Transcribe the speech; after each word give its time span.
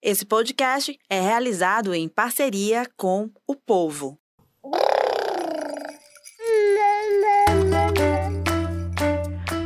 Esse 0.00 0.24
podcast 0.24 0.96
é 1.10 1.20
realizado 1.20 1.92
em 1.92 2.08
parceria 2.08 2.86
com 2.96 3.28
o 3.48 3.56
Povo. 3.56 4.16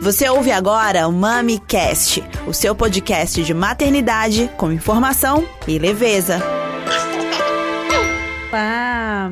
Você 0.00 0.29
ouve 0.30 0.50
agora 0.50 1.06
o 1.06 1.12
MamiCast, 1.12 2.22
o 2.48 2.54
seu 2.54 2.74
podcast 2.74 3.45
de 3.45 3.53
maternidade 3.53 4.50
com 4.56 4.72
informação 4.72 5.46
e 5.68 5.79
leveza. 5.79 6.61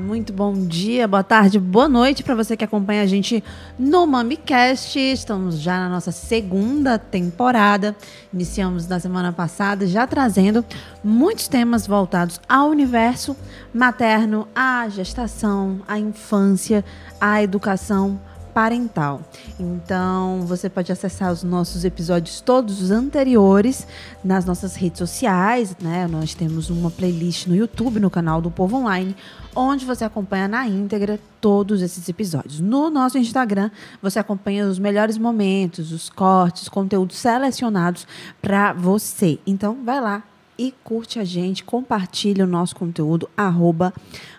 Muito 0.00 0.32
bom 0.32 0.54
dia, 0.54 1.06
boa 1.06 1.22
tarde, 1.22 1.58
boa 1.58 1.86
noite 1.86 2.22
para 2.22 2.34
você 2.34 2.56
que 2.56 2.64
acompanha 2.64 3.02
a 3.02 3.06
gente 3.06 3.44
no 3.78 4.06
MamiCast. 4.06 4.98
Estamos 4.98 5.60
já 5.60 5.78
na 5.78 5.90
nossa 5.90 6.10
segunda 6.10 6.98
temporada. 6.98 7.94
Iniciamos 8.32 8.88
na 8.88 8.98
semana 8.98 9.30
passada 9.30 9.86
já 9.86 10.06
trazendo 10.06 10.64
muitos 11.04 11.48
temas 11.48 11.86
voltados 11.86 12.40
ao 12.48 12.70
universo 12.70 13.36
materno, 13.74 14.48
à 14.54 14.88
gestação, 14.88 15.80
à 15.86 15.98
infância, 15.98 16.82
à 17.20 17.42
educação 17.42 18.18
parental. 18.52 19.22
Então, 19.58 20.42
você 20.46 20.68
pode 20.68 20.90
acessar 20.92 21.32
os 21.32 21.42
nossos 21.42 21.84
episódios 21.84 22.40
todos 22.40 22.82
os 22.82 22.90
anteriores 22.90 23.86
nas 24.22 24.44
nossas 24.44 24.74
redes 24.76 24.98
sociais, 24.98 25.76
né? 25.80 26.06
Nós 26.06 26.34
temos 26.34 26.70
uma 26.70 26.90
playlist 26.90 27.46
no 27.46 27.56
YouTube, 27.56 28.00
no 28.00 28.10
canal 28.10 28.40
do 28.40 28.50
Povo 28.50 28.76
Online, 28.76 29.16
onde 29.54 29.84
você 29.84 30.04
acompanha 30.04 30.48
na 30.48 30.66
íntegra 30.66 31.18
todos 31.40 31.82
esses 31.82 32.08
episódios. 32.08 32.60
No 32.60 32.90
nosso 32.90 33.18
Instagram, 33.18 33.70
você 34.02 34.18
acompanha 34.18 34.66
os 34.66 34.78
melhores 34.78 35.16
momentos, 35.16 35.92
os 35.92 36.08
cortes, 36.10 36.68
conteúdos 36.68 37.16
selecionados 37.16 38.06
para 38.42 38.72
você. 38.72 39.38
Então, 39.46 39.78
vai 39.84 40.00
lá, 40.00 40.22
e 40.60 40.74
curte 40.84 41.18
a 41.18 41.24
gente, 41.24 41.64
compartilha 41.64 42.44
o 42.44 42.46
nosso 42.46 42.76
conteúdo, 42.76 43.30
arroba 43.34 43.94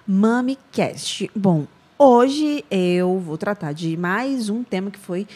MamiCast. 0.08 1.32
Bom, 1.35 1.66
Hoje 2.04 2.66
eu 2.71 3.20
vou 3.20 3.38
tratar 3.38 3.74
de 3.74 3.96
mais 3.96 4.49
um 4.49 4.63
tema 4.63 4.90
que 4.90 4.98
foi 4.98 5.27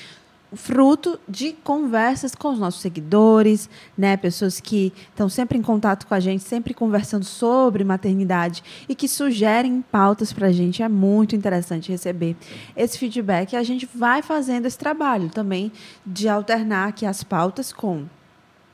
fruto 0.51 1.19
de 1.29 1.53
conversas 1.53 2.33
com 2.33 2.51
os 2.51 2.57
nossos 2.57 2.81
seguidores, 2.81 3.69
né, 3.95 4.17
pessoas 4.17 4.59
que 4.59 4.91
estão 5.11 5.29
sempre 5.29 5.59
em 5.59 5.61
contato 5.61 6.07
com 6.07 6.15
a 6.15 6.19
gente, 6.19 6.43
sempre 6.43 6.73
conversando 6.73 7.23
sobre 7.23 7.83
maternidade 7.83 8.63
e 8.89 8.95
que 8.95 9.07
sugerem 9.07 9.79
pautas 9.91 10.33
para 10.33 10.47
a 10.47 10.51
gente. 10.51 10.81
É 10.81 10.89
muito 10.89 11.35
interessante 11.35 11.91
receber 11.91 12.35
esse 12.75 12.97
feedback. 12.97 13.53
E 13.53 13.57
a 13.57 13.63
gente 13.63 13.87
vai 13.93 14.23
fazendo 14.23 14.65
esse 14.65 14.79
trabalho 14.79 15.29
também 15.29 15.71
de 16.03 16.27
alternar 16.27 16.87
aqui 16.87 17.05
as 17.05 17.23
pautas 17.23 17.71
com 17.71 18.05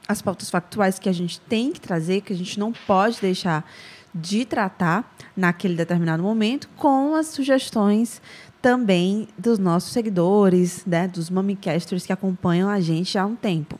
as 0.07 0.21
pautas 0.21 0.49
factuais 0.49 0.97
que 0.97 1.09
a 1.09 1.13
gente 1.13 1.41
tem 1.41 1.73
que 1.73 1.81
trazer, 1.81 2.21
que 2.21 2.31
a 2.31 2.37
gente 2.37 2.57
não 2.57 2.71
pode 2.71 3.19
deixar 3.19 3.65
de 4.13 4.45
tratar 4.45 5.15
naquele 5.35 5.75
determinado 5.75 6.21
momento, 6.21 6.69
com 6.75 7.15
as 7.15 7.27
sugestões 7.27 8.21
também 8.61 9.27
dos 9.37 9.57
nossos 9.57 9.91
seguidores, 9.91 10.85
né, 10.85 11.07
dos 11.07 11.29
mamicasters 11.29 12.05
que 12.05 12.13
acompanham 12.13 12.69
a 12.69 12.79
gente 12.79 13.17
há 13.17 13.25
um 13.25 13.35
tempo. 13.35 13.79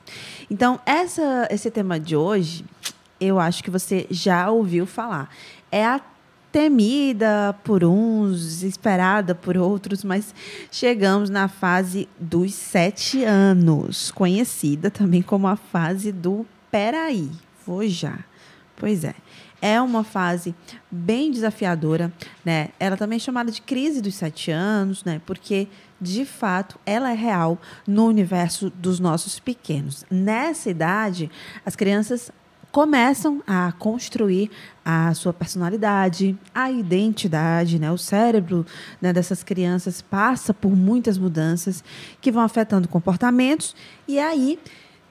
Então, 0.50 0.80
essa, 0.86 1.48
esse 1.52 1.70
tema 1.70 2.00
de 2.00 2.16
hoje, 2.16 2.66
eu 3.20 3.40
acho 3.40 3.64
que 3.64 3.70
você 3.70 4.08
já 4.10 4.50
ouviu 4.50 4.88
falar. 4.88 5.30
É 5.72 5.86
a 5.86 6.02
temida 6.52 7.56
por 7.64 7.84
uns, 7.84 8.64
esperada 8.64 9.34
por 9.36 9.56
outros, 9.56 10.04
mas 10.04 10.34
chegamos 10.72 11.30
na 11.30 11.48
fase 11.48 12.10
dos 12.20 12.54
sete 12.54 13.23
anos, 13.23 14.12
conhecida 14.12 14.90
também 14.90 15.22
como 15.22 15.48
a 15.48 15.56
fase 15.56 16.12
do 16.12 16.45
peraí, 16.70 17.30
vou 17.66 17.88
já. 17.88 18.20
Pois 18.76 19.04
é 19.04 19.14
é 19.62 19.80
uma 19.80 20.04
fase 20.04 20.56
bem 20.90 21.31
desafiadora, 21.31 22.12
né? 22.44 22.70
Ela 22.80 22.98
também 22.98 23.17
é 23.17 23.20
chamada 23.20 23.52
de 23.52 23.62
crise 23.62 24.02
dos 24.02 24.16
sete 24.16 24.50
anos, 24.52 25.04
né? 25.04 25.22
Porque 25.26 25.67
de 26.00 26.26
fato 26.26 26.80
ela 26.86 27.11
é 27.11 27.16
real 27.16 27.60
no 27.88 28.08
universo 28.08 28.72
dos 28.72 28.99
nossos 28.99 29.39
pequenos. 29.39 30.04
Nessa 30.10 30.70
idade, 30.70 31.30
as 31.64 31.76
crianças 31.76 32.32
começam 32.72 33.44
a 33.45 33.73
construir 33.73 34.49
a 34.83 35.14
sua 35.14 35.33
personalidade, 35.33 36.38
a 36.55 36.72
identidade, 36.72 37.78
né? 37.78 37.92
O 37.92 37.98
cérebro 37.98 38.66
né, 39.02 39.11
dessas 39.11 39.43
crianças 39.43 40.02
passa 40.02 40.54
por 40.54 40.76
muitas 40.76 41.17
mudanças 41.17 41.83
que 42.20 42.32
vão 42.32 42.42
afetando 42.42 42.88
comportamentos 42.88 43.76
e 44.08 44.17
aí 44.17 44.58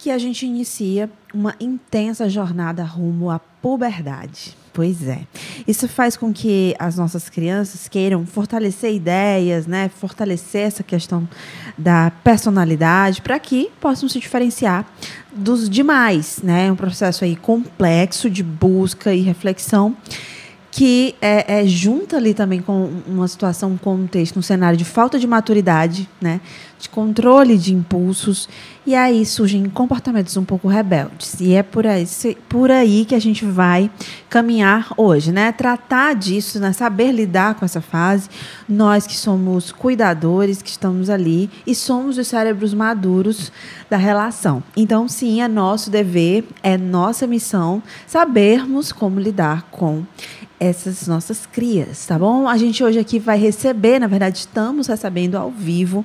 que 0.03 0.11
a 0.11 0.16
gente 0.16 0.47
inicia 0.47 1.11
uma 1.33 1.55
intensa 1.61 2.27
jornada 2.27 2.83
rumo 2.83 3.31
à 3.31 3.38
puberdade. 3.38 4.56
Pois 4.72 5.06
é. 5.06 5.27
Isso 5.69 5.87
faz 5.87 6.16
com 6.16 6.33
que 6.33 6.75
as 6.78 6.97
nossas 6.97 7.28
crianças 7.28 7.87
queiram 7.87 8.25
fortalecer 8.25 8.94
ideias, 8.94 9.66
né? 9.66 9.91
Fortalecer 9.91 10.62
essa 10.62 10.83
questão 10.83 11.28
da 11.77 12.11
personalidade 12.25 13.21
para 13.21 13.38
que 13.38 13.71
possam 13.78 14.09
se 14.09 14.19
diferenciar 14.19 14.87
dos 15.33 15.69
demais, 15.69 16.41
né? 16.43 16.69
É 16.69 16.72
um 16.72 16.77
processo 16.77 17.25
aí 17.25 17.37
complexo 17.37 18.31
de 18.31 18.43
busca 18.43 19.12
e 19.12 19.21
reflexão 19.21 19.94
que 20.70 21.16
é, 21.20 21.60
é, 21.60 21.66
junta 21.66 22.16
ali 22.16 22.32
também 22.32 22.60
com 22.60 22.91
uma 23.06 23.26
situação, 23.26 23.72
um 23.72 23.76
contexto, 23.76 24.38
um 24.38 24.42
cenário 24.42 24.76
de 24.76 24.84
falta 24.84 25.19
de 25.19 25.26
maturidade, 25.26 26.08
né, 26.20 26.41
de 26.78 26.88
controle 26.88 27.58
de 27.58 27.75
impulsos, 27.75 28.48
e 28.86 28.94
aí 28.94 29.26
surgem 29.26 29.69
comportamentos 29.69 30.36
um 30.36 30.44
pouco 30.44 30.66
rebeldes. 30.66 31.38
E 31.38 31.53
é 31.53 31.62
por 31.62 31.86
aí, 31.86 32.06
por 32.48 32.70
aí 32.70 33.04
que 33.04 33.14
a 33.14 33.19
gente 33.19 33.44
vai 33.44 33.91
caminhar 34.31 34.92
hoje, 34.97 35.31
né? 35.31 35.53
Tratar 35.53 36.14
disso, 36.14 36.58
né? 36.58 36.72
saber 36.72 37.12
lidar 37.12 37.56
com 37.56 37.64
essa 37.64 37.82
fase. 37.82 38.31
Nós 38.66 39.06
que 39.06 39.16
somos 39.16 39.70
cuidadores, 39.70 40.62
que 40.62 40.70
estamos 40.70 41.10
ali 41.10 41.50
e 41.66 41.75
somos 41.75 42.16
os 42.16 42.26
cérebros 42.26 42.72
maduros 42.72 43.52
da 43.91 43.98
relação. 43.98 44.62
Então, 44.75 45.06
sim, 45.06 45.42
é 45.42 45.48
nosso 45.48 45.91
dever, 45.91 46.44
é 46.62 46.78
nossa 46.78 47.26
missão 47.26 47.82
sabermos 48.06 48.92
como 48.92 49.20
lidar 49.20 49.69
com 49.70 50.04
essas 50.60 51.06
nossas 51.06 51.47
crias, 51.47 52.04
tá 52.04 52.19
bom? 52.19 52.47
A 52.47 52.59
gente 52.59 52.84
hoje 52.84 52.98
aqui 52.98 53.19
vai 53.19 53.38
receber, 53.38 53.98
na 53.98 54.06
verdade, 54.06 54.38
estamos 54.38 54.87
recebendo 54.87 55.37
ao 55.37 55.50
vivo 55.50 56.04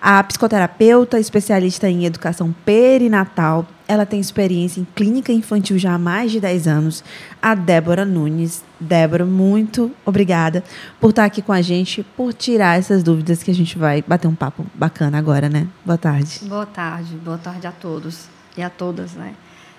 a 0.00 0.24
psicoterapeuta 0.24 1.20
especialista 1.20 1.88
em 1.88 2.06
educação 2.06 2.52
perinatal. 2.64 3.66
Ela 3.86 4.06
tem 4.06 4.18
experiência 4.18 4.80
em 4.80 4.86
clínica 4.96 5.30
infantil 5.30 5.78
já 5.78 5.92
há 5.92 5.98
mais 5.98 6.32
de 6.32 6.40
10 6.40 6.66
anos, 6.66 7.04
a 7.40 7.54
Débora 7.54 8.06
Nunes. 8.06 8.64
Débora, 8.80 9.26
muito 9.26 9.92
obrigada 10.06 10.64
por 10.98 11.10
estar 11.10 11.26
aqui 11.26 11.42
com 11.42 11.52
a 11.52 11.60
gente, 11.60 12.02
por 12.16 12.32
tirar 12.32 12.78
essas 12.78 13.02
dúvidas 13.02 13.42
que 13.42 13.50
a 13.50 13.54
gente 13.54 13.78
vai 13.78 14.02
bater 14.02 14.26
um 14.26 14.34
papo 14.34 14.64
bacana 14.74 15.18
agora, 15.18 15.50
né? 15.50 15.68
Boa 15.84 15.98
tarde. 15.98 16.40
Boa 16.44 16.66
tarde, 16.66 17.14
boa 17.16 17.38
tarde 17.38 17.66
a 17.66 17.72
todos 17.72 18.26
e 18.56 18.62
a 18.62 18.70
todas, 18.70 19.12
né? 19.12 19.34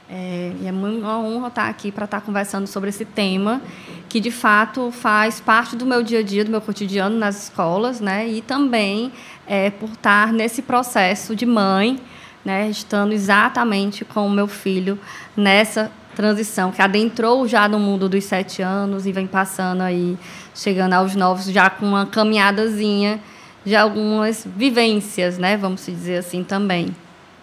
É, 0.09 0.51
e 0.61 0.67
é 0.67 0.71
uma 0.71 1.17
honra 1.17 1.47
estar 1.47 1.69
aqui 1.69 1.91
para 1.91 2.05
estar 2.05 2.21
conversando 2.21 2.67
sobre 2.67 2.89
esse 2.89 3.05
tema, 3.05 3.61
que 4.09 4.19
de 4.19 4.31
fato 4.31 4.91
faz 4.91 5.39
parte 5.39 5.75
do 5.75 5.85
meu 5.85 6.03
dia 6.03 6.19
a 6.19 6.23
dia, 6.23 6.43
do 6.43 6.51
meu 6.51 6.61
cotidiano 6.61 7.17
nas 7.17 7.43
escolas, 7.43 7.99
né? 7.99 8.27
E 8.27 8.41
também 8.41 9.11
é, 9.47 9.69
por 9.69 9.89
estar 9.89 10.31
nesse 10.31 10.61
processo 10.61 11.35
de 11.35 11.45
mãe, 11.45 11.97
né? 12.43 12.69
Estando 12.69 13.13
exatamente 13.13 14.03
com 14.03 14.27
o 14.27 14.29
meu 14.29 14.47
filho 14.47 14.99
nessa 15.35 15.91
transição, 16.15 16.71
que 16.71 16.81
adentrou 16.81 17.47
já 17.47 17.67
no 17.67 17.79
mundo 17.79 18.07
dos 18.07 18.23
sete 18.25 18.61
anos 18.61 19.07
e 19.07 19.11
vem 19.11 19.25
passando 19.25 19.81
aí, 19.81 20.17
chegando 20.53 20.93
aos 20.93 21.15
novos, 21.15 21.45
já 21.45 21.69
com 21.69 21.87
uma 21.87 22.05
caminhadazinha 22.05 23.19
de 23.65 23.75
algumas 23.75 24.45
vivências, 24.45 25.37
né? 25.37 25.57
Vamos 25.57 25.85
dizer 25.85 26.17
assim 26.17 26.43
também 26.43 26.93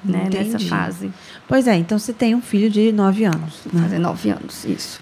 né, 0.05 0.29
nessa 0.33 0.59
fase. 0.59 1.11
Pois 1.51 1.67
é, 1.67 1.75
então 1.75 1.99
você 1.99 2.13
tem 2.13 2.33
um 2.33 2.41
filho 2.41 2.71
de 2.71 2.93
nove 2.93 3.25
anos. 3.25 3.63
Né? 3.73 3.83
Fazer 3.83 3.99
nove 3.99 4.31
anos, 4.31 4.65
isso. 4.65 5.01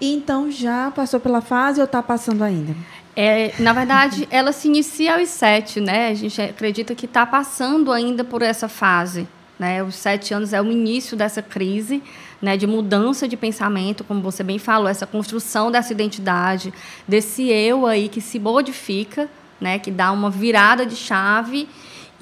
E 0.00 0.14
então 0.14 0.48
já 0.48 0.92
passou 0.92 1.18
pela 1.18 1.40
fase 1.40 1.80
ou 1.80 1.86
está 1.86 2.00
passando 2.00 2.44
ainda? 2.44 2.72
É, 3.16 3.52
na 3.58 3.72
verdade, 3.72 4.28
ela 4.30 4.52
se 4.52 4.68
inicia 4.68 5.16
aos 5.16 5.28
sete, 5.28 5.80
né? 5.80 6.10
A 6.10 6.14
gente 6.14 6.40
acredita 6.40 6.94
que 6.94 7.06
está 7.06 7.26
passando 7.26 7.90
ainda 7.90 8.22
por 8.22 8.42
essa 8.42 8.68
fase. 8.68 9.26
Né? 9.58 9.82
Os 9.82 9.96
sete 9.96 10.32
anos 10.32 10.52
é 10.52 10.62
o 10.62 10.70
início 10.70 11.16
dessa 11.16 11.42
crise, 11.42 12.00
né? 12.40 12.56
De 12.56 12.64
mudança 12.64 13.26
de 13.26 13.36
pensamento, 13.36 14.04
como 14.04 14.22
você 14.22 14.44
bem 14.44 14.60
falou, 14.60 14.86
essa 14.86 15.04
construção 15.04 15.68
dessa 15.68 15.92
identidade, 15.92 16.72
desse 17.08 17.48
eu 17.48 17.88
aí 17.88 18.08
que 18.08 18.20
se 18.20 18.38
modifica, 18.38 19.28
né? 19.60 19.80
Que 19.80 19.90
dá 19.90 20.12
uma 20.12 20.30
virada 20.30 20.86
de 20.86 20.94
chave 20.94 21.68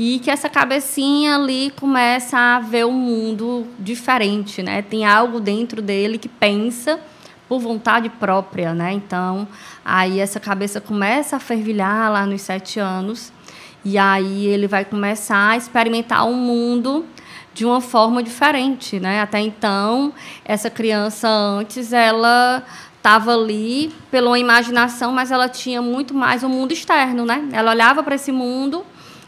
e 0.02 0.18
que 0.18 0.30
essa 0.30 0.48
cabecinha 0.48 1.34
ali 1.34 1.70
começa 1.78 2.38
a 2.38 2.58
ver 2.58 2.86
o 2.86 2.90
mundo 2.90 3.66
diferente, 3.78 4.62
né? 4.62 4.80
Tem 4.80 5.04
algo 5.04 5.38
dentro 5.38 5.82
dele 5.82 6.16
que 6.16 6.26
pensa 6.26 6.98
por 7.46 7.60
vontade 7.60 8.08
própria, 8.08 8.72
né? 8.72 8.94
Então, 8.94 9.46
aí 9.84 10.18
essa 10.18 10.40
cabeça 10.40 10.80
começa 10.80 11.36
a 11.36 11.38
fervilhar 11.38 12.10
lá 12.10 12.24
nos 12.24 12.40
sete 12.40 12.80
anos 12.80 13.30
e 13.84 13.98
aí 13.98 14.46
ele 14.46 14.66
vai 14.66 14.86
começar 14.86 15.50
a 15.50 15.56
experimentar 15.58 16.26
um 16.26 16.34
mundo 16.34 17.04
de 17.52 17.66
uma 17.66 17.82
forma 17.82 18.22
diferente, 18.22 18.98
né? 18.98 19.20
Até 19.20 19.40
então, 19.40 20.14
essa 20.46 20.70
criança 20.70 21.28
antes 21.28 21.92
ela 21.92 22.62
estava 22.96 23.34
ali 23.34 23.92
pela 24.10 24.38
imaginação, 24.38 25.12
mas 25.12 25.30
ela 25.30 25.46
tinha 25.46 25.82
muito 25.82 26.14
mais 26.14 26.42
o 26.42 26.46
um 26.46 26.48
mundo 26.48 26.72
externo, 26.72 27.26
né? 27.26 27.46
Ela 27.52 27.72
olhava 27.72 28.02
para 28.02 28.14
esse 28.14 28.32
mundo 28.32 28.82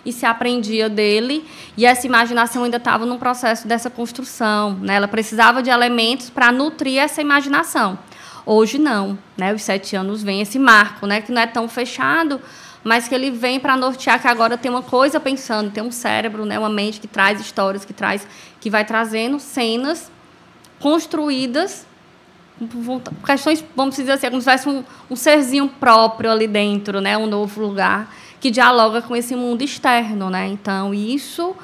e 0.05 0.13
se 0.13 0.27
aprendia 0.27 0.89
dele, 0.89 1.45
e 1.77 1.87
essa 1.87 2.07
imaginação 2.07 2.65
ainda 2.65 2.77
estava 2.77 3.07
num 3.07 3.19
processo 3.19 3.67
dessa 3.69 3.89
construção, 3.89 4.75
né? 4.75 4.97
Ela 4.97 5.09
precisava 5.09 5.63
de 5.63 5.71
elementos 5.71 6.29
para 6.29 6.51
nutrir 6.51 6.99
essa 6.99 7.21
imaginação. 7.21 7.99
Hoje 8.45 8.79
não, 8.79 9.17
né? 9.37 9.55
Os 9.55 9.63
sete 9.63 9.95
anos 9.95 10.23
vem 10.23 10.41
esse 10.41 10.59
marco, 10.59 11.07
né? 11.07 11.21
Que 11.21 11.31
não 11.31 11.41
é 11.41 11.47
tão 11.47 11.69
fechado, 11.69 12.41
mas 12.83 13.07
que 13.07 13.15
ele 13.15 13.31
vem 13.31 13.61
para 13.61 13.77
nortear 13.77 14.21
que 14.21 14.27
agora 14.27 14.59
tem 14.59 14.71
uma 14.71 14.83
coisa 14.83 15.21
pensando, 15.21 15.71
tem 15.71 15.83
um 15.83 15.93
cérebro, 15.93 16.45
né? 16.45 16.59
Uma 16.59 16.71
mente 16.71 16.99
que 16.99 17.07
traz 17.07 17.41
histórias, 17.41 17.85
que 17.85 17.93
traz, 17.93 18.27
que 18.61 18.69
vai 18.69 18.85
trazendo 18.85 19.39
cenas 19.39 20.11
construídas 20.81 21.87
questões, 23.25 23.65
vamos 23.75 23.97
dizer 23.97 24.13
assim, 24.13 24.27
é 24.27 24.31
como 24.31 24.41
se 24.41 24.49
tivesse 24.49 24.69
um, 24.69 24.85
um 25.11 25.17
serzinho 25.17 25.69
próprio 25.69 26.31
ali 26.31 26.47
dentro, 26.47 27.01
né? 27.01 27.17
um 27.17 27.27
novo 27.27 27.61
lugar 27.61 28.09
que 28.43 28.50
dialoga 28.50 29.00
com 29.00 29.15
esse 29.15 29.37
mundo 29.37 29.62
externo. 29.62 30.29
Né? 30.29 30.49
Então, 30.49 30.93
isso 30.93 31.55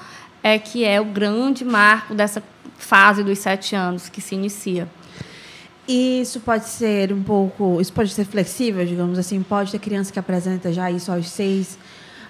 é 0.42 0.58
que 0.60 0.84
é 0.84 1.00
o 1.00 1.04
grande 1.04 1.64
marco 1.64 2.14
dessa 2.14 2.40
fase 2.78 3.25
dos 3.25 3.40
sete 3.40 3.75
anos 3.75 4.08
que 4.08 4.20
se 4.20 4.36
inicia. 4.36 4.88
Isso 5.88 6.38
pode 6.38 6.69
ser 6.69 7.12
um 7.12 7.22
pouco, 7.22 7.80
isso 7.80 7.92
pode 7.92 8.10
ser 8.10 8.25
flexível, 8.25 8.86
digamos 8.86 9.19
assim, 9.19 9.42
pode 9.42 9.72
ter 9.72 9.78
criança 9.80 10.12
que 10.12 10.19
apresenta 10.19 10.72
já 10.72 10.88
isso 10.90 11.10
aos 11.10 11.28
seis, 11.28 11.78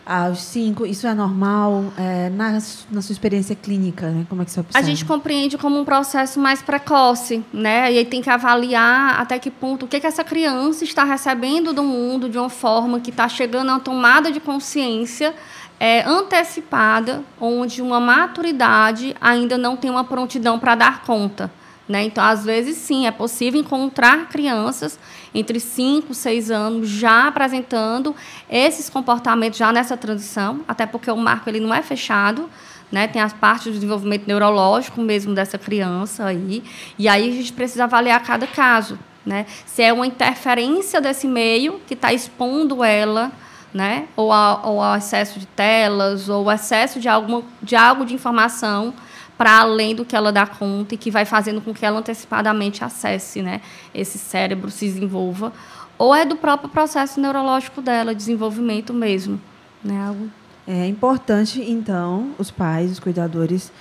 aos 0.09 0.39
cinco, 0.41 0.87
isso 0.87 1.07
é 1.07 1.13
normal 1.13 1.85
é, 1.99 2.31
na, 2.31 2.53
na 2.91 3.03
sua 3.03 3.13
experiência 3.13 3.55
clínica, 3.55 4.09
né? 4.09 4.25
Como 4.27 4.41
é 4.41 4.45
que 4.47 4.51
você 4.51 4.61
observa? 4.61 4.79
A 4.79 4.91
gente 4.91 5.05
compreende 5.05 5.59
como 5.59 5.79
um 5.79 5.85
processo 5.85 6.41
mais 6.41 6.63
precoce, 6.63 7.45
né? 7.53 7.93
E 7.93 7.99
aí 7.99 8.05
tem 8.07 8.23
que 8.23 8.31
avaliar 8.31 9.21
até 9.21 9.39
que 9.39 9.51
ponto 9.51 9.85
o 9.85 9.89
que, 9.89 10.01
que 10.01 10.07
essa 10.07 10.25
criança 10.25 10.83
está 10.83 11.05
recebendo 11.05 11.75
do 11.75 11.83
mundo 11.83 12.31
de 12.31 12.39
uma 12.39 12.49
forma 12.49 13.01
que 13.01 13.11
está 13.11 13.29
chegando 13.29 13.69
a 13.69 13.75
uma 13.75 13.81
tomada 13.81 14.33
de 14.33 14.41
consciência 14.41 15.35
é, 15.79 16.03
antecipada, 16.05 17.23
onde 17.39 17.83
uma 17.83 18.01
maturidade 18.01 19.15
ainda 19.21 19.59
não 19.59 19.77
tem 19.77 19.91
uma 19.91 20.05
prontidão 20.05 20.59
para 20.59 20.75
dar 20.75 21.03
conta. 21.03 21.51
Né? 21.89 22.05
Então, 22.05 22.23
às 22.23 22.45
vezes, 22.45 22.77
sim, 22.77 23.07
é 23.07 23.11
possível 23.11 23.59
encontrar 23.59 24.29
crianças 24.29 24.99
entre 25.35 25.59
5 25.59 26.13
e 26.13 26.15
6 26.15 26.51
anos 26.51 26.89
já 26.89 27.29
apresentando 27.29 28.15
esses 28.51 28.91
comportamentos 28.91 29.59
já 29.59 29.73
nessa 29.73 29.97
transição, 29.97 30.61
até 30.69 30.85
porque 30.85 31.11
o 31.11 31.17
marco 31.17 31.49
ele 31.49 31.61
não 31.61 31.73
é 31.73 31.81
fechado, 31.81 32.51
né? 32.93 33.07
Tem 33.07 33.23
as 33.23 33.33
partes 33.33 33.67
do 33.67 33.73
desenvolvimento 33.73 34.27
neurológico 34.27 35.01
mesmo 35.01 35.35
dessa 35.35 35.57
criança 35.57 36.27
aí, 36.27 36.63
e 36.99 37.09
aí 37.09 37.31
a 37.31 37.33
gente 37.33 37.53
precisa 37.55 37.85
avaliar 37.85 38.23
cada 38.23 38.47
caso, 38.47 38.99
né? 39.25 39.47
Se 39.65 39.83
é 39.83 39.91
uma 39.91 40.07
interferência 40.07 41.01
desse 41.01 41.27
meio 41.27 41.81
que 41.87 41.95
está 41.95 42.13
expondo 42.13 42.85
ela, 42.85 43.33
né? 43.73 44.09
Ou 44.15 44.31
ao 44.31 44.95
excesso 44.97 45.39
de 45.39 45.47
telas, 45.47 46.29
ou 46.29 46.53
excesso 46.53 47.01
de, 47.01 47.09
alguma, 47.09 47.43
de 47.63 47.77
algo 47.77 48.05
de 48.05 48.15
informação 48.15 48.93
para 49.39 49.61
além 49.61 49.95
do 49.95 50.05
que 50.05 50.17
ela 50.17 50.33
dá 50.33 50.47
conta 50.47 50.95
e 50.95 50.99
que 50.99 51.11
vai 51.11 51.25
fazendo 51.25 51.61
com 51.61 51.73
que 51.73 51.87
ela 51.87 52.01
antecipadamente 52.01 52.83
acesse, 52.83 53.41
né, 53.41 53.61
esse 53.95 54.19
cérebro 54.19 54.71
se 54.71 54.85
desenvolva, 54.87 55.53
ou 55.97 56.15
é 56.15 56.25
do 56.25 56.37
próprio 56.37 56.69
processo 56.69 57.21
neurológico 57.21 57.81
dela, 57.81 58.15
desenvolvimento 58.15 58.93
mesmo, 58.93 59.41
né? 59.83 60.07
Algo... 60.07 60.29
É 60.67 60.87
importante 60.87 61.63
então 61.63 62.33
os 62.39 62.51
pais, 62.51 62.91
os 62.93 62.99
cuidadores 62.99 63.73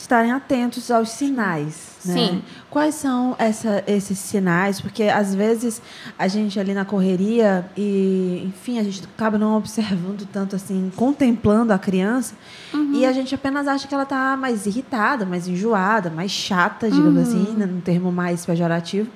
estarem 0.00 0.30
atentos 0.30 0.90
aos 0.90 1.08
sinais. 1.10 1.96
Né? 2.04 2.14
Sim. 2.14 2.42
Quais 2.70 2.94
são 2.94 3.34
essa, 3.38 3.82
esses 3.86 4.18
sinais? 4.18 4.80
Porque 4.80 5.04
às 5.04 5.34
vezes 5.34 5.80
a 6.18 6.28
gente 6.28 6.60
ali 6.60 6.74
na 6.74 6.84
correria 6.84 7.68
e, 7.76 8.42
enfim, 8.46 8.78
a 8.78 8.84
gente 8.84 9.02
acaba 9.04 9.38
não 9.38 9.56
observando 9.58 10.26
tanto 10.30 10.54
assim, 10.54 10.92
contemplando 10.94 11.72
a 11.72 11.78
criança 11.78 12.34
uhum. 12.72 12.92
e 12.94 13.06
a 13.06 13.12
gente 13.12 13.34
apenas 13.34 13.66
acha 13.66 13.88
que 13.88 13.94
ela 13.94 14.04
está 14.04 14.36
mais 14.36 14.66
irritada, 14.66 15.24
mais 15.24 15.48
enjoada, 15.48 16.10
mais 16.10 16.30
chata, 16.30 16.90
digamos 16.90 17.28
uhum. 17.28 17.42
assim, 17.42 17.56
né? 17.56 17.66
num 17.66 17.80
termo 17.80 18.12
mais 18.12 18.44
pejorativo 18.44 19.10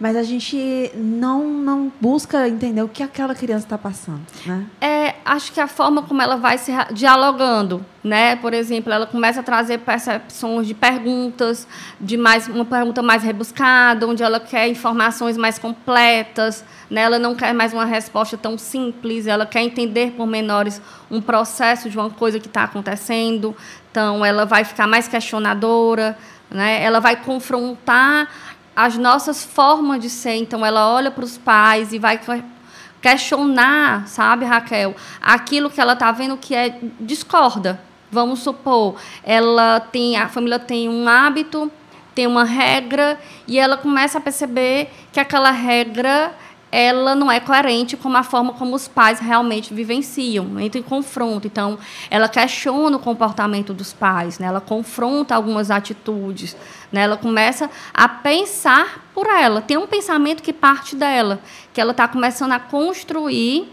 mas 0.00 0.16
a 0.16 0.22
gente 0.22 0.90
não, 0.94 1.46
não 1.46 1.92
busca 2.00 2.48
entender 2.48 2.82
o 2.82 2.88
que 2.88 3.02
aquela 3.02 3.34
criança 3.34 3.66
está 3.66 3.76
passando, 3.76 4.22
né? 4.46 4.66
É, 4.80 5.14
acho 5.26 5.52
que 5.52 5.60
a 5.60 5.68
forma 5.68 6.02
como 6.02 6.22
ela 6.22 6.36
vai 6.36 6.56
se 6.56 6.72
dialogando, 6.92 7.84
né? 8.02 8.34
Por 8.36 8.54
exemplo, 8.54 8.90
ela 8.90 9.06
começa 9.06 9.40
a 9.40 9.42
trazer 9.42 9.78
percepções 9.80 10.66
de 10.66 10.72
perguntas, 10.72 11.68
de 12.00 12.16
mais 12.16 12.48
uma 12.48 12.64
pergunta 12.64 13.02
mais 13.02 13.22
rebuscada, 13.22 14.08
onde 14.08 14.22
ela 14.22 14.40
quer 14.40 14.68
informações 14.68 15.36
mais 15.36 15.58
completas, 15.58 16.64
né? 16.88 17.02
Ela 17.02 17.18
não 17.18 17.34
quer 17.34 17.52
mais 17.52 17.74
uma 17.74 17.84
resposta 17.84 18.38
tão 18.38 18.56
simples, 18.56 19.26
ela 19.26 19.44
quer 19.44 19.60
entender 19.60 20.12
por 20.12 20.26
menores 20.26 20.80
um 21.10 21.20
processo 21.20 21.90
de 21.90 21.98
uma 21.98 22.08
coisa 22.08 22.40
que 22.40 22.46
está 22.46 22.64
acontecendo. 22.64 23.54
Então, 23.90 24.24
ela 24.24 24.46
vai 24.46 24.64
ficar 24.64 24.86
mais 24.86 25.06
questionadora, 25.06 26.16
né? 26.50 26.82
Ela 26.82 27.00
vai 27.00 27.16
confrontar 27.16 28.28
as 28.84 28.96
nossas 28.96 29.44
formas 29.44 30.00
de 30.00 30.08
ser. 30.08 30.34
Então, 30.34 30.64
ela 30.64 30.88
olha 30.92 31.10
para 31.10 31.24
os 31.24 31.36
pais 31.36 31.92
e 31.92 31.98
vai 31.98 32.20
questionar, 33.00 34.06
sabe, 34.06 34.44
Raquel, 34.44 34.94
aquilo 35.20 35.70
que 35.70 35.80
ela 35.80 35.94
está 35.94 36.12
vendo 36.12 36.36
que 36.36 36.54
é 36.54 36.78
discorda. 37.00 37.80
Vamos 38.12 38.40
supor, 38.40 38.96
ela 39.22 39.78
tem 39.78 40.16
a 40.16 40.28
família 40.28 40.58
tem 40.58 40.88
um 40.88 41.08
hábito, 41.08 41.70
tem 42.14 42.26
uma 42.26 42.44
regra 42.44 43.18
e 43.46 43.58
ela 43.58 43.76
começa 43.76 44.18
a 44.18 44.20
perceber 44.20 44.90
que 45.12 45.20
aquela 45.20 45.52
regra 45.52 46.34
ela 46.72 47.14
não 47.14 47.30
é 47.30 47.40
coerente 47.40 47.96
com 47.96 48.14
a 48.16 48.22
forma 48.22 48.52
como 48.52 48.76
os 48.76 48.86
pais 48.86 49.18
realmente 49.18 49.74
vivenciam, 49.74 50.58
entra 50.60 50.78
em 50.78 50.82
confronto. 50.82 51.46
Então, 51.46 51.78
ela 52.10 52.28
questiona 52.28 52.96
o 52.96 53.00
comportamento 53.00 53.74
dos 53.74 53.92
pais, 53.92 54.38
né? 54.38 54.46
ela 54.46 54.60
confronta 54.60 55.34
algumas 55.34 55.70
atitudes, 55.70 56.56
né? 56.92 57.02
ela 57.02 57.16
começa 57.16 57.68
a 57.92 58.08
pensar 58.08 59.10
por 59.14 59.26
ela. 59.26 59.60
Tem 59.60 59.76
um 59.76 59.86
pensamento 59.86 60.42
que 60.42 60.52
parte 60.52 60.94
dela, 60.94 61.40
que 61.72 61.80
ela 61.80 61.90
está 61.90 62.06
começando 62.06 62.52
a 62.52 62.60
construir 62.60 63.68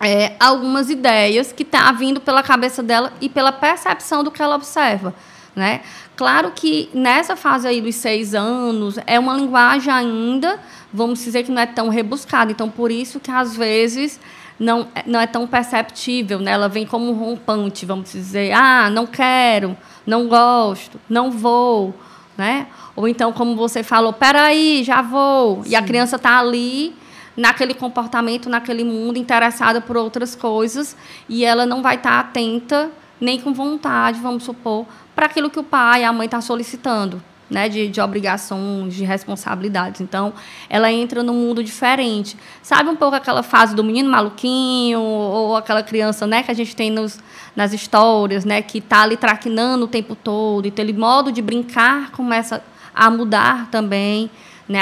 é, 0.00 0.36
algumas 0.38 0.90
ideias 0.90 1.52
que 1.52 1.64
está 1.64 1.90
vindo 1.90 2.20
pela 2.20 2.42
cabeça 2.42 2.82
dela 2.82 3.12
e 3.20 3.28
pela 3.28 3.50
percepção 3.50 4.22
do 4.22 4.30
que 4.30 4.40
ela 4.40 4.54
observa. 4.54 5.14
Né? 5.58 5.80
Claro 6.14 6.52
que 6.54 6.88
nessa 6.94 7.34
fase 7.34 7.66
aí 7.66 7.80
dos 7.80 7.96
seis 7.96 8.32
anos 8.32 8.96
é 9.08 9.18
uma 9.18 9.36
linguagem 9.36 9.92
ainda 9.92 10.60
vamos 10.92 11.22
dizer 11.24 11.42
que 11.42 11.50
não 11.50 11.60
é 11.60 11.66
tão 11.66 11.88
rebuscada. 11.88 12.52
Então, 12.52 12.70
por 12.70 12.92
isso 12.92 13.18
que 13.18 13.28
às 13.28 13.56
vezes 13.56 14.20
não, 14.58 14.86
não 15.04 15.20
é 15.20 15.26
tão 15.26 15.48
perceptível, 15.48 16.38
né? 16.38 16.52
Ela 16.52 16.68
vem 16.68 16.86
como 16.86 17.10
um 17.10 17.14
rompante, 17.14 17.84
vamos 17.84 18.12
dizer, 18.12 18.52
ah, 18.52 18.88
não 18.88 19.04
quero, 19.04 19.76
não 20.06 20.28
gosto, 20.28 21.00
não 21.08 21.28
vou, 21.30 21.92
né? 22.36 22.68
Ou 22.94 23.08
então, 23.08 23.32
como 23.32 23.56
você 23.56 23.82
falou, 23.82 24.12
peraí, 24.12 24.82
já 24.84 25.02
vou. 25.02 25.64
Sim. 25.64 25.70
E 25.70 25.76
a 25.76 25.82
criança 25.82 26.16
está 26.16 26.38
ali 26.38 26.94
naquele 27.36 27.74
comportamento, 27.74 28.48
naquele 28.48 28.82
mundo, 28.84 29.16
interessada 29.16 29.80
por 29.80 29.96
outras 29.96 30.34
coisas, 30.34 30.96
e 31.28 31.44
ela 31.44 31.64
não 31.66 31.82
vai 31.82 31.96
estar 31.96 32.10
tá 32.10 32.20
atenta 32.20 32.90
nem 33.20 33.40
com 33.40 33.52
vontade, 33.52 34.20
vamos 34.20 34.44
supor, 34.44 34.86
para 35.14 35.26
aquilo 35.26 35.50
que 35.50 35.58
o 35.58 35.64
pai 35.64 36.02
e 36.02 36.04
a 36.04 36.12
mãe 36.12 36.26
estão 36.26 36.40
tá 36.40 36.46
solicitando 36.46 37.22
né, 37.50 37.68
de, 37.68 37.88
de 37.88 38.00
obrigações, 38.00 38.94
de 38.94 39.04
responsabilidades. 39.04 40.00
Então, 40.00 40.32
ela 40.68 40.92
entra 40.92 41.22
num 41.22 41.34
mundo 41.34 41.64
diferente. 41.64 42.36
Sabe 42.62 42.90
um 42.90 42.96
pouco 42.96 43.16
aquela 43.16 43.42
fase 43.42 43.74
do 43.74 43.82
menino 43.82 44.10
maluquinho, 44.10 45.00
ou 45.00 45.56
aquela 45.56 45.82
criança 45.82 46.26
né, 46.26 46.42
que 46.42 46.50
a 46.50 46.54
gente 46.54 46.76
tem 46.76 46.90
nos, 46.90 47.18
nas 47.56 47.72
histórias, 47.72 48.44
né, 48.44 48.60
que 48.60 48.78
está 48.78 49.02
ali 49.02 49.16
traquinando 49.16 49.86
o 49.86 49.88
tempo 49.88 50.14
todo, 50.14 50.66
e 50.66 50.68
aquele 50.68 50.92
modo 50.92 51.32
de 51.32 51.40
brincar 51.40 52.10
começa 52.10 52.62
a 52.94 53.10
mudar 53.10 53.70
também. 53.70 54.30
Né? 54.68 54.80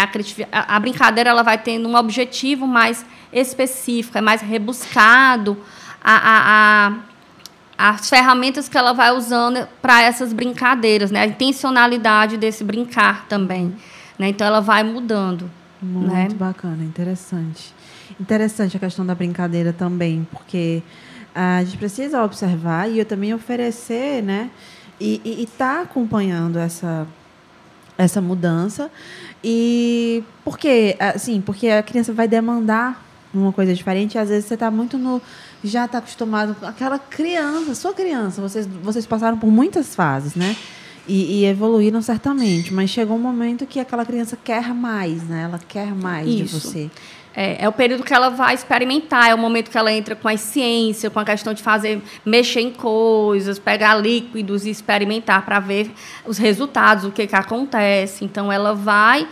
A, 0.51 0.77
a 0.77 0.81
brincadeira 0.81 1.31
ela 1.31 1.43
vai 1.43 1.59
tendo 1.59 1.89
um 1.89 1.95
objetivo 1.95 2.67
mais 2.67 3.07
específico, 3.33 4.19
é 4.19 4.21
mais 4.21 4.41
rebuscado. 4.41 5.57
a, 6.03 6.17
a, 6.17 6.87
a 6.89 7.16
as 7.79 8.09
ferramentas 8.09 8.69
que 8.69 8.79
ela 8.79 8.93
vai 8.93 9.13
usando 9.13 9.67
para 9.83 10.03
essas 10.03 10.33
brincadeiras, 10.33 11.11
né? 11.11 11.21
A 11.21 11.27
intencionalidade 11.27 12.37
desse 12.37 12.65
brincar 12.65 13.27
também, 13.29 13.75
né? 14.19 14.29
Então 14.29 14.47
ela 14.47 14.61
vai 14.61 14.83
mudando. 14.83 15.51
Muito 15.81 16.13
né? 16.13 16.29
bacana, 16.35 16.83
interessante. 16.83 17.75
Interessante 18.19 18.77
a 18.77 18.81
questão 18.81 19.05
da 19.05 19.15
brincadeira 19.15 19.73
também, 19.73 20.27
porque 20.31 20.83
a 21.35 21.63
gente 21.65 21.77
precisa 21.77 22.25
observar 22.25 22.91
e 22.91 22.99
eu 22.99 23.05
também 23.05 23.35
oferecer, 23.35 24.23
né? 24.23 24.51
E 24.99 25.43
estar 25.43 25.77
tá 25.77 25.83
acompanhando 25.83 26.59
essa 26.59 27.07
essa 27.99 28.21
mudança 28.21 28.91
e 29.43 30.23
porque 30.45 30.97
assim 30.99 31.41
porque 31.41 31.69
a 31.69 31.83
criança 31.83 32.13
vai 32.13 32.29
demandar 32.29 33.03
uma 33.33 33.53
coisa 33.53 33.75
diferente 33.75 34.19
às 34.19 34.29
vezes 34.29 34.45
você 34.45 34.55
está 34.55 34.71
muito 34.71 34.99
no 34.99 35.21
já 35.67 35.85
está 35.85 35.99
acostumado 35.99 36.55
com 36.55 36.67
aquela 36.67 36.99
criança, 36.99 37.75
sua 37.75 37.93
criança. 37.93 38.41
Vocês, 38.41 38.67
vocês 38.83 39.07
passaram 39.07 39.39
por 39.39 39.51
muitas 39.51 39.95
fases, 39.95 40.35
né? 40.35 40.57
E, 41.09 41.41
e, 41.41 41.47
evoluíram 41.47 42.03
certamente, 42.03 42.75
mas 42.75 42.91
chegou 42.91 43.17
um 43.17 43.21
momento 43.21 43.65
que 43.65 43.79
aquela 43.79 44.05
criança 44.05 44.37
quer 44.43 44.75
mais, 44.75 45.23
né? 45.23 45.45
Ela 45.45 45.61
quer 45.69 45.95
mais 45.95 46.27
Isso. 46.27 46.59
de 46.59 46.67
você. 46.67 46.91
É, 47.37 47.65
é, 47.65 47.69
o 47.69 47.73
período 47.73 48.03
que 48.03 48.15
ela 48.15 48.31
vai 48.31 48.55
experimentar, 48.55 49.29
é 49.29 49.35
o 49.35 49.39
momento 49.39 49.71
que 49.71 49.77
ela 49.77 49.93
entra 49.93 50.17
com 50.17 50.27
a 50.27 50.37
ciência, 50.39 51.11
com 51.11 51.21
a 51.21 51.25
questão 51.25 51.53
de 51.53 51.63
fazer, 51.63 52.03
mexer 52.25 52.61
em 52.61 52.71
coisas, 52.71 53.59
pegar 53.59 53.95
líquidos 53.95 54.65
e 54.65 54.71
experimentar 54.71 55.45
para 55.45 55.61
ver 55.61 55.91
os 56.25 56.39
resultados, 56.39 57.05
o 57.05 57.13
que, 57.13 57.27
que 57.27 57.37
acontece. 57.37 58.25
Então, 58.25 58.51
ela 58.51 58.75
vai 58.75 59.29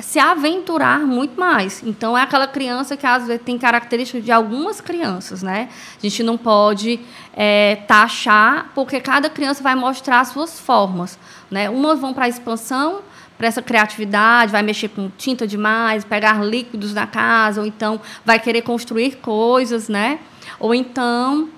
se 0.00 0.18
aventurar 0.18 1.00
muito 1.00 1.38
mais. 1.38 1.82
Então, 1.82 2.16
é 2.16 2.22
aquela 2.22 2.46
criança 2.46 2.96
que 2.96 3.06
às 3.06 3.26
vezes 3.26 3.42
tem 3.42 3.58
características 3.58 4.24
de 4.24 4.30
algumas 4.30 4.80
crianças, 4.80 5.42
né? 5.42 5.68
A 5.96 6.00
gente 6.00 6.22
não 6.22 6.38
pode 6.38 7.00
é, 7.34 7.76
taxar, 7.86 8.70
porque 8.74 9.00
cada 9.00 9.28
criança 9.28 9.62
vai 9.62 9.74
mostrar 9.74 10.20
as 10.20 10.28
suas 10.28 10.58
formas. 10.58 11.18
Né? 11.50 11.68
Umas 11.68 11.98
vão 11.98 12.14
para 12.14 12.26
a 12.26 12.28
expansão, 12.28 13.00
para 13.36 13.46
essa 13.46 13.62
criatividade, 13.62 14.50
vai 14.50 14.62
mexer 14.62 14.88
com 14.88 15.10
tinta 15.16 15.46
demais, 15.46 16.04
pegar 16.04 16.44
líquidos 16.44 16.92
na 16.92 17.06
casa, 17.06 17.60
ou 17.60 17.66
então 17.66 18.00
vai 18.24 18.38
querer 18.40 18.62
construir 18.62 19.16
coisas, 19.16 19.88
né? 19.88 20.18
Ou 20.58 20.74
então 20.74 21.48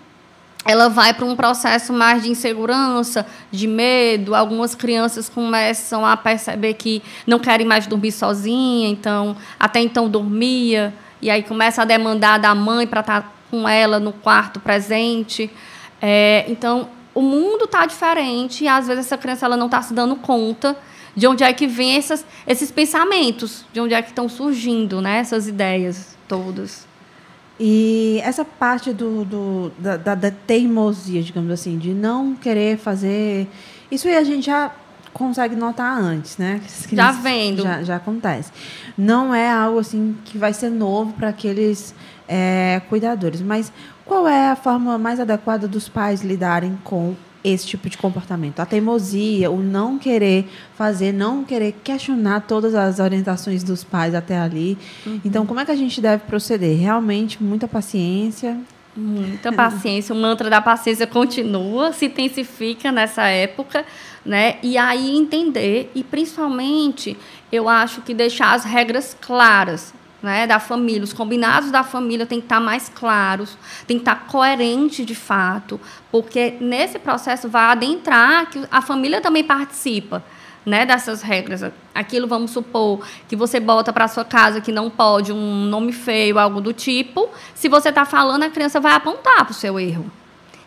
ela 0.65 0.89
vai 0.89 1.15
para 1.15 1.25
um 1.25 1.35
processo 1.35 1.93
mais 1.93 2.23
de 2.23 2.31
insegurança, 2.31 3.27
de 3.51 3.67
medo. 3.67 4.35
Algumas 4.35 4.75
crianças 4.75 5.29
começam 5.29 6.05
a 6.05 6.17
perceber 6.17 6.75
que 6.75 7.03
não 7.27 7.39
querem 7.39 7.67
mais 7.67 7.87
dormir 7.87 8.13
sozinha, 8.13 8.89
então 8.89 9.37
até 9.59 9.81
então 9.81 10.09
dormia 10.09 10.93
e 11.23 11.31
aí 11.31 11.43
começa 11.43 11.83
a 11.83 11.85
demandar 11.85 12.39
da 12.39 12.55
mãe 12.55 12.87
para 12.87 13.01
estar 13.01 13.23
tá 13.23 13.33
com 13.51 13.69
ela 13.69 13.99
no 13.99 14.13
quarto 14.13 14.61
presente. 14.61 15.51
É, 16.01 16.45
então 16.49 16.89
o 17.15 17.21
mundo 17.21 17.65
está 17.65 17.87
diferente 17.87 18.65
e 18.65 18.69
às 18.69 18.87
vezes 18.87 19.07
essa 19.07 19.19
criança 19.19 19.47
ela 19.47 19.57
não 19.57 19.67
está 19.67 19.83
se 19.83 19.93
dando 19.93 20.17
conta 20.17 20.77
de 21.17 21.27
onde 21.27 21.43
é 21.43 21.53
que 21.53 21.67
vem 21.67 21.97
essas, 21.97 22.25
esses 22.47 22.71
pensamentos, 22.71 23.65
de 23.73 23.81
onde 23.81 23.95
é 23.95 24.01
que 24.01 24.11
estão 24.11 24.29
surgindo, 24.29 25.01
né? 25.01 25.19
Essas 25.19 25.49
ideias 25.49 26.17
todas. 26.29 26.90
E 27.63 28.23
essa 28.25 28.43
parte 28.43 28.91
do, 28.91 29.23
do 29.23 29.73
da, 29.79 29.99
da, 29.99 30.15
da, 30.15 30.31
teimosia, 30.31 31.23
digamos 31.23 31.51
assim, 31.51 31.77
de 31.77 31.93
não 31.93 32.35
querer 32.35 32.79
fazer. 32.79 33.47
Isso 33.91 34.09
aí 34.09 34.17
a 34.17 34.25
gente 34.25 34.47
já 34.47 34.73
consegue 35.13 35.55
notar 35.55 36.01
antes, 36.01 36.39
né? 36.39 36.63
Já 36.91 37.13
vendo. 37.13 37.63
Já, 37.63 37.83
já 37.83 37.97
acontece. 37.97 38.51
Não 38.97 39.35
é 39.35 39.51
algo 39.51 39.79
assim 39.79 40.17
que 40.25 40.39
vai 40.39 40.55
ser 40.55 40.71
novo 40.71 41.13
para 41.13 41.29
aqueles 41.29 41.95
é, 42.27 42.81
cuidadores. 42.89 43.43
Mas 43.43 43.71
qual 44.07 44.27
é 44.27 44.49
a 44.49 44.57
forma 44.57 44.97
mais 44.97 45.21
adequada 45.21 45.69
dos 45.69 45.87
pais 45.87 46.23
lidarem 46.23 46.79
com 46.83 47.15
esse 47.43 47.67
tipo 47.67 47.89
de 47.89 47.97
comportamento. 47.97 48.61
A 48.61 48.67
teimosia, 48.67 49.51
o 49.51 49.63
não 49.63 49.99
querer 49.99 50.49
fazer, 50.75 51.13
não 51.13 51.45
querer 51.45 51.73
questionar 51.83 52.41
todas 52.41 52.75
as 52.75 52.99
orientações 52.99 53.63
dos 53.63 53.83
pais 53.83 54.15
até 54.15 54.39
ali. 54.39 54.77
Uhum. 55.07 55.21
Então, 55.25 55.47
como 55.47 55.61
é 55.61 55.65
que 55.65 55.71
a 55.71 55.77
gente 55.77 56.01
deve 56.01 56.25
proceder? 56.25 56.79
Realmente, 56.79 57.43
muita 57.43 57.67
paciência. 57.67 58.59
Muita 58.95 59.53
paciência. 59.53 60.15
O 60.15 60.19
mantra 60.19 60.51
da 60.51 60.61
paciência 60.61 61.07
continua, 61.07 61.93
se 61.93 62.07
intensifica 62.07 62.91
nessa 62.91 63.27
época, 63.29 63.85
né? 64.25 64.57
E 64.63 64.77
aí 64.77 65.17
entender, 65.17 65.91
e 65.95 66.03
principalmente, 66.03 67.17
eu 67.51 67.69
acho 67.69 68.03
que 68.03 68.13
deixar 68.13 68.53
as 68.53 68.65
regras 68.65 69.17
claras 69.21 69.95
né, 70.23 70.47
da 70.47 70.59
família, 70.59 71.03
os 71.03 71.13
combinados 71.13 71.71
da 71.71 71.83
família 71.83 72.27
têm 72.27 72.41
que 72.41 72.47
estar 72.47 72.61
mais 72.61 72.89
claros, 72.89 73.57
tem 73.87 73.97
que 73.97 74.03
estar 74.03 74.27
coerente 74.27 75.05
de 75.05 75.15
fato, 75.15 75.81
porque 76.11 76.57
nesse 76.61 76.99
processo 76.99 77.49
vai 77.49 77.65
adentrar 77.65 78.51
que 78.51 78.63
a 78.71 78.83
família 78.83 79.21
também 79.21 79.45
participa. 79.45 80.23
Né, 80.65 80.85
dessas 80.85 81.23
regras. 81.23 81.63
Aquilo, 81.95 82.29
vamos 82.29 82.51
supor, 82.51 83.01
que 83.27 83.35
você 83.35 83.59
bota 83.59 83.95
para 83.95 84.07
sua 84.07 84.27
casa 84.27 84.61
que 84.61 84.71
não 84.71 84.91
pode 84.91 85.33
um 85.33 85.65
nome 85.65 85.91
feio, 85.91 86.39
algo 86.39 86.61
do 86.61 86.71
tipo. 86.75 87.31
Se 87.55 87.67
você 87.67 87.89
está 87.89 88.05
falando, 88.05 88.43
a 88.43 88.51
criança 88.51 88.79
vai 88.79 88.93
apontar 88.93 89.47
para 89.47 89.53
o 89.53 89.55
seu 89.55 89.81
erro. 89.81 90.13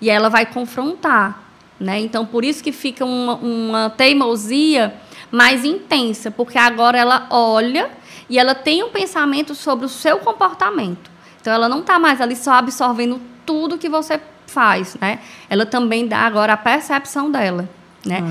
E 0.02 0.10
ela 0.10 0.30
vai 0.30 0.48
confrontar. 0.48 1.44
Né? 1.80 2.00
Então, 2.00 2.26
por 2.26 2.44
isso 2.44 2.64
que 2.64 2.72
fica 2.72 3.06
uma, 3.06 3.36
uma 3.36 3.90
teimosia 3.92 4.96
mais 5.32 5.64
intensa, 5.64 6.32
porque 6.32 6.58
agora 6.58 6.98
ela 6.98 7.28
olha 7.30 7.92
e 8.34 8.40
ela 8.40 8.56
tem 8.56 8.82
um 8.82 8.90
pensamento 8.90 9.54
sobre 9.54 9.86
o 9.86 9.90
seu 9.90 10.18
comportamento. 10.18 11.12
Então, 11.40 11.54
ela 11.54 11.70
não 11.70 11.82
está 11.82 12.00
mais 12.00 12.20
ali 12.20 12.36
só 12.36 12.54
absorvendo 12.54 13.22
tudo 13.46 13.78
que 13.78 13.88
você 13.88 14.20
faz, 14.48 14.98
né? 15.00 15.20
Ela 15.48 15.68
também 15.68 16.08
dá 16.08 16.18
agora 16.22 16.54
a 16.54 16.58
percepção 16.58 17.30
dela, 17.30 17.70
né? 18.04 18.22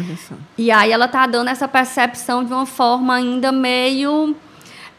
E 0.58 0.72
aí 0.72 0.90
ela 0.90 1.04
está 1.04 1.24
dando 1.28 1.50
essa 1.50 1.68
percepção 1.68 2.44
de 2.44 2.52
uma 2.52 2.66
forma 2.66 3.14
ainda 3.14 3.52
meio 3.52 4.34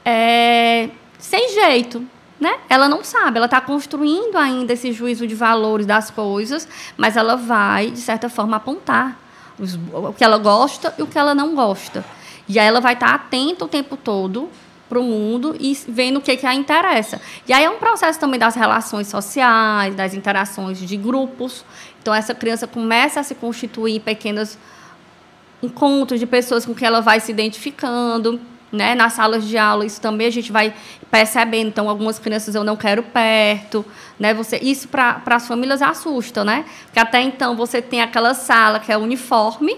é, 0.05 0.89
sem 1.19 1.50
jeito, 1.53 2.07
né? 2.39 2.60
Ela 2.69 2.88
não 2.88 3.03
sabe, 3.03 3.36
ela 3.36 3.48
está 3.48 3.60
construindo 3.60 4.38
ainda 4.38 4.72
esse 4.72 4.93
juízo 4.93 5.27
de 5.27 5.36
valores 5.36 5.86
das 5.86 6.10
coisas, 6.10 6.65
mas 6.95 7.17
ela 7.17 7.36
vai 7.36 7.91
de 7.91 8.00
certa 8.00 8.29
forma 8.29 8.55
apontar 8.55 9.19
os, 9.60 9.77
o 9.91 10.13
que 10.13 10.24
ela 10.24 10.38
gosta 10.38 10.95
e 10.98 11.01
o 11.01 11.07
que 11.07 11.19
ela 11.19 11.36
não 11.36 11.53
gosta. 11.53 12.05
E 12.48 12.57
aí 12.57 12.67
ela 12.67 12.79
vai 12.79 12.93
estar 12.93 13.10
tá 13.10 13.15
atenta 13.15 13.65
o 13.65 13.67
tempo 13.67 13.98
todo 13.98 14.50
para 14.89 14.99
o 14.99 15.03
mundo 15.03 15.55
e 15.59 15.73
vendo 15.87 16.17
o 16.17 16.21
que, 16.21 16.35
que 16.37 16.45
a 16.45 16.53
interessa. 16.53 17.19
E 17.47 17.53
aí 17.53 17.63
é 17.63 17.69
um 17.69 17.77
processo 17.77 18.19
também 18.19 18.39
das 18.39 18.55
relações 18.55 19.07
sociais, 19.07 19.95
das 19.95 20.13
interações 20.13 20.77
de 20.77 20.97
grupos. 20.97 21.65
Então, 22.01 22.13
essa 22.13 22.35
criança 22.35 22.67
começa 22.67 23.19
a 23.19 23.23
se 23.23 23.33
constituir 23.33 23.95
em 23.95 23.99
pequenos 23.99 24.57
encontros 25.61 26.19
de 26.19 26.25
pessoas 26.25 26.65
com 26.65 26.75
quem 26.75 26.87
ela 26.87 27.01
vai 27.01 27.19
se 27.19 27.31
identificando. 27.31 28.39
Né? 28.71 28.95
Nas 28.95 29.13
salas 29.13 29.45
de 29.45 29.57
aula, 29.57 29.85
isso 29.85 30.01
também 30.01 30.27
a 30.27 30.31
gente 30.31 30.51
vai 30.51 30.73
percebendo. 31.09 31.67
Então, 31.67 31.89
algumas 31.89 32.19
crianças 32.19 32.55
eu 32.55 32.63
não 32.63 32.75
quero 32.75 33.03
perto. 33.03 33.85
Né? 34.19 34.33
Você, 34.33 34.57
isso 34.57 34.87
para 34.87 35.21
as 35.25 35.47
famílias 35.47 35.81
assusta, 35.81 36.43
né? 36.43 36.65
Porque 36.85 36.99
até 36.99 37.21
então 37.21 37.55
você 37.55 37.81
tem 37.81 38.01
aquela 38.01 38.33
sala 38.33 38.79
que 38.79 38.91
é 38.91 38.97
uniforme, 38.97 39.77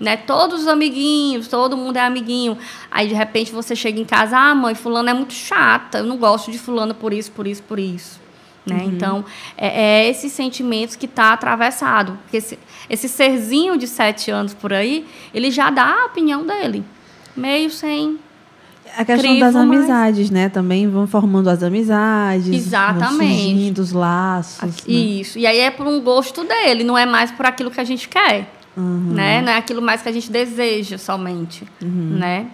né? 0.00 0.16
Todos 0.16 0.62
os 0.62 0.66
amiguinhos, 0.66 1.46
todo 1.46 1.76
mundo 1.76 1.98
é 1.98 2.00
amiguinho. 2.00 2.56
Aí 2.90 3.06
de 3.06 3.14
repente 3.14 3.52
você 3.52 3.76
chega 3.76 4.00
em 4.00 4.04
casa, 4.04 4.36
ah, 4.36 4.54
mãe, 4.54 4.74
fulano 4.74 5.10
é 5.10 5.14
muito 5.14 5.34
chata, 5.34 5.98
eu 5.98 6.04
não 6.04 6.16
gosto 6.16 6.50
de 6.50 6.58
fulano 6.58 6.94
por 6.94 7.12
isso, 7.12 7.30
por 7.30 7.46
isso, 7.46 7.62
por 7.62 7.78
isso. 7.78 8.18
Né? 8.66 8.76
Uhum. 8.76 8.90
Então, 8.90 9.24
é, 9.56 10.02
é 10.02 10.08
esses 10.08 10.32
sentimentos 10.32 10.96
que 10.96 11.06
está 11.06 11.32
atravessado. 11.32 12.18
Porque 12.22 12.38
esse, 12.38 12.58
esse 12.88 13.08
serzinho 13.08 13.76
de 13.76 13.86
sete 13.86 14.30
anos 14.30 14.54
por 14.54 14.72
aí, 14.72 15.06
ele 15.34 15.50
já 15.50 15.70
dá 15.70 16.02
a 16.02 16.06
opinião 16.06 16.46
dele. 16.46 16.82
Meio 17.36 17.70
sem. 17.70 18.18
A 18.96 19.04
questão 19.04 19.38
das 19.38 19.54
amizades, 19.54 20.30
né? 20.30 20.48
Também 20.48 20.88
vão 20.88 21.06
formando 21.06 21.48
as 21.48 21.62
amizades. 21.62 22.48
Exatamente. 22.48 23.72
Vão 23.72 23.84
os 23.84 23.92
laços. 23.92 24.78
Isso. 24.86 25.38
Né? 25.38 25.44
E 25.44 25.46
aí 25.46 25.58
é 25.60 25.70
por 25.70 25.86
um 25.86 26.00
gosto 26.00 26.42
dele, 26.42 26.82
não 26.82 26.98
é 26.98 27.06
mais 27.06 27.30
por 27.30 27.46
aquilo 27.46 27.70
que 27.70 27.80
a 27.80 27.84
gente 27.84 28.08
quer. 28.08 28.59
Uhum. 28.80 29.12
Né? 29.14 29.42
Não 29.42 29.52
é 29.52 29.56
aquilo 29.56 29.82
mais 29.82 30.02
que 30.02 30.08
a 30.08 30.12
gente 30.12 30.30
deseja 30.30 30.96
somente, 30.96 31.64
uhum. 31.82 32.16
né? 32.18 32.46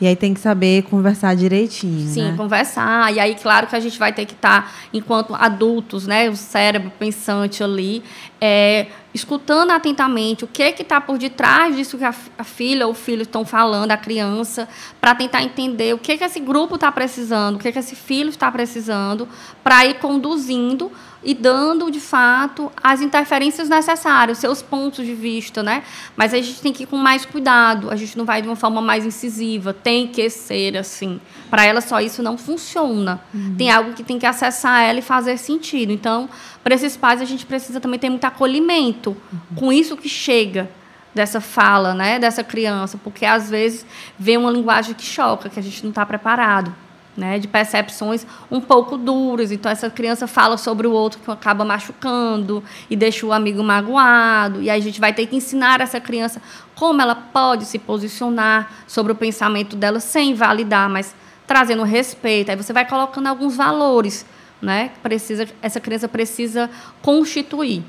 E 0.00 0.06
aí 0.06 0.16
tem 0.16 0.32
que 0.32 0.40
saber 0.40 0.82
conversar 0.84 1.36
direitinho. 1.36 2.08
Sim, 2.08 2.30
né? 2.30 2.34
conversar. 2.36 3.12
E 3.12 3.20
aí, 3.20 3.34
claro 3.34 3.66
que 3.66 3.76
a 3.76 3.80
gente 3.80 3.98
vai 3.98 4.14
ter 4.14 4.24
que 4.24 4.32
estar, 4.32 4.62
tá, 4.62 4.72
enquanto 4.94 5.34
adultos, 5.34 6.06
né, 6.06 6.30
o 6.30 6.36
cérebro 6.36 6.90
pensante 6.98 7.62
ali, 7.62 8.02
é, 8.40 8.86
escutando 9.12 9.72
atentamente 9.72 10.42
o 10.42 10.46
que 10.46 10.62
está 10.62 11.02
por 11.02 11.18
detrás 11.18 11.76
disso 11.76 11.98
que 11.98 12.04
a, 12.04 12.14
a, 12.38 12.44
filha 12.44 12.86
ou 12.86 12.92
o 12.92 12.94
filho 12.94 13.22
estão 13.22 13.44
falando, 13.44 13.90
a 13.90 13.96
criança, 13.98 14.66
para 14.98 15.14
tentar 15.14 15.42
entender 15.42 15.94
o 15.94 15.98
que, 15.98 16.16
que 16.16 16.24
esse 16.24 16.40
grupo 16.40 16.76
está 16.76 16.90
precisando, 16.90 17.56
o 17.56 17.58
que, 17.58 17.70
que 17.70 17.78
esse 17.78 17.94
filho 17.94 18.30
está 18.30 18.50
precisando, 18.50 19.28
para 19.62 19.84
ir 19.84 19.98
conduzindo 19.98 20.90
e 21.22 21.34
dando, 21.34 21.90
de 21.90 22.00
fato, 22.00 22.72
as 22.82 23.00
interferências 23.00 23.68
necessárias, 23.68 24.38
seus 24.38 24.62
pontos 24.62 25.04
de 25.04 25.14
vista, 25.14 25.62
né? 25.62 25.82
Mas 26.16 26.32
a 26.32 26.38
gente 26.38 26.60
tem 26.62 26.72
que 26.72 26.84
ir 26.84 26.86
com 26.86 26.96
mais 26.96 27.26
cuidado, 27.26 27.90
a 27.90 27.96
gente 27.96 28.16
não 28.16 28.24
vai 28.24 28.40
de 28.40 28.48
uma 28.48 28.56
forma 28.56 28.80
mais 28.80 29.04
incisiva, 29.04 29.74
tem 29.74 30.06
que 30.06 30.30
ser 30.30 30.76
assim. 30.78 31.20
Para 31.50 31.64
ela 31.64 31.80
só 31.80 32.00
isso 32.00 32.22
não 32.22 32.38
funciona. 32.38 33.20
Uhum. 33.34 33.54
Tem 33.56 33.70
algo 33.70 33.92
que 33.92 34.02
tem 34.02 34.18
que 34.18 34.26
acessar 34.26 34.82
ela 34.82 34.98
e 34.98 35.02
fazer 35.02 35.36
sentido. 35.36 35.92
Então, 35.92 36.28
para 36.64 36.74
esses 36.74 36.96
pais 36.96 37.20
a 37.20 37.26
gente 37.26 37.44
precisa 37.44 37.80
também 37.80 37.98
ter 37.98 38.08
muito 38.08 38.24
acolhimento 38.24 39.10
uhum. 39.10 39.56
com 39.56 39.72
isso 39.72 39.96
que 39.96 40.08
chega 40.08 40.70
dessa 41.14 41.40
fala, 41.40 41.92
né, 41.92 42.20
dessa 42.20 42.44
criança, 42.44 42.98
porque 43.02 43.26
às 43.26 43.50
vezes 43.50 43.84
vem 44.16 44.36
uma 44.36 44.50
linguagem 44.50 44.94
que 44.94 45.04
choca, 45.04 45.48
que 45.50 45.58
a 45.58 45.62
gente 45.62 45.82
não 45.82 45.90
está 45.90 46.06
preparado 46.06 46.72
né, 47.16 47.38
de 47.38 47.48
percepções 47.48 48.26
um 48.50 48.60
pouco 48.60 48.96
duras. 48.96 49.50
Então, 49.52 49.70
essa 49.70 49.90
criança 49.90 50.26
fala 50.26 50.56
sobre 50.56 50.86
o 50.86 50.92
outro 50.92 51.20
que 51.20 51.30
acaba 51.30 51.64
machucando 51.64 52.62
e 52.88 52.96
deixa 52.96 53.26
o 53.26 53.32
amigo 53.32 53.62
magoado. 53.62 54.62
E 54.62 54.70
aí 54.70 54.80
a 54.80 54.82
gente 54.82 55.00
vai 55.00 55.12
ter 55.12 55.26
que 55.26 55.36
ensinar 55.36 55.80
essa 55.80 56.00
criança 56.00 56.40
como 56.74 57.02
ela 57.02 57.14
pode 57.14 57.64
se 57.64 57.78
posicionar 57.78 58.72
sobre 58.86 59.12
o 59.12 59.14
pensamento 59.14 59.76
dela 59.76 60.00
sem 60.00 60.30
invalidar, 60.30 60.88
mas 60.88 61.14
trazendo 61.46 61.82
respeito. 61.82 62.50
Aí 62.50 62.56
você 62.56 62.72
vai 62.72 62.86
colocando 62.86 63.26
alguns 63.26 63.56
valores 63.56 64.24
né? 64.60 64.90
Precisa, 65.02 65.48
essa 65.62 65.80
criança 65.80 66.08
precisa 66.08 66.68
constituir. 67.00 67.82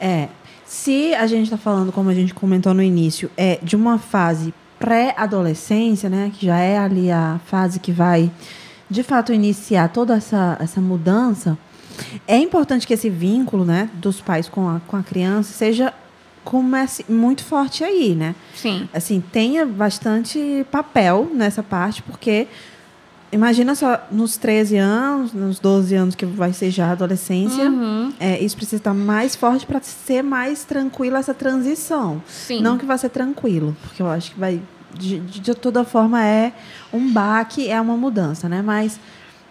É, 0.00 0.28
se 0.64 1.14
a 1.14 1.26
gente 1.26 1.44
está 1.44 1.56
falando, 1.56 1.92
como 1.92 2.10
a 2.10 2.14
gente 2.14 2.34
comentou 2.34 2.74
no 2.74 2.82
início, 2.82 3.30
é 3.36 3.58
de 3.62 3.76
uma 3.76 3.98
fase 3.98 4.52
pré-adolescência, 4.78 6.08
né, 6.08 6.32
que 6.34 6.46
já 6.46 6.58
é 6.58 6.78
ali 6.78 7.10
a 7.10 7.40
fase 7.46 7.80
que 7.80 7.92
vai, 7.92 8.30
de 8.88 9.02
fato, 9.02 9.32
iniciar 9.32 9.88
toda 9.88 10.14
essa, 10.14 10.56
essa 10.60 10.80
mudança, 10.80 11.58
é 12.26 12.38
importante 12.38 12.86
que 12.86 12.94
esse 12.94 13.10
vínculo, 13.10 13.64
né, 13.64 13.90
dos 13.94 14.20
pais 14.20 14.48
com 14.48 14.68
a, 14.68 14.80
com 14.86 14.96
a 14.96 15.02
criança 15.02 15.52
seja 15.52 15.92
comece 16.44 17.04
muito 17.08 17.44
forte 17.44 17.84
aí, 17.84 18.14
né? 18.14 18.34
Sim. 18.54 18.88
Assim, 18.94 19.20
tenha 19.20 19.66
bastante 19.66 20.64
papel 20.70 21.30
nessa 21.34 21.62
parte, 21.62 22.02
porque 22.02 22.46
imagina 23.32 23.74
só, 23.74 24.00
nos 24.10 24.36
13 24.36 24.76
anos, 24.76 25.32
nos 25.32 25.58
12 25.58 25.94
anos 25.94 26.14
que 26.14 26.24
vai 26.26 26.52
ser 26.52 26.70
já 26.70 26.86
a 26.88 26.92
adolescência, 26.92 27.64
Uhum. 27.70 28.12
é, 28.18 28.38
isso 28.42 28.56
precisa 28.56 28.76
estar 28.76 28.94
mais 28.94 29.34
forte 29.36 29.66
para 29.66 29.80
ser 29.82 30.22
mais 30.22 30.64
tranquila 30.64 31.18
essa 31.18 31.34
transição. 31.34 32.22
Sim. 32.26 32.60
Não 32.62 32.78
que 32.78 32.86
vai 32.86 32.96
ser 32.98 33.08
tranquilo, 33.10 33.76
porque 33.82 34.02
eu 34.02 34.08
acho 34.08 34.32
que 34.32 34.38
vai. 34.40 34.60
De, 34.98 35.20
de- 35.20 35.40
de 35.40 35.54
toda 35.54 35.84
forma, 35.84 36.24
é 36.24 36.52
um 36.92 37.12
baque, 37.12 37.68
é 37.68 37.78
uma 37.80 37.96
mudança, 37.96 38.48
né? 38.48 38.62
Mas 38.62 38.98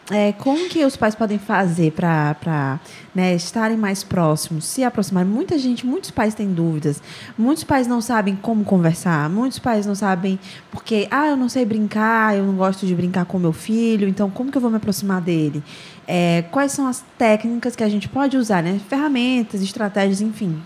é, 0.09 0.31
como 0.31 0.69
que 0.69 0.85
os 0.85 0.95
pais 0.95 1.15
podem 1.15 1.37
fazer 1.37 1.91
para 1.91 2.79
né, 3.13 3.35
estarem 3.35 3.75
mais 3.75 4.03
próximos, 4.03 4.63
se 4.65 4.83
aproximarem? 4.83 5.29
Muita 5.29 5.57
gente, 5.57 5.85
muitos 5.85 6.11
pais 6.11 6.33
têm 6.33 6.53
dúvidas. 6.53 7.01
Muitos 7.37 7.65
pais 7.65 7.87
não 7.87 7.99
sabem 7.99 8.35
como 8.35 8.63
conversar. 8.63 9.29
Muitos 9.29 9.59
pais 9.59 9.85
não 9.85 9.95
sabem 9.95 10.39
porque, 10.71 11.07
ah, 11.11 11.27
eu 11.27 11.35
não 11.35 11.49
sei 11.49 11.65
brincar, 11.65 12.37
eu 12.37 12.45
não 12.45 12.55
gosto 12.55 12.85
de 12.85 12.95
brincar 12.95 13.25
com 13.25 13.37
meu 13.37 13.51
filho, 13.51 14.07
então 14.07 14.29
como 14.29 14.49
que 14.49 14.57
eu 14.57 14.61
vou 14.61 14.71
me 14.71 14.77
aproximar 14.77 15.19
dele? 15.19 15.61
É, 16.07 16.45
quais 16.51 16.71
são 16.71 16.87
as 16.87 17.03
técnicas 17.17 17.75
que 17.75 17.83
a 17.83 17.89
gente 17.89 18.07
pode 18.07 18.37
usar, 18.37 18.63
né? 18.63 18.79
Ferramentas, 18.87 19.61
estratégias, 19.61 20.21
enfim. 20.21 20.61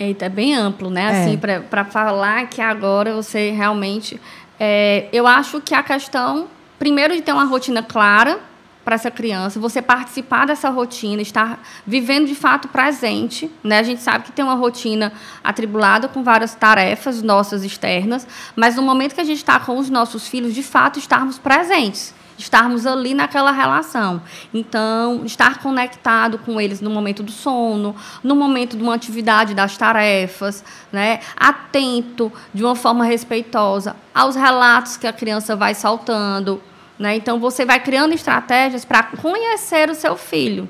Eita, 0.00 0.24
é 0.24 0.28
bem 0.28 0.52
amplo, 0.56 0.90
né? 0.90 1.02
É. 1.02 1.22
Assim, 1.22 1.38
para 1.70 1.84
falar 1.84 2.48
que 2.48 2.60
agora 2.60 3.14
você 3.14 3.50
realmente. 3.52 4.20
é, 4.58 5.08
eu 5.12 5.28
acho 5.28 5.60
que 5.60 5.74
a 5.74 5.82
questão, 5.82 6.48
primeiro, 6.82 7.14
de 7.14 7.22
ter 7.22 7.32
uma 7.32 7.44
rotina 7.44 7.80
clara 7.80 8.40
para 8.84 8.96
essa 8.96 9.08
criança, 9.08 9.60
você 9.60 9.80
participar 9.80 10.48
dessa 10.48 10.68
rotina, 10.68 11.22
estar 11.22 11.62
vivendo 11.86 12.26
de 12.26 12.34
fato 12.34 12.66
presente, 12.66 13.48
né? 13.62 13.78
A 13.78 13.84
gente 13.84 14.02
sabe 14.02 14.24
que 14.24 14.32
tem 14.32 14.44
uma 14.44 14.56
rotina 14.56 15.12
atribulada 15.44 16.08
com 16.08 16.24
várias 16.24 16.56
tarefas 16.56 17.22
nossas 17.22 17.62
externas, 17.62 18.26
mas 18.56 18.74
no 18.74 18.82
momento 18.82 19.14
que 19.14 19.20
a 19.20 19.24
gente 19.24 19.36
está 19.36 19.60
com 19.60 19.78
os 19.78 19.88
nossos 19.88 20.26
filhos, 20.26 20.52
de 20.52 20.62
fato, 20.64 20.98
estarmos 20.98 21.38
presentes 21.38 22.12
estarmos 22.38 22.86
ali 22.86 23.14
naquela 23.14 23.52
relação. 23.52 24.20
Então, 24.52 25.24
estar 25.24 25.58
conectado 25.58 26.38
com 26.38 26.60
eles 26.60 26.80
no 26.80 26.90
momento 26.90 27.22
do 27.22 27.30
sono, 27.30 27.94
no 28.22 28.34
momento 28.34 28.76
de 28.76 28.82
uma 28.82 28.94
atividade 28.94 29.54
das 29.54 29.76
tarefas, 29.76 30.64
né? 30.90 31.20
atento 31.36 32.32
de 32.52 32.64
uma 32.64 32.74
forma 32.74 33.04
respeitosa 33.04 33.94
aos 34.14 34.34
relatos 34.34 34.96
que 34.96 35.06
a 35.06 35.12
criança 35.12 35.54
vai 35.54 35.74
soltando. 35.74 36.60
Né? 36.98 37.16
Então, 37.16 37.38
você 37.38 37.64
vai 37.64 37.80
criando 37.80 38.12
estratégias 38.12 38.84
para 38.84 39.02
conhecer 39.02 39.90
o 39.90 39.94
seu 39.94 40.16
filho. 40.16 40.68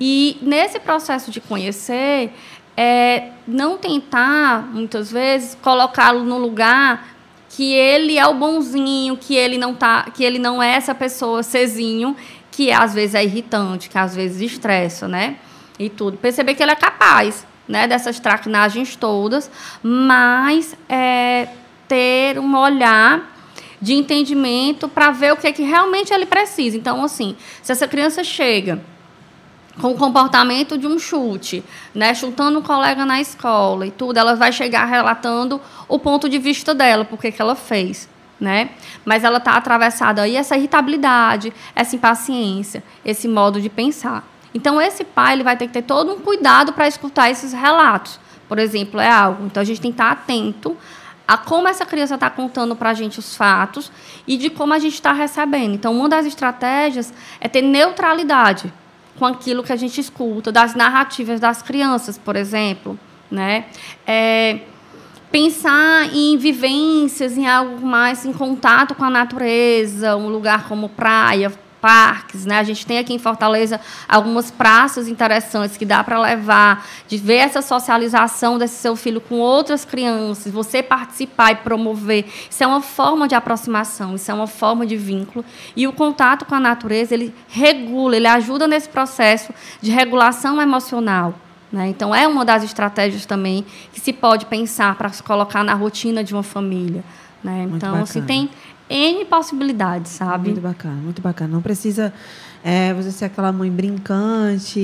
E 0.00 0.38
nesse 0.42 0.78
processo 0.78 1.30
de 1.30 1.40
conhecer, 1.40 2.32
é, 2.76 3.30
não 3.46 3.78
tentar, 3.78 4.62
muitas 4.72 5.10
vezes, 5.10 5.56
colocá-lo 5.60 6.22
no 6.24 6.38
lugar 6.38 7.16
que 7.48 7.72
ele 7.72 8.18
é 8.18 8.26
o 8.26 8.34
bonzinho, 8.34 9.16
que 9.16 9.34
ele 9.34 9.56
não 9.56 9.74
tá, 9.74 10.10
que 10.14 10.22
ele 10.22 10.38
não 10.38 10.62
é 10.62 10.74
essa 10.74 10.94
pessoa 10.94 11.42
cezinho, 11.42 12.14
que 12.50 12.70
às 12.70 12.92
vezes 12.92 13.14
é 13.14 13.24
irritante, 13.24 13.88
que 13.88 13.96
às 13.96 14.14
vezes 14.14 14.52
estressa, 14.52 15.08
né? 15.08 15.36
E 15.78 15.88
tudo. 15.88 16.18
Perceber 16.18 16.54
que 16.54 16.62
ele 16.62 16.72
é 16.72 16.76
capaz, 16.76 17.46
né, 17.66 17.86
dessas 17.86 18.20
traquinagens 18.20 18.94
todas, 18.96 19.50
mas 19.82 20.76
é, 20.88 21.48
ter 21.88 22.38
um 22.38 22.56
olhar 22.56 23.35
de 23.80 23.94
entendimento 23.94 24.88
para 24.88 25.10
ver 25.10 25.32
o 25.32 25.36
que, 25.36 25.46
é 25.46 25.52
que 25.52 25.62
realmente 25.62 26.12
ele 26.12 26.26
precisa. 26.26 26.76
Então, 26.76 27.02
assim, 27.04 27.36
se 27.62 27.72
essa 27.72 27.86
criança 27.86 28.24
chega 28.24 28.80
com 29.80 29.92
o 29.92 29.94
comportamento 29.94 30.78
de 30.78 30.86
um 30.86 30.98
chute, 30.98 31.62
né, 31.94 32.14
chutando 32.14 32.58
um 32.58 32.62
colega 32.62 33.04
na 33.04 33.20
escola 33.20 33.86
e 33.86 33.90
tudo, 33.90 34.18
ela 34.18 34.34
vai 34.34 34.52
chegar 34.52 34.86
relatando 34.86 35.60
o 35.86 35.98
ponto 35.98 36.28
de 36.28 36.38
vista 36.38 36.74
dela, 36.74 37.04
porque 37.04 37.30
que 37.30 37.42
ela 37.42 37.54
fez, 37.54 38.08
né? 38.40 38.70
Mas 39.04 39.22
ela 39.22 39.38
está 39.38 39.52
atravessada 39.52 40.22
aí 40.22 40.36
essa 40.36 40.56
irritabilidade, 40.56 41.52
essa 41.74 41.94
impaciência, 41.94 42.82
esse 43.04 43.28
modo 43.28 43.60
de 43.60 43.68
pensar. 43.68 44.26
Então 44.54 44.80
esse 44.80 45.04
pai 45.04 45.34
ele 45.34 45.42
vai 45.42 45.56
ter 45.56 45.66
que 45.66 45.74
ter 45.74 45.82
todo 45.82 46.14
um 46.14 46.20
cuidado 46.20 46.72
para 46.72 46.88
escutar 46.88 47.30
esses 47.30 47.52
relatos. 47.52 48.18
Por 48.48 48.58
exemplo, 48.58 48.98
é 48.98 49.10
algo. 49.10 49.44
Então 49.44 49.60
a 49.60 49.64
gente 49.64 49.80
tem 49.80 49.90
que 49.90 50.00
estar 50.00 50.10
atento 50.10 50.76
a 51.26 51.36
como 51.36 51.66
essa 51.66 51.84
criança 51.84 52.14
está 52.14 52.30
contando 52.30 52.76
para 52.76 52.90
a 52.90 52.94
gente 52.94 53.18
os 53.18 53.36
fatos 53.36 53.90
e 54.26 54.36
de 54.36 54.50
como 54.50 54.72
a 54.72 54.78
gente 54.78 54.94
está 54.94 55.12
recebendo. 55.12 55.74
Então 55.74 55.96
uma 55.96 56.08
das 56.08 56.26
estratégias 56.26 57.12
é 57.40 57.48
ter 57.48 57.62
neutralidade 57.62 58.72
com 59.18 59.26
aquilo 59.26 59.62
que 59.62 59.72
a 59.72 59.76
gente 59.76 60.00
escuta, 60.00 60.52
das 60.52 60.74
narrativas 60.74 61.40
das 61.40 61.62
crianças, 61.62 62.18
por 62.18 62.36
exemplo. 62.36 62.98
Né? 63.30 63.64
É, 64.06 64.60
pensar 65.32 66.14
em 66.14 66.36
vivências, 66.36 67.36
em 67.36 67.46
algo 67.46 67.84
mais 67.84 68.24
em 68.24 68.32
contato 68.32 68.94
com 68.94 69.04
a 69.04 69.10
natureza, 69.10 70.16
um 70.16 70.28
lugar 70.28 70.68
como 70.68 70.88
praia, 70.88 71.52
parques, 71.86 72.44
né? 72.44 72.58
A 72.58 72.64
gente 72.64 72.84
tem 72.84 72.98
aqui 72.98 73.14
em 73.14 73.18
Fortaleza 73.18 73.80
algumas 74.08 74.50
praças 74.50 75.06
interessantes 75.06 75.76
que 75.76 75.86
dá 75.86 76.02
para 76.02 76.20
levar, 76.20 76.84
de 77.06 77.16
ver 77.16 77.36
essa 77.36 77.62
socialização 77.62 78.58
desse 78.58 78.74
seu 78.74 78.96
filho 78.96 79.20
com 79.20 79.36
outras 79.36 79.84
crianças, 79.84 80.52
você 80.52 80.82
participar 80.82 81.52
e 81.52 81.54
promover. 81.54 82.24
Isso 82.50 82.64
é 82.64 82.66
uma 82.66 82.80
forma 82.80 83.28
de 83.28 83.36
aproximação, 83.36 84.16
isso 84.16 84.28
é 84.28 84.34
uma 84.34 84.48
forma 84.48 84.84
de 84.84 84.96
vínculo. 84.96 85.44
E 85.76 85.86
o 85.86 85.92
contato 85.92 86.44
com 86.44 86.56
a 86.56 86.60
natureza, 86.60 87.14
ele 87.14 87.32
regula, 87.46 88.16
ele 88.16 88.26
ajuda 88.26 88.66
nesse 88.66 88.88
processo 88.88 89.54
de 89.80 89.92
regulação 89.92 90.60
emocional. 90.60 91.34
Né? 91.70 91.86
Então, 91.86 92.12
é 92.12 92.26
uma 92.26 92.44
das 92.44 92.64
estratégias 92.64 93.24
também 93.24 93.64
que 93.92 94.00
se 94.00 94.12
pode 94.12 94.46
pensar 94.46 94.96
para 94.96 95.08
se 95.10 95.22
colocar 95.22 95.62
na 95.62 95.74
rotina 95.74 96.24
de 96.24 96.34
uma 96.34 96.42
família. 96.42 97.04
Né? 97.44 97.68
Então, 97.72 97.94
assim, 98.02 98.22
tem 98.22 98.50
N 98.88 99.24
possibilidades, 99.24 100.12
sabe? 100.12 100.48
Muito 100.48 100.60
bacana, 100.60 100.94
muito 100.94 101.20
bacana. 101.20 101.52
Não 101.52 101.62
precisa 101.62 102.12
é, 102.68 102.92
você 102.92 103.12
ser 103.12 103.26
aquela 103.26 103.52
mãe 103.52 103.70
brincante. 103.70 104.80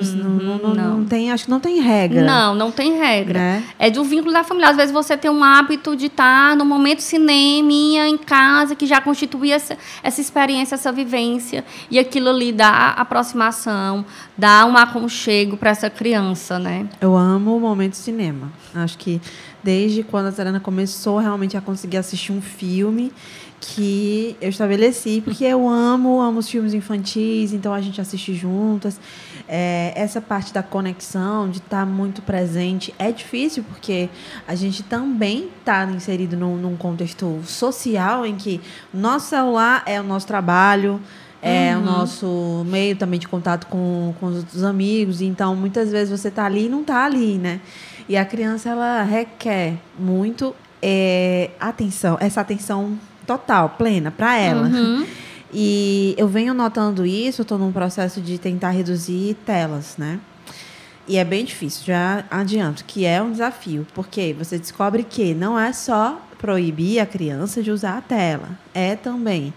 Isso 0.00 0.16
não, 0.16 0.30
não, 0.30 0.58
não, 0.58 0.70
Hum, 0.70 0.98
não. 0.98 1.04
tem, 1.04 1.30
acho 1.30 1.44
que 1.44 1.50
não 1.50 1.60
tem 1.60 1.80
regra. 1.80 2.24
Não, 2.24 2.56
não 2.56 2.72
tem 2.72 2.98
regra. 2.98 3.38
Né? 3.38 3.64
É 3.78 3.88
do 3.88 4.02
vínculo 4.02 4.32
da 4.32 4.42
família. 4.42 4.68
Às 4.70 4.76
vezes 4.76 4.92
você 4.92 5.16
tem 5.16 5.30
um 5.30 5.44
hábito 5.44 5.94
de 5.94 6.06
estar 6.06 6.56
no 6.56 6.64
momento 6.64 6.98
cineminha 6.98 8.08
em 8.08 8.18
casa, 8.18 8.74
que 8.74 8.84
já 8.84 9.00
constitui 9.00 9.52
essa, 9.52 9.78
essa 10.02 10.20
experiência, 10.20 10.74
essa 10.74 10.90
vivência. 10.90 11.64
E 11.88 12.00
aquilo 12.00 12.30
ali 12.30 12.50
dá 12.50 12.88
aproximação, 12.90 14.04
dá 14.36 14.66
um 14.66 14.76
aconchego 14.76 15.56
para 15.56 15.70
essa 15.70 15.88
criança, 15.88 16.58
né? 16.58 16.88
Eu 17.00 17.16
amo 17.16 17.56
o 17.56 17.60
momento 17.60 17.94
cinema. 17.94 18.50
Acho 18.74 18.98
que 18.98 19.20
desde 19.62 20.02
quando 20.02 20.26
a 20.26 20.32
Serena 20.32 20.58
começou 20.58 21.18
realmente 21.18 21.56
a 21.56 21.60
conseguir 21.60 21.98
assistir 21.98 22.32
um 22.32 22.42
filme 22.42 23.12
que 23.66 24.36
eu 24.42 24.50
estabeleci, 24.50 25.22
porque 25.24 25.42
eu 25.42 25.66
amo, 25.66 26.20
amo 26.20 26.40
os 26.40 26.48
filmes 26.48 26.74
infantis, 26.74 27.52
então 27.54 27.72
a 27.72 27.80
gente 27.80 27.98
assiste 27.98 28.34
juntas. 28.34 29.00
É, 29.48 29.92
essa 29.96 30.20
parte 30.20 30.52
da 30.52 30.62
conexão, 30.62 31.48
de 31.48 31.58
estar 31.58 31.86
muito 31.86 32.20
presente, 32.20 32.94
é 32.98 33.10
difícil, 33.10 33.64
porque 33.64 34.10
a 34.46 34.54
gente 34.54 34.82
também 34.82 35.48
está 35.60 35.84
inserido 35.84 36.36
num, 36.36 36.56
num 36.56 36.76
contexto 36.76 37.40
social 37.46 38.26
em 38.26 38.36
que 38.36 38.60
o 38.92 38.98
nosso 38.98 39.30
celular 39.30 39.82
é 39.86 39.98
o 39.98 40.04
nosso 40.04 40.26
trabalho, 40.26 41.00
é 41.40 41.76
o 41.76 41.80
nosso 41.80 42.64
meio 42.66 42.96
também 42.96 43.20
de 43.20 43.28
contato 43.28 43.66
com, 43.66 44.14
com 44.20 44.26
os 44.26 44.62
amigos. 44.62 45.20
Então, 45.20 45.54
muitas 45.54 45.90
vezes 45.90 46.18
você 46.18 46.28
está 46.28 46.44
ali 46.46 46.66
e 46.66 46.68
não 46.68 46.80
está 46.80 47.04
ali, 47.04 47.36
né? 47.36 47.60
E 48.08 48.16
a 48.16 48.24
criança, 48.24 48.70
ela 48.70 49.02
requer 49.02 49.76
muito 49.98 50.54
é, 50.82 51.50
atenção, 51.58 52.16
essa 52.20 52.40
atenção 52.40 52.98
total, 53.26 53.70
plena, 53.70 54.10
para 54.10 54.36
ela. 54.36 54.68
E 55.56 56.16
eu 56.18 56.26
venho 56.26 56.52
notando 56.52 57.06
isso, 57.06 57.40
eu 57.40 57.44
estou 57.44 57.56
num 57.56 57.70
processo 57.70 58.20
de 58.20 58.38
tentar 58.38 58.70
reduzir 58.70 59.34
telas, 59.46 59.94
né? 59.96 60.18
E 61.06 61.16
é 61.16 61.22
bem 61.24 61.44
difícil, 61.44 61.84
já 61.86 62.24
adianto, 62.28 62.84
que 62.84 63.04
é 63.06 63.22
um 63.22 63.30
desafio, 63.30 63.86
porque 63.94 64.34
você 64.36 64.58
descobre 64.58 65.04
que 65.04 65.32
não 65.32 65.56
é 65.56 65.72
só 65.72 66.20
proibir 66.38 66.98
a 66.98 67.06
criança 67.06 67.62
de 67.62 67.70
usar 67.70 67.98
a 67.98 68.00
tela, 68.00 68.48
é 68.74 68.96
também 68.96 69.54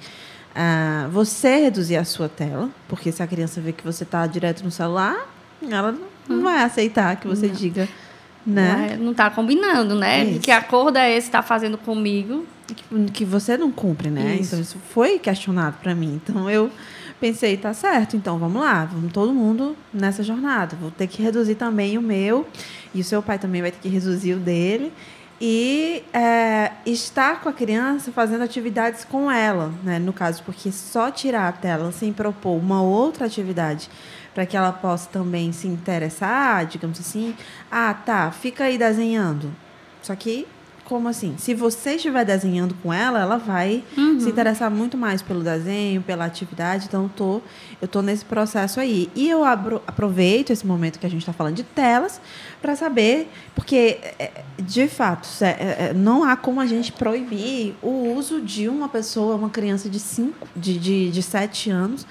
ah, 0.56 1.08
você 1.12 1.56
reduzir 1.62 1.96
a 1.98 2.06
sua 2.06 2.30
tela, 2.30 2.70
porque 2.88 3.12
se 3.12 3.24
a 3.24 3.26
criança 3.28 3.60
vê 3.60 3.72
que 3.72 3.84
você 3.84 4.04
está 4.04 4.28
direto 4.28 4.64
no 4.64 4.70
celular, 4.70 5.16
ela 5.68 5.96
não 6.30 6.44
vai 6.44 6.62
aceitar 6.62 7.16
que 7.16 7.28
você 7.28 7.48
diga, 7.50 7.88
né? 8.46 8.76
Não 8.78 8.94
é- 8.94 8.98
Não 8.98 9.12
está 9.14 9.32
combinando, 9.32 9.96
né? 9.96 10.26
Isso. 10.26 10.42
Que 10.42 10.52
acordo 10.52 10.98
é 10.98 11.10
esse 11.12 11.22
que 11.22 11.30
está 11.30 11.42
fazendo 11.42 11.76
comigo? 11.78 12.46
Que, 12.76 13.12
que 13.12 13.26
você 13.26 13.58
não 13.58 13.72
cumpre, 13.72 14.10
né? 14.10 14.36
Isso. 14.36 14.48
Então 14.48 14.60
isso 14.60 14.78
foi 14.90 15.20
questionado 15.20 15.78
para 15.82 15.96
mim. 15.96 16.22
Então 16.24 16.50
eu 16.50 16.72
pensei, 17.20 17.58
tá 17.58 17.74
certo, 17.74 18.16
então 18.16 18.38
vamos 18.38 18.62
lá, 18.62 18.86
vamos 18.86 19.12
todo 19.12 19.34
mundo 19.34 19.76
nessa 19.94 20.24
jornada. 20.24 20.76
Vou 20.80 20.92
ter 20.92 21.08
que 21.08 21.22
reduzir 21.22 21.56
também 21.56 21.98
o 21.98 22.02
meu, 22.02 22.48
e 22.94 23.02
o 23.02 23.04
seu 23.04 23.22
pai 23.22 23.40
também 23.40 23.62
vai 23.62 23.72
ter 23.72 23.80
que 23.80 23.90
reduzir 23.90 24.34
o 24.34 24.40
dele. 24.40 24.92
E 25.40 26.04
é, 26.12 26.72
estar 26.84 27.42
com 27.42 27.50
a 27.50 27.54
criança 27.54 28.12
fazendo 28.12 28.44
atividades 28.44 29.06
com 29.06 29.30
ela, 29.32 29.72
né? 29.84 30.00
no 30.00 30.12
caso, 30.12 30.42
porque 30.44 30.72
só 30.72 31.12
tirar 31.12 31.48
a 31.48 31.52
tela 31.52 31.92
sem 31.92 32.12
propor 32.12 32.58
uma 32.58 32.82
outra 32.82 33.28
atividade 33.28 33.88
para 34.34 34.48
que 34.48 34.58
ela 34.58 34.72
possa 34.72 35.10
também 35.10 35.52
se 35.52 35.68
interessar, 35.68 36.66
digamos 36.66 37.00
assim. 37.00 37.36
Ah, 37.72 37.94
tá, 37.94 38.32
fica 38.32 38.64
aí 38.64 38.78
desenhando. 38.78 39.54
Só 40.02 40.16
que 40.16 40.48
como 40.88 41.10
assim? 41.10 41.36
Se 41.38 41.54
você 41.54 41.96
estiver 41.96 42.24
desenhando 42.24 42.74
com 42.82 42.94
ela, 42.94 43.20
ela 43.20 43.38
vai 43.38 43.84
uhum. 43.98 44.22
se 44.22 44.30
interessar 44.30 44.72
muito 44.72 44.98
mais 44.98 45.22
pelo 45.22 45.44
desenho, 45.44 46.02
pela 46.02 46.24
atividade. 46.24 46.86
Então, 46.88 47.04
eu 47.04 47.10
tô, 47.10 47.42
eu 47.82 47.88
tô 47.90 48.02
nesse 48.02 48.24
processo 48.24 48.80
aí. 48.80 49.12
E 49.14 49.30
eu 49.30 49.44
abro, 49.44 49.84
aproveito 49.86 50.50
esse 50.52 50.66
momento 50.66 50.98
que 50.98 51.06
a 51.06 51.10
gente 51.10 51.20
está 51.20 51.34
falando 51.34 51.56
de 51.56 51.64
telas 51.64 52.22
para 52.62 52.74
saber, 52.74 53.30
porque, 53.54 54.00
é, 54.18 54.46
de 54.58 54.88
fato, 54.88 55.28
é, 55.42 55.90
é, 55.90 55.94
não 55.94 56.24
há 56.24 56.38
como 56.38 56.62
a 56.62 56.66
gente 56.66 56.94
proibir 56.94 57.76
o 57.82 58.14
uso 58.16 58.40
de 58.40 58.70
uma 58.70 58.88
pessoa, 58.88 59.36
uma 59.36 59.50
criança 59.50 59.90
de, 59.90 60.00
cinco, 60.00 60.48
de, 60.56 60.80
de, 60.80 61.12
de 61.12 61.22
sete 61.22 61.70
anos, 61.70 62.08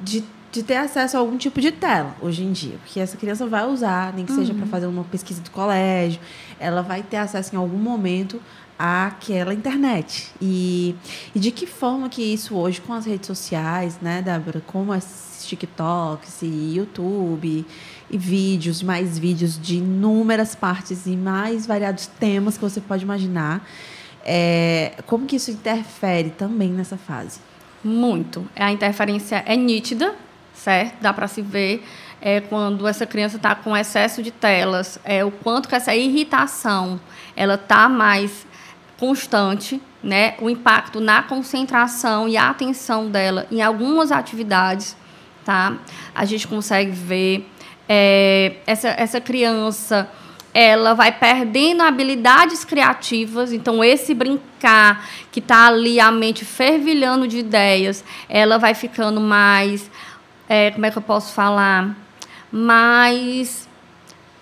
de 0.00 0.24
de 0.56 0.62
ter 0.62 0.76
acesso 0.76 1.16
a 1.16 1.20
algum 1.20 1.36
tipo 1.36 1.60
de 1.60 1.70
tela 1.70 2.16
hoje 2.20 2.42
em 2.42 2.52
dia, 2.52 2.76
porque 2.82 2.98
essa 2.98 3.16
criança 3.16 3.46
vai 3.46 3.66
usar, 3.66 4.12
nem 4.14 4.24
que 4.24 4.32
uhum. 4.32 4.38
seja 4.38 4.54
para 4.54 4.66
fazer 4.66 4.86
uma 4.86 5.04
pesquisa 5.04 5.40
do 5.40 5.50
colégio, 5.50 6.20
ela 6.58 6.82
vai 6.82 7.02
ter 7.02 7.18
acesso 7.18 7.54
em 7.54 7.58
algum 7.58 7.76
momento 7.76 8.40
àquela 8.78 9.52
internet. 9.52 10.32
E, 10.40 10.94
e 11.34 11.38
de 11.38 11.50
que 11.50 11.66
forma 11.66 12.08
que 12.08 12.22
isso 12.22 12.54
hoje 12.56 12.80
com 12.80 12.92
as 12.92 13.04
redes 13.04 13.26
sociais, 13.26 13.98
né, 14.00 14.22
Débora, 14.22 14.62
como 14.66 14.94
esses 14.94 15.46
TikToks 15.46 16.42
e 16.42 16.76
YouTube 16.76 17.66
e 18.10 18.18
vídeos, 18.18 18.82
mais 18.82 19.18
vídeos 19.18 19.60
de 19.60 19.76
inúmeras 19.76 20.54
partes 20.54 21.06
e 21.06 21.16
mais 21.16 21.66
variados 21.66 22.06
temas 22.06 22.56
que 22.56 22.62
você 22.62 22.80
pode 22.80 23.04
imaginar, 23.04 23.66
é, 24.24 24.94
como 25.06 25.26
que 25.26 25.36
isso 25.36 25.50
interfere 25.50 26.30
também 26.30 26.70
nessa 26.70 26.96
fase? 26.96 27.38
Muito. 27.84 28.44
A 28.56 28.72
interferência 28.72 29.44
é 29.46 29.56
nítida, 29.56 30.14
certo? 30.66 31.00
Dá 31.00 31.12
para 31.12 31.28
se 31.28 31.40
ver 31.40 31.86
é, 32.20 32.40
quando 32.40 32.88
essa 32.88 33.06
criança 33.06 33.36
está 33.36 33.54
com 33.54 33.76
excesso 33.76 34.20
de 34.20 34.32
telas, 34.32 34.98
é, 35.04 35.24
o 35.24 35.30
quanto 35.30 35.68
que 35.68 35.76
essa 35.76 35.94
irritação 35.94 36.98
ela 37.36 37.54
está 37.54 37.88
mais 37.88 38.44
constante, 38.98 39.80
né? 40.02 40.34
O 40.40 40.50
impacto 40.50 41.00
na 41.00 41.22
concentração 41.22 42.28
e 42.28 42.36
atenção 42.36 43.08
dela 43.08 43.46
em 43.48 43.62
algumas 43.62 44.10
atividades, 44.10 44.96
tá? 45.44 45.76
A 46.12 46.24
gente 46.24 46.48
consegue 46.48 46.90
ver 46.90 47.48
é, 47.88 48.56
essa, 48.66 48.88
essa 48.88 49.20
criança 49.20 50.10
ela 50.58 50.94
vai 50.94 51.12
perdendo 51.12 51.82
habilidades 51.82 52.64
criativas. 52.64 53.52
Então, 53.52 53.84
esse 53.84 54.14
brincar 54.14 55.06
que 55.30 55.38
está 55.38 55.66
ali 55.66 56.00
a 56.00 56.10
mente 56.10 56.46
fervilhando 56.46 57.28
de 57.28 57.36
ideias, 57.36 58.02
ela 58.26 58.56
vai 58.56 58.72
ficando 58.72 59.20
mais 59.20 59.90
é, 60.48 60.70
como 60.70 60.86
é 60.86 60.90
que 60.90 60.98
eu 60.98 61.02
posso 61.02 61.32
falar, 61.32 61.94
mais 62.50 63.68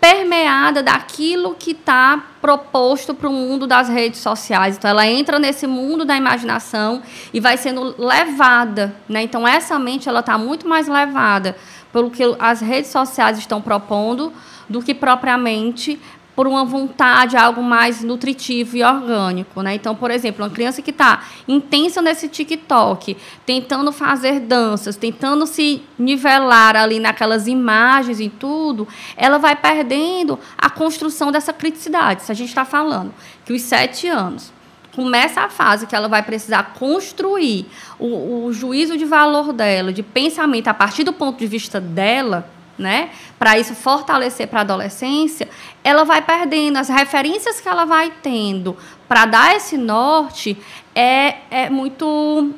permeada 0.04 0.82
daquilo 0.82 1.54
que 1.54 1.70
está 1.70 2.22
proposto 2.38 3.14
para 3.14 3.26
o 3.26 3.32
mundo 3.32 3.66
das 3.66 3.88
redes 3.88 4.20
sociais. 4.20 4.76
Então, 4.76 4.90
ela 4.90 5.06
entra 5.06 5.38
nesse 5.38 5.66
mundo 5.66 6.04
da 6.04 6.14
imaginação 6.14 7.02
e 7.32 7.40
vai 7.40 7.56
sendo 7.56 7.94
levada. 7.96 8.94
Né? 9.08 9.22
Então, 9.22 9.48
essa 9.48 9.78
mente 9.78 10.06
ela 10.06 10.20
está 10.20 10.36
muito 10.36 10.68
mais 10.68 10.88
levada 10.88 11.56
pelo 11.90 12.10
que 12.10 12.22
as 12.38 12.60
redes 12.60 12.90
sociais 12.90 13.38
estão 13.38 13.62
propondo 13.62 14.30
do 14.68 14.82
que 14.82 14.92
propriamente 14.92 15.98
por 16.34 16.46
uma 16.46 16.64
vontade, 16.64 17.36
algo 17.36 17.62
mais 17.62 18.02
nutritivo 18.02 18.76
e 18.76 18.82
orgânico. 18.82 19.62
Né? 19.62 19.74
Então, 19.74 19.94
por 19.94 20.10
exemplo, 20.10 20.44
uma 20.44 20.50
criança 20.50 20.82
que 20.82 20.90
está 20.90 21.24
intensa 21.46 22.02
nesse 22.02 22.28
TikTok, 22.28 23.16
tentando 23.46 23.92
fazer 23.92 24.40
danças, 24.40 24.96
tentando 24.96 25.46
se 25.46 25.82
nivelar 25.98 26.76
ali 26.76 26.98
naquelas 26.98 27.46
imagens 27.46 28.20
e 28.20 28.28
tudo, 28.28 28.86
ela 29.16 29.38
vai 29.38 29.54
perdendo 29.54 30.38
a 30.58 30.68
construção 30.68 31.30
dessa 31.30 31.52
criticidade. 31.52 32.22
Se 32.22 32.32
a 32.32 32.34
gente 32.34 32.48
está 32.48 32.64
falando 32.64 33.14
que 33.44 33.52
os 33.52 33.62
sete 33.62 34.08
anos 34.08 34.52
começa 34.94 35.40
a 35.40 35.48
fase 35.48 35.86
que 35.86 35.94
ela 35.94 36.08
vai 36.08 36.22
precisar 36.22 36.74
construir 36.78 37.66
o, 37.98 38.46
o 38.46 38.52
juízo 38.52 38.96
de 38.96 39.04
valor 39.04 39.52
dela, 39.52 39.92
de 39.92 40.02
pensamento 40.02 40.68
a 40.68 40.74
partir 40.74 41.04
do 41.04 41.12
ponto 41.12 41.38
de 41.38 41.46
vista 41.46 41.80
dela, 41.80 42.48
né? 42.78 43.10
Para 43.38 43.58
isso 43.58 43.74
fortalecer 43.74 44.48
para 44.48 44.60
a 44.60 44.62
adolescência, 44.62 45.48
ela 45.82 46.04
vai 46.04 46.22
perdendo 46.22 46.76
as 46.76 46.88
referências 46.88 47.60
que 47.60 47.68
ela 47.68 47.84
vai 47.84 48.12
tendo 48.22 48.76
para 49.08 49.26
dar 49.26 49.54
esse 49.54 49.76
norte 49.76 50.56
é, 50.94 51.36
é 51.50 51.70
muito 51.70 52.52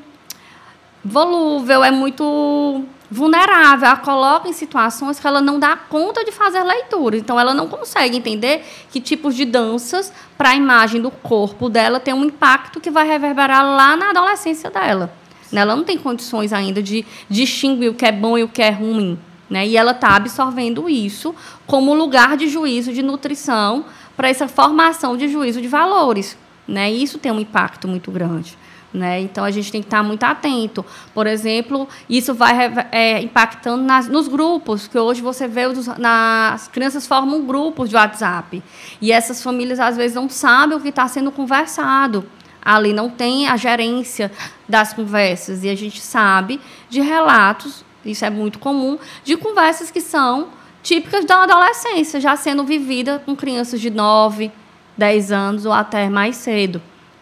volúvel, 1.04 1.84
é 1.84 1.90
muito 1.90 2.84
vulnerável, 3.10 3.86
ela 3.86 3.96
coloca 3.96 4.48
em 4.48 4.52
situações 4.52 5.20
que 5.20 5.26
ela 5.26 5.40
não 5.40 5.58
dá 5.58 5.76
conta 5.76 6.24
de 6.24 6.32
fazer 6.32 6.62
leitura. 6.62 7.16
Então, 7.16 7.38
ela 7.38 7.54
não 7.54 7.68
consegue 7.68 8.16
entender 8.16 8.64
que 8.90 9.00
tipos 9.00 9.34
de 9.36 9.44
danças, 9.44 10.12
para 10.36 10.50
a 10.50 10.54
imagem 10.56 11.00
do 11.00 11.10
corpo 11.10 11.68
dela, 11.68 12.00
tem 12.00 12.12
um 12.12 12.24
impacto 12.24 12.80
que 12.80 12.90
vai 12.90 13.06
reverberar 13.06 13.64
lá 13.64 13.96
na 13.96 14.10
adolescência 14.10 14.70
dela. 14.70 15.12
Ela 15.52 15.76
não 15.76 15.84
tem 15.84 15.96
condições 15.96 16.52
ainda 16.52 16.82
de 16.82 17.06
distinguir 17.30 17.90
o 17.90 17.94
que 17.94 18.04
é 18.04 18.12
bom 18.12 18.36
e 18.36 18.42
o 18.42 18.48
que 18.48 18.62
é 18.62 18.70
ruim. 18.70 19.16
Né? 19.48 19.66
E 19.66 19.76
ela 19.76 19.92
está 19.92 20.16
absorvendo 20.16 20.88
isso 20.88 21.34
como 21.66 21.94
lugar 21.94 22.36
de 22.36 22.48
juízo 22.48 22.92
de 22.92 23.02
nutrição 23.02 23.84
para 24.16 24.28
essa 24.28 24.48
formação 24.48 25.16
de 25.16 25.28
juízo 25.28 25.60
de 25.60 25.68
valores. 25.68 26.36
Né? 26.66 26.92
E 26.92 27.02
isso 27.02 27.18
tem 27.18 27.30
um 27.30 27.40
impacto 27.40 27.86
muito 27.86 28.10
grande. 28.10 28.58
Né? 28.92 29.20
Então 29.20 29.44
a 29.44 29.50
gente 29.50 29.70
tem 29.70 29.82
que 29.82 29.86
estar 29.86 30.02
muito 30.02 30.24
atento. 30.24 30.84
Por 31.12 31.26
exemplo, 31.26 31.88
isso 32.08 32.34
vai 32.34 32.72
é, 32.90 33.20
impactando 33.20 33.84
nas, 33.84 34.08
nos 34.08 34.26
grupos, 34.26 34.88
que 34.88 34.98
hoje 34.98 35.20
você 35.20 35.46
vê 35.46 35.66
os, 35.66 35.88
as 35.88 36.68
crianças 36.68 37.06
formam 37.06 37.44
grupos 37.46 37.90
de 37.90 37.96
WhatsApp. 37.96 38.62
E 39.00 39.12
essas 39.12 39.42
famílias 39.42 39.78
às 39.78 39.96
vezes 39.96 40.16
não 40.16 40.28
sabem 40.28 40.76
o 40.76 40.80
que 40.80 40.88
está 40.88 41.06
sendo 41.06 41.30
conversado. 41.30 42.24
Ali 42.64 42.92
não 42.92 43.08
tem 43.08 43.46
a 43.46 43.56
gerência 43.56 44.32
das 44.68 44.92
conversas. 44.92 45.62
E 45.62 45.68
a 45.68 45.74
gente 45.76 46.00
sabe 46.00 46.60
de 46.88 47.00
relatos 47.00 47.85
isso 48.10 48.24
é 48.24 48.30
muito 48.30 48.58
comum, 48.58 48.98
de 49.24 49.36
conversas 49.36 49.90
que 49.90 50.00
são 50.00 50.48
típicas 50.82 51.24
da 51.24 51.42
adolescência, 51.42 52.20
já 52.20 52.36
sendo 52.36 52.64
vivida 52.64 53.20
com 53.24 53.34
crianças 53.34 53.80
de 53.80 53.90
9, 53.90 54.52
10 54.96 55.32
anos 55.32 55.66
ou 55.66 55.72
até 55.72 56.08
mais 56.08 56.36
cedo. 56.36 56.80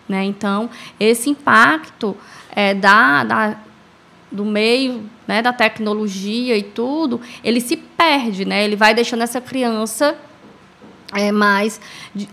Né? 0.09 0.25
Então, 0.25 0.69
esse 1.01 1.31
impacto 1.31 2.17
é, 2.51 2.75
da, 2.75 3.25
da, 3.25 3.57
do 4.31 4.45
meio, 4.45 5.09
né, 5.27 5.41
da 5.41 5.53
tecnologia 5.53 6.57
e 6.59 6.63
tudo, 6.63 7.21
ele 7.43 7.61
se 7.61 7.77
perde, 7.77 8.45
né? 8.45 8.65
ele 8.65 8.77
vai 8.77 8.95
deixando 8.95 9.23
essa 9.23 9.41
criança 9.41 10.15
é, 11.15 11.33
mais 11.33 11.81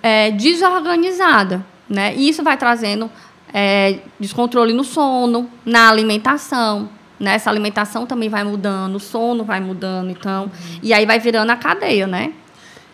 é, 0.04 0.32
desorganizada. 0.32 1.66
Né? 1.90 2.14
E 2.16 2.28
isso 2.28 2.44
vai 2.44 2.58
trazendo 2.58 3.10
é, 3.54 4.00
descontrole 4.20 4.74
no 4.74 4.84
sono, 4.84 5.50
na 5.66 5.90
alimentação, 5.90 6.90
né? 7.22 7.36
Essa 7.36 7.50
alimentação 7.50 8.06
também 8.06 8.28
vai 8.28 8.44
mudando, 8.44 8.96
o 8.96 9.00
sono 9.00 9.44
vai 9.44 9.60
mudando, 9.60 10.10
então, 10.10 10.46
uhum. 10.46 10.80
e 10.82 10.94
aí 10.94 11.06
vai 11.06 11.20
virando 11.20 11.52
a 11.52 11.56
cadeia, 11.56 12.08
né? 12.08 12.34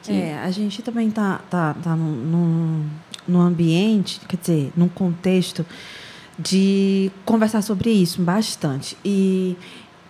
Que... 0.04 0.12
É, 0.12 0.40
a 0.44 0.52
gente 0.52 0.82
também 0.82 1.10
tá, 1.10 1.40
tá, 1.50 1.74
tá 1.82 1.96
num, 1.96 2.86
num 3.28 3.42
ambiente, 3.42 4.20
quer 4.28 4.38
dizer, 4.38 4.72
num 4.76 4.90
contexto 4.90 5.66
de 6.38 7.10
conversar 7.26 7.62
sobre 7.62 7.90
isso 7.90 8.22
bastante. 8.22 8.98
E 9.04 9.58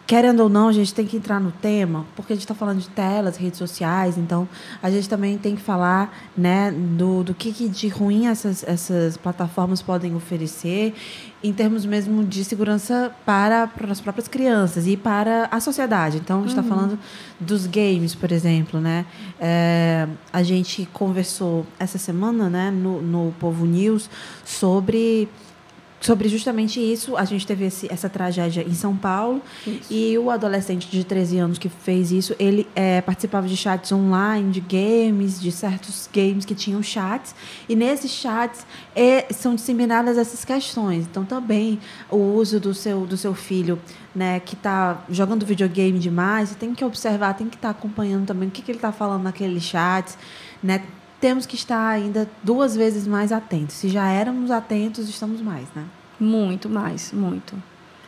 querendo 0.08 0.40
ou 0.40 0.50
não, 0.50 0.70
a 0.70 0.72
gente 0.72 0.94
tem 0.94 1.06
que 1.06 1.18
entrar 1.18 1.40
no 1.40 1.52
tema, 1.52 2.06
porque 2.16 2.32
a 2.32 2.36
gente 2.36 2.44
está 2.44 2.56
falando 2.56 2.80
de 2.80 2.88
telas, 2.88 3.36
redes 3.36 3.60
sociais, 3.60 4.18
então 4.18 4.48
a 4.82 4.90
gente 4.90 5.08
também 5.08 5.38
tem 5.38 5.56
que 5.56 5.62
falar 5.62 6.18
né, 6.36 6.72
do, 6.72 7.24
do 7.24 7.34
que, 7.34 7.52
que 7.52 7.68
de 7.68 7.90
ruim 7.90 8.28
essas, 8.28 8.64
essas 8.64 9.18
plataformas 9.18 9.82
podem 9.82 10.16
oferecer, 10.16 10.96
em 11.44 11.54
termos 11.54 11.86
mesmo 11.86 12.24
de 12.24 12.44
segurança 12.44 13.12
para, 13.26 13.68
para 13.68 13.92
as 13.92 14.02
próprias 14.02 14.28
crianças 14.28 14.88
e 14.88 14.98
para 14.98 15.48
a 15.52 15.60
sociedade. 15.60 16.18
Então, 16.18 16.38
a 16.38 16.42
gente 16.42 16.50
está 16.50 16.62
uhum. 16.62 16.68
falando 16.68 17.00
dos 17.40 17.68
games, 17.68 18.16
por 18.16 18.32
exemplo. 18.32 18.80
Né? 18.80 19.06
É, 19.40 20.08
a 20.34 20.42
gente 20.42 20.88
conversou 20.92 21.66
essa 21.80 21.98
semana 21.98 22.50
né, 22.50 22.72
no, 22.72 23.02
no 23.02 23.34
Povo 23.40 23.66
News 23.66 24.10
sobre 24.44 25.30
sobre 26.00 26.30
justamente 26.30 26.80
isso. 26.80 27.18
A 27.18 27.26
gente 27.26 27.46
teve 27.46 27.66
esse, 27.66 27.92
essa 27.92 28.10
tragédia 28.10 28.62
em 28.62 28.74
São 28.74 28.96
Paulo 28.96 29.42
isso. 29.66 29.92
e 29.92 30.18
o 30.18 30.30
adolescente 30.30 30.90
de 30.90 31.04
13 31.04 31.38
anos 31.40 31.58
que 31.58 31.70
fez 31.70 32.12
isso, 32.12 32.36
ele 32.40 32.68
é, 32.76 33.02
participava 33.02 33.48
de 33.48 33.58
chats 33.58 33.92
online, 33.92 34.52
de 34.52 34.62
games, 34.62 35.40
de 35.42 35.52
certos 35.52 36.10
games 36.14 36.46
que 36.46 36.56
tinham 36.56 36.82
chats 36.84 37.36
e 37.68 37.76
nesses 37.76 38.12
chats 38.12 38.66
é, 38.96 39.26
são 39.32 39.56
disseminadas 39.56 40.18
essas 40.18 40.46
questões. 40.46 41.06
Então 41.10 41.26
também 41.26 41.80
o 42.10 42.18
uso 42.18 42.60
do 42.60 42.74
seu 42.74 43.06
do 43.06 43.18
seu 43.18 43.34
filho, 43.34 43.80
né, 44.14 44.40
que 44.40 44.56
está 44.56 45.04
jogando 45.10 45.46
videogame 45.46 46.00
demais, 46.00 46.56
tem 46.56 46.74
que 46.74 46.84
observar, 46.84 47.34
tem 47.34 47.48
que 47.48 47.56
estar 47.56 47.74
tá 47.74 47.80
acompanhando 47.80 48.26
também 48.26 48.50
o 48.50 48.52
que, 48.52 48.62
que 48.62 48.72
ele 48.72 48.78
está 48.78 48.92
falando 48.92 49.24
naqueles 49.24 49.64
chats, 49.64 50.18
né? 50.62 50.84
Temos 51.20 51.46
que 51.46 51.56
estar 51.56 51.88
ainda 51.88 52.30
duas 52.44 52.76
vezes 52.76 53.08
mais 53.08 53.32
atentos. 53.32 53.76
Se 53.76 53.90
já 53.90 54.08
éramos 54.08 54.52
atentos, 54.52 55.10
estamos 55.10 55.42
mais, 55.42 55.68
né? 55.76 55.86
Muito 56.20 56.70
mais, 56.70 57.12
muito. 57.12 57.56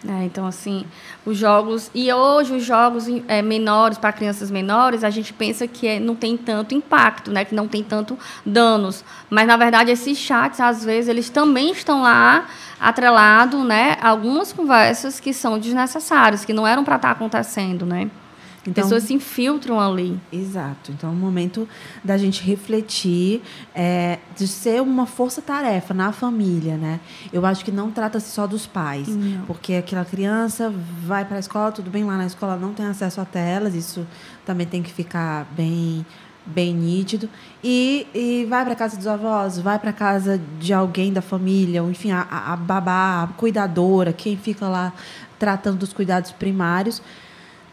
É, 0.08 0.24
então, 0.24 0.48
assim, 0.48 0.86
os 1.26 1.38
jogos. 1.38 1.92
E 1.94 2.12
hoje, 2.12 2.56
os 2.56 2.64
jogos 2.64 3.06
é, 3.28 3.42
menores, 3.42 3.98
para 3.98 4.14
crianças 4.14 4.50
menores, 4.50 5.04
a 5.04 5.10
gente 5.10 5.34
pensa 5.34 5.68
que 5.68 5.88
é, 5.88 6.00
não 6.00 6.16
tem 6.16 6.38
tanto 6.38 6.74
impacto, 6.74 7.32
né? 7.32 7.44
que 7.44 7.54
não 7.54 7.68
tem 7.68 7.84
tanto 7.84 8.18
danos. 8.46 9.04
Mas, 9.30 9.46
na 9.46 9.58
verdade, 9.58 9.92
esses 9.92 10.18
chats, 10.18 10.62
às 10.62 10.86
vezes, 10.86 11.10
eles 11.10 11.30
também 11.30 11.72
estão 11.72 12.04
lá 12.04 12.48
atrelados 12.80 13.62
né, 13.66 13.98
algumas 14.02 14.54
conversas 14.54 15.20
que 15.20 15.34
são 15.34 15.60
desnecessárias, 15.60 16.46
que 16.46 16.54
não 16.54 16.66
eram 16.66 16.86
para 16.86 16.96
estar 16.96 17.12
acontecendo. 17.12 17.86
Né? 17.86 18.10
Então, 18.70 18.84
Pessoas 18.84 19.04
se 19.04 19.14
infiltram 19.14 19.80
ali. 19.80 20.20
Exato. 20.32 20.92
Então, 20.92 21.10
é 21.10 21.14
um 21.14 21.16
momento 21.16 21.68
da 22.04 22.18
gente 22.18 22.44
refletir, 22.44 23.42
é, 23.74 24.20
de 24.36 24.48
ser 24.48 24.82
uma 24.82 25.06
força-tarefa 25.06 25.94
na 25.94 26.12
família, 26.12 26.78
né? 26.78 27.00
Eu 27.34 27.46
acho 27.46 27.66
que 27.66 27.72
não 27.72 27.92
trata-se 27.92 28.30
só 28.32 28.46
dos 28.46 28.66
pais, 28.66 29.08
não. 29.08 29.46
porque 29.46 29.74
aquela 29.74 30.06
criança 30.06 30.74
vai 31.06 31.26
para 31.26 31.38
a 31.38 31.40
escola, 31.40 31.72
tudo 31.72 31.90
bem, 31.90 32.04
lá 32.04 32.18
na 32.18 32.26
escola 32.26 32.56
não 32.56 32.74
tem 32.74 32.86
acesso 32.86 33.20
a 33.20 33.26
telas, 33.26 33.74
isso 33.74 34.06
também 34.46 34.68
tem 34.68 34.84
que 34.84 34.92
ficar 34.92 35.46
bem 35.56 36.06
bem 36.46 36.74
nítido 36.74 37.30
e, 37.64 38.08
e 38.14 38.46
vai 38.50 38.66
para 38.66 38.74
casa 38.74 38.98
dos 38.98 39.06
avós, 39.06 39.60
vai 39.60 39.78
para 39.78 39.94
casa 39.94 40.42
de 40.60 40.74
alguém 40.74 41.14
da 41.14 41.22
família, 41.22 41.84
ou 41.84 41.92
enfim, 41.92 42.12
a, 42.12 42.22
a 42.22 42.56
babá, 42.56 43.24
a 43.24 43.28
cuidadora, 43.28 44.12
quem 44.12 44.36
fica 44.36 44.68
lá 44.68 44.92
tratando 45.38 45.78
dos 45.78 45.94
cuidados 45.94 46.32
primários 46.32 47.04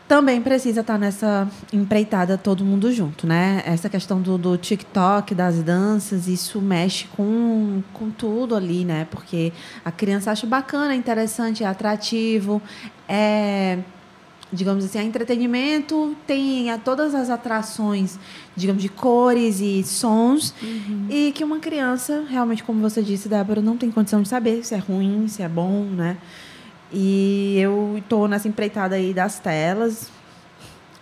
também 0.08 0.40
precisa 0.40 0.82
estar 0.82 0.94
tá 0.94 0.98
nessa 0.98 1.48
empreitada 1.72 2.38
todo 2.38 2.64
mundo 2.64 2.92
junto, 2.92 3.26
né? 3.26 3.62
Essa 3.66 3.88
questão 3.88 4.20
do, 4.20 4.38
do 4.38 4.56
TikTok, 4.56 5.34
das 5.34 5.62
danças, 5.62 6.28
isso 6.28 6.60
mexe 6.60 7.06
com, 7.16 7.82
com 7.92 8.10
tudo 8.10 8.54
ali, 8.54 8.84
né? 8.84 9.06
Porque 9.10 9.52
a 9.84 9.90
criança 9.90 10.30
acha 10.30 10.46
bacana, 10.46 10.94
interessante, 10.94 11.64
é 11.64 11.66
atrativo, 11.66 12.62
é 13.08 13.78
digamos 14.52 14.84
assim, 14.84 14.98
é 14.98 15.02
entretenimento, 15.02 16.16
tem 16.26 16.70
a, 16.70 16.78
todas 16.78 17.14
as 17.14 17.30
atrações, 17.30 18.18
digamos, 18.54 18.80
de 18.80 18.88
cores 18.88 19.60
e 19.60 19.82
sons, 19.82 20.54
uhum. 20.62 21.06
e 21.10 21.32
que 21.32 21.42
uma 21.42 21.58
criança, 21.58 22.24
realmente, 22.28 22.62
como 22.62 22.80
você 22.80 23.02
disse, 23.02 23.28
Débora, 23.28 23.60
não 23.60 23.76
tem 23.76 23.90
condição 23.90 24.22
de 24.22 24.28
saber 24.28 24.64
se 24.64 24.74
é 24.74 24.78
ruim, 24.78 25.26
se 25.26 25.42
é 25.42 25.48
bom, 25.48 25.82
né? 25.84 26.16
E 26.92 27.58
eu 27.58 27.94
estou 27.98 28.28
nessa 28.28 28.48
empreitada 28.48 28.94
aí 28.94 29.12
das 29.12 29.38
telas. 29.38 30.10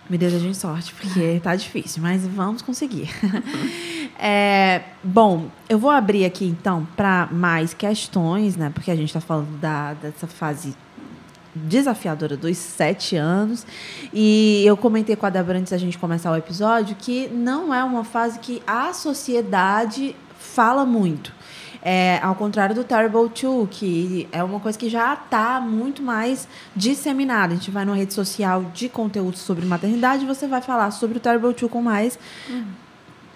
Me 0.09 0.17
desejem 0.17 0.53
sorte, 0.53 0.93
porque 0.93 1.39
tá 1.41 1.55
difícil, 1.55 2.01
mas 2.01 2.25
vamos 2.27 2.61
conseguir. 2.61 3.09
é, 4.19 4.83
bom, 5.03 5.49
eu 5.67 5.79
vou 5.79 5.89
abrir 5.89 6.25
aqui 6.25 6.45
então 6.45 6.87
para 6.95 7.27
mais 7.31 7.73
questões, 7.73 8.55
né? 8.55 8.69
Porque 8.71 8.91
a 8.91 8.95
gente 8.95 9.07
está 9.07 9.19
falando 9.19 9.59
da, 9.59 9.93
dessa 9.95 10.27
fase 10.27 10.75
desafiadora 11.55 12.35
dos 12.35 12.57
sete 12.57 13.15
anos. 13.15 13.65
E 14.13 14.63
eu 14.65 14.75
comentei 14.75 15.15
com 15.15 15.25
a 15.25 15.29
Débora 15.29 15.57
antes 15.57 15.71
da 15.71 15.77
gente 15.77 15.97
começar 15.97 16.31
o 16.31 16.35
episódio 16.35 16.95
que 16.95 17.27
não 17.29 17.73
é 17.73 17.83
uma 17.83 18.03
fase 18.03 18.37
que 18.39 18.61
a 18.67 18.93
sociedade 18.93 20.15
fala 20.37 20.85
muito. 20.85 21.33
É, 21.87 22.19
ao 22.23 22.33
contrário 22.33 22.73
do 22.73 22.83
Terrible 22.83 23.29
2, 23.29 23.69
que 23.69 24.27
é 24.31 24.43
uma 24.43 24.59
coisa 24.59 24.75
que 24.75 24.89
já 24.89 25.13
está 25.13 25.61
muito 25.61 26.01
mais 26.01 26.47
disseminada. 26.75 27.53
A 27.53 27.57
gente 27.57 27.69
vai 27.69 27.85
numa 27.85 27.95
rede 27.95 28.11
social 28.11 28.63
de 28.73 28.89
conteúdo 28.89 29.37
sobre 29.37 29.63
maternidade 29.67 30.23
e 30.23 30.27
você 30.27 30.47
vai 30.47 30.63
falar 30.63 30.89
sobre 30.89 31.17
o 31.17 31.21
Terrible 31.21 31.53
2 31.53 31.71
com 31.71 31.83
mais. 31.83 32.17
Uhum 32.49 32.85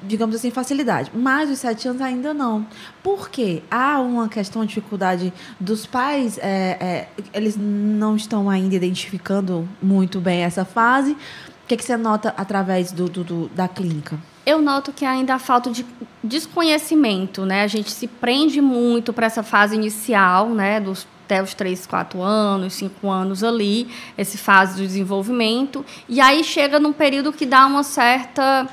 digamos 0.01 0.35
assim, 0.35 0.51
facilidade. 0.51 1.11
Mas 1.13 1.49
os 1.49 1.59
sete 1.59 1.87
anos 1.87 2.01
ainda 2.01 2.33
não. 2.33 2.65
Por 3.03 3.29
quê? 3.29 3.61
Há 3.69 3.99
uma 3.99 4.29
questão 4.29 4.61
de 4.61 4.69
dificuldade 4.69 5.33
dos 5.59 5.85
pais, 5.85 6.37
é, 6.37 6.77
é, 6.79 7.07
eles 7.33 7.57
não 7.57 8.15
estão 8.15 8.49
ainda 8.49 8.75
identificando 8.75 9.67
muito 9.81 10.19
bem 10.19 10.43
essa 10.43 10.63
fase. 10.63 11.11
O 11.11 11.67
que, 11.67 11.73
é 11.73 11.77
que 11.77 11.83
você 11.83 11.97
nota 11.97 12.33
através 12.37 12.91
do, 12.91 13.09
do, 13.09 13.23
do 13.23 13.49
da 13.49 13.67
clínica? 13.67 14.17
Eu 14.49 14.61
noto 14.61 14.91
que 14.91 15.05
ainda 15.05 15.35
há 15.35 15.39
falta 15.39 15.69
de 15.69 15.85
desconhecimento, 16.23 17.45
né? 17.45 17.63
A 17.63 17.67
gente 17.67 17.91
se 17.91 18.07
prende 18.07 18.61
muito 18.61 19.13
para 19.13 19.27
essa 19.27 19.43
fase 19.43 19.75
inicial, 19.75 20.49
né? 20.49 20.79
Dos 20.79 21.07
até 21.29 21.43
os 21.43 21.53
3, 21.53 21.85
4 21.85 22.23
anos, 22.23 22.73
5 22.73 23.07
anos 23.07 23.43
ali, 23.43 23.87
essa 24.17 24.35
fase 24.35 24.77
do 24.77 24.81
desenvolvimento. 24.81 25.85
E 26.07 26.19
aí 26.19 26.43
chega 26.43 26.79
num 26.79 26.91
período 26.91 27.31
que 27.31 27.45
dá 27.45 27.67
uma 27.67 27.83
certa, 27.83 28.67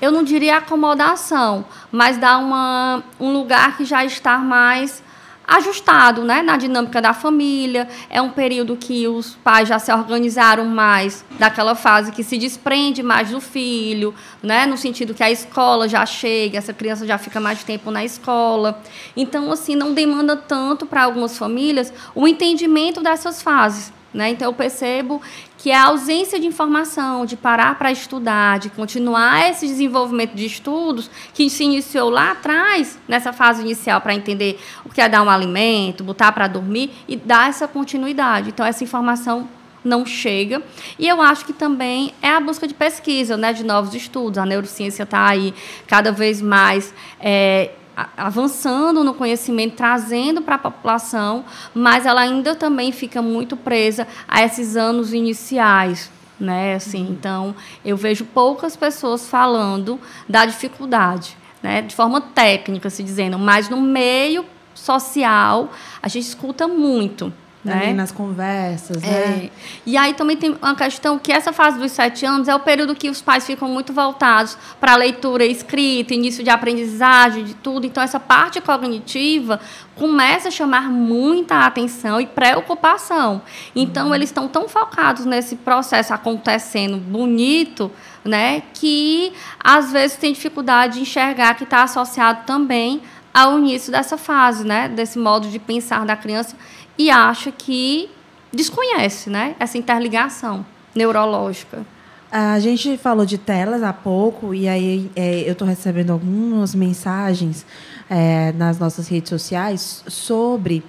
eu 0.00 0.10
não 0.10 0.24
diria 0.24 0.56
acomodação, 0.56 1.66
mas 1.90 2.16
dá 2.16 2.38
uma, 2.38 3.04
um 3.20 3.30
lugar 3.30 3.76
que 3.76 3.84
já 3.84 4.06
está 4.06 4.38
mais 4.38 5.02
ajustado 5.46 6.22
né, 6.22 6.42
na 6.42 6.56
dinâmica 6.56 7.00
da 7.00 7.12
família. 7.12 7.88
É 8.08 8.20
um 8.20 8.30
período 8.30 8.76
que 8.76 9.06
os 9.08 9.34
pais 9.36 9.68
já 9.68 9.78
se 9.78 9.92
organizaram 9.92 10.64
mais 10.64 11.24
daquela 11.38 11.74
fase 11.74 12.12
que 12.12 12.22
se 12.22 12.38
desprende 12.38 13.02
mais 13.02 13.30
do 13.30 13.40
filho, 13.40 14.14
né, 14.42 14.66
no 14.66 14.76
sentido 14.76 15.14
que 15.14 15.22
a 15.22 15.30
escola 15.30 15.88
já 15.88 16.04
chega, 16.06 16.58
essa 16.58 16.72
criança 16.72 17.06
já 17.06 17.18
fica 17.18 17.40
mais 17.40 17.62
tempo 17.64 17.90
na 17.90 18.04
escola. 18.04 18.80
Então, 19.16 19.50
assim, 19.50 19.74
não 19.74 19.92
demanda 19.92 20.36
tanto 20.36 20.86
para 20.86 21.04
algumas 21.04 21.36
famílias 21.36 21.92
o 22.14 22.26
entendimento 22.26 23.02
dessas 23.02 23.42
fases. 23.42 23.92
Né? 24.12 24.30
Então, 24.30 24.48
eu 24.48 24.52
percebo 24.52 25.22
que 25.56 25.72
a 25.72 25.84
ausência 25.84 26.38
de 26.38 26.46
informação, 26.46 27.24
de 27.24 27.36
parar 27.36 27.78
para 27.78 27.90
estudar, 27.90 28.58
de 28.58 28.68
continuar 28.68 29.50
esse 29.50 29.66
desenvolvimento 29.66 30.34
de 30.34 30.44
estudos 30.44 31.10
que 31.32 31.48
se 31.48 31.64
iniciou 31.64 32.10
lá 32.10 32.32
atrás, 32.32 32.98
nessa 33.08 33.32
fase 33.32 33.62
inicial, 33.62 34.00
para 34.00 34.14
entender 34.14 34.60
o 34.84 34.90
que 34.90 35.00
é 35.00 35.08
dar 35.08 35.22
um 35.22 35.30
alimento, 35.30 36.04
botar 36.04 36.30
para 36.32 36.46
dormir 36.46 36.90
e 37.08 37.16
dar 37.16 37.48
essa 37.48 37.66
continuidade. 37.66 38.50
Então, 38.50 38.66
essa 38.66 38.84
informação 38.84 39.48
não 39.84 40.06
chega. 40.06 40.62
E 40.98 41.08
eu 41.08 41.20
acho 41.20 41.44
que 41.44 41.52
também 41.52 42.14
é 42.22 42.30
a 42.30 42.40
busca 42.40 42.66
de 42.66 42.74
pesquisa, 42.74 43.36
né, 43.36 43.52
de 43.52 43.64
novos 43.64 43.94
estudos. 43.94 44.38
A 44.38 44.46
neurociência 44.46 45.02
está 45.02 45.26
aí 45.26 45.54
cada 45.86 46.12
vez 46.12 46.40
mais 46.40 46.94
é, 47.20 47.70
avançando 48.16 49.04
no 49.04 49.14
conhecimento, 49.14 49.76
trazendo 49.76 50.42
para 50.42 50.56
a 50.56 50.58
população, 50.58 51.44
mas 51.74 52.06
ela 52.06 52.20
ainda 52.20 52.54
também 52.54 52.92
fica 52.92 53.20
muito 53.20 53.56
presa 53.56 54.06
a 54.26 54.42
esses 54.42 54.76
anos 54.76 55.12
iniciais. 55.12 56.10
Né? 56.38 56.74
Assim, 56.74 57.04
uhum. 57.04 57.12
Então, 57.12 57.54
eu 57.84 57.96
vejo 57.96 58.24
poucas 58.24 58.76
pessoas 58.76 59.28
falando 59.28 60.00
da 60.28 60.44
dificuldade, 60.44 61.36
né? 61.62 61.82
de 61.82 61.94
forma 61.94 62.20
técnica, 62.20 62.90
se 62.90 63.02
dizendo, 63.02 63.38
mas 63.38 63.68
no 63.68 63.80
meio 63.80 64.44
social 64.74 65.70
a 66.02 66.08
gente 66.08 66.24
escuta 66.24 66.66
muito. 66.66 67.32
Né? 67.64 67.92
nas 67.92 68.10
conversas, 68.10 69.00
é. 69.04 69.06
né? 69.06 69.50
E 69.86 69.96
aí 69.96 70.14
também 70.14 70.36
tem 70.36 70.56
uma 70.60 70.74
questão 70.74 71.16
que 71.16 71.30
essa 71.30 71.52
fase 71.52 71.78
dos 71.78 71.92
sete 71.92 72.26
anos 72.26 72.48
é 72.48 72.54
o 72.54 72.58
período 72.58 72.92
que 72.92 73.08
os 73.08 73.22
pais 73.22 73.46
ficam 73.46 73.68
muito 73.68 73.92
voltados 73.92 74.58
para 74.80 74.94
a 74.94 74.96
leitura 74.96 75.44
escrita, 75.44 76.12
início 76.12 76.42
de 76.42 76.50
aprendizagem, 76.50 77.44
de 77.44 77.54
tudo. 77.54 77.86
Então, 77.86 78.02
essa 78.02 78.18
parte 78.18 78.60
cognitiva 78.60 79.60
começa 79.94 80.48
a 80.48 80.50
chamar 80.50 80.90
muita 80.90 81.64
atenção 81.64 82.20
e 82.20 82.26
preocupação. 82.26 83.40
Então, 83.76 84.08
uhum. 84.08 84.14
eles 84.14 84.30
estão 84.30 84.48
tão 84.48 84.68
focados 84.68 85.24
nesse 85.24 85.54
processo 85.54 86.12
acontecendo 86.12 86.96
bonito, 86.96 87.92
né, 88.24 88.62
que 88.74 89.32
às 89.62 89.92
vezes 89.92 90.16
tem 90.16 90.32
dificuldade 90.32 90.94
de 90.94 91.00
enxergar 91.02 91.54
que 91.54 91.64
está 91.64 91.82
associado 91.82 92.44
também 92.46 93.02
ao 93.32 93.58
início 93.58 93.90
dessa 93.90 94.16
fase, 94.16 94.64
né, 94.64 94.88
desse 94.88 95.18
modo 95.18 95.48
de 95.48 95.58
pensar 95.58 96.04
da 96.04 96.14
criança 96.14 96.56
e 96.98 97.10
acha 97.10 97.50
que 97.50 98.10
desconhece 98.52 99.30
né, 99.30 99.56
essa 99.58 99.78
interligação 99.78 100.64
neurológica. 100.94 101.84
A 102.30 102.58
gente 102.58 102.96
falou 102.96 103.26
de 103.26 103.36
telas 103.36 103.82
há 103.82 103.92
pouco, 103.92 104.54
e 104.54 104.66
aí 104.66 105.10
é, 105.14 105.40
eu 105.46 105.52
estou 105.52 105.68
recebendo 105.68 106.10
algumas 106.10 106.74
mensagens 106.74 107.66
é, 108.08 108.52
nas 108.52 108.78
nossas 108.78 109.06
redes 109.06 109.28
sociais 109.28 110.02
sobre 110.08 110.82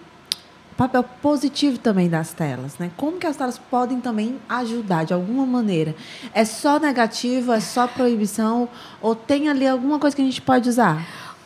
o 0.72 0.76
papel 0.76 1.04
positivo 1.04 1.78
também 1.78 2.10
das 2.10 2.34
telas, 2.34 2.78
né? 2.80 2.90
Como 2.96 3.20
que 3.20 3.28
as 3.28 3.36
telas 3.36 3.58
podem 3.58 4.00
também 4.00 4.40
ajudar 4.48 5.04
de 5.04 5.14
alguma 5.14 5.46
maneira? 5.46 5.94
É 6.34 6.46
só 6.46 6.80
negativo, 6.80 7.52
é 7.52 7.60
só 7.60 7.88
proibição, 7.88 8.70
ou 9.02 9.14
tem 9.14 9.50
ali 9.50 9.68
alguma 9.68 10.00
coisa 10.00 10.16
que 10.16 10.22
a 10.22 10.26
gente 10.26 10.42
pode 10.42 10.70
usar? 10.70 11.06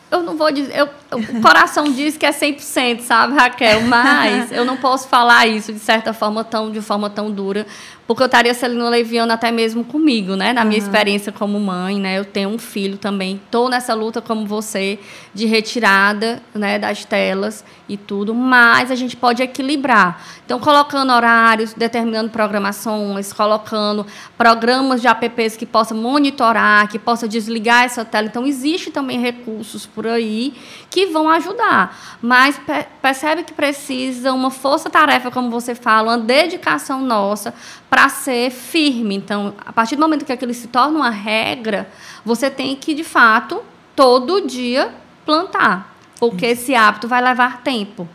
Eu 0.09 0.23
não 0.23 0.37
vou 0.37 0.51
dizer. 0.51 0.75
Eu 0.75 0.89
o 1.11 1.41
coração 1.41 1.85
diz 1.85 2.17
que 2.17 2.25
é 2.25 2.31
100%, 2.31 2.99
sabe, 2.99 3.33
Raquel? 3.33 3.81
Mas 3.81 4.51
eu 4.51 4.65
não 4.65 4.75
posso 4.75 5.07
falar 5.07 5.47
isso 5.47 5.71
de 5.71 5.79
certa 5.79 6.13
forma, 6.13 6.43
tão, 6.43 6.69
de 6.69 6.81
forma 6.81 7.09
tão 7.09 7.31
dura, 7.31 7.65
porque 8.07 8.23
eu 8.23 8.27
estaria 8.27 8.53
sendo 8.53 8.87
leviana 8.87 9.33
até 9.33 9.51
mesmo 9.51 9.83
comigo, 9.83 10.35
né? 10.37 10.53
Na 10.53 10.63
minha 10.63 10.79
uhum. 10.79 10.85
experiência 10.85 11.29
como 11.29 11.59
mãe, 11.59 11.99
né? 11.99 12.17
Eu 12.17 12.23
tenho 12.23 12.49
um 12.49 12.57
filho 12.57 12.97
também, 12.97 13.35
estou 13.43 13.67
nessa 13.67 13.93
luta 13.93 14.21
como 14.21 14.45
você, 14.45 14.97
de 15.33 15.45
retirada 15.45 16.41
né, 16.55 16.79
das 16.79 17.03
telas 17.03 17.65
e 17.89 17.97
tudo, 17.97 18.33
mas 18.33 18.91
a 18.91 18.95
gente 18.95 19.17
pode 19.17 19.43
equilibrar. 19.43 20.23
Então, 20.45 20.57
colocando 20.59 21.11
horários, 21.11 21.73
determinando 21.73 22.29
programações, 22.29 23.33
colocando 23.33 24.05
programas 24.37 25.01
de 25.01 25.07
apps 25.07 25.57
que 25.57 25.65
possam 25.65 25.97
monitorar, 25.97 26.87
que 26.87 26.97
possa 26.97 27.27
desligar 27.27 27.83
essa 27.83 28.05
tela. 28.05 28.27
Então, 28.27 28.45
existe 28.45 28.89
também 28.89 29.19
recursos 29.19 29.85
por 29.85 30.07
aí 30.07 30.53
que 30.89 31.07
vão 31.07 31.29
ajudar. 31.29 32.17
Mas 32.21 32.59
percebe 33.01 33.43
que 33.43 33.53
precisa 33.53 34.31
uma 34.31 34.49
força-tarefa, 34.49 35.29
como 35.29 35.49
você 35.49 35.75
fala, 35.75 36.11
uma 36.11 36.17
dedicação 36.17 37.01
nossa 37.01 37.53
para 37.97 38.09
ser 38.09 38.51
firme. 38.51 39.15
Então, 39.15 39.55
a 39.57 39.73
partir 39.73 39.95
do 39.95 40.01
momento 40.03 40.23
que 40.23 40.31
aquilo 40.31 40.53
se 40.53 40.67
torna 40.67 40.99
uma 40.99 41.09
regra, 41.09 41.89
você 42.23 42.47
tem 42.47 42.75
que, 42.75 42.93
de 42.93 43.03
fato, 43.03 43.63
todo 43.95 44.45
dia 44.45 44.93
plantar, 45.25 45.97
porque 46.19 46.45
esse 46.45 46.75
hábito 46.75 47.07
vai 47.07 47.23
levar 47.23 47.63
tempo. 47.63 48.07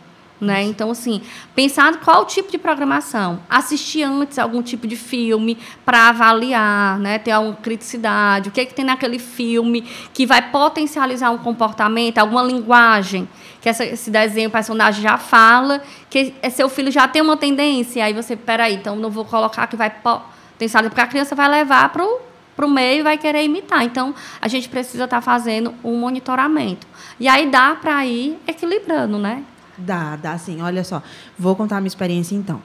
Né? 0.43 0.63
Então, 0.63 0.91
assim, 0.91 1.21
pensar 1.55 1.99
qual 1.99 2.25
tipo 2.25 2.51
de 2.51 2.57
programação. 2.57 3.39
Assistir 3.49 4.03
antes 4.03 4.37
algum 4.37 4.61
tipo 4.61 4.85
de 4.85 4.95
filme 4.95 5.57
para 5.85 6.09
avaliar, 6.09 6.99
né? 6.99 7.17
ter 7.17 7.31
alguma 7.31 7.55
criticidade. 7.55 8.49
O 8.49 8.51
que, 8.51 8.61
é 8.61 8.65
que 8.65 8.73
tem 8.73 8.85
naquele 8.85 9.19
filme 9.19 9.81
que 10.13 10.25
vai 10.25 10.51
potencializar 10.51 11.31
um 11.31 11.37
comportamento, 11.37 12.17
alguma 12.17 12.43
linguagem 12.43 13.27
que 13.63 13.69
essa, 13.69 13.85
esse 13.85 14.11
desenho, 14.11 14.49
o 14.49 14.51
personagem 14.51 15.01
já 15.01 15.17
fala, 15.17 15.81
que 16.09 16.33
seu 16.51 16.67
filho 16.67 16.91
já 16.91 17.07
tem 17.07 17.21
uma 17.21 17.37
tendência. 17.37 18.03
Aí 18.03 18.13
você, 18.13 18.35
peraí, 18.35 18.75
então 18.75 18.97
não 18.97 19.09
vou 19.09 19.23
colocar 19.23 19.67
que 19.67 19.77
vai 19.77 19.89
potencializar, 19.89 20.89
porque 20.89 20.99
a 20.99 21.07
criança 21.07 21.33
vai 21.33 21.47
levar 21.47 21.87
para 21.87 22.03
o 22.03 22.69
meio 22.69 22.99
e 22.99 23.03
vai 23.03 23.17
querer 23.17 23.45
imitar. 23.45 23.81
Então, 23.85 24.13
a 24.41 24.49
gente 24.49 24.67
precisa 24.67 25.05
estar 25.05 25.17
tá 25.17 25.21
fazendo 25.21 25.73
um 25.81 25.97
monitoramento. 25.97 26.85
E 27.17 27.25
aí 27.25 27.49
dá 27.49 27.73
para 27.73 28.05
ir 28.05 28.37
equilibrando, 28.45 29.17
né? 29.17 29.45
Dá, 29.77 30.15
dá 30.15 30.37
sim. 30.37 30.61
Olha 30.61 30.83
só, 30.83 31.01
vou 31.37 31.55
contar 31.55 31.77
a 31.77 31.81
minha 31.81 31.87
experiência 31.87 32.35
então. 32.35 32.61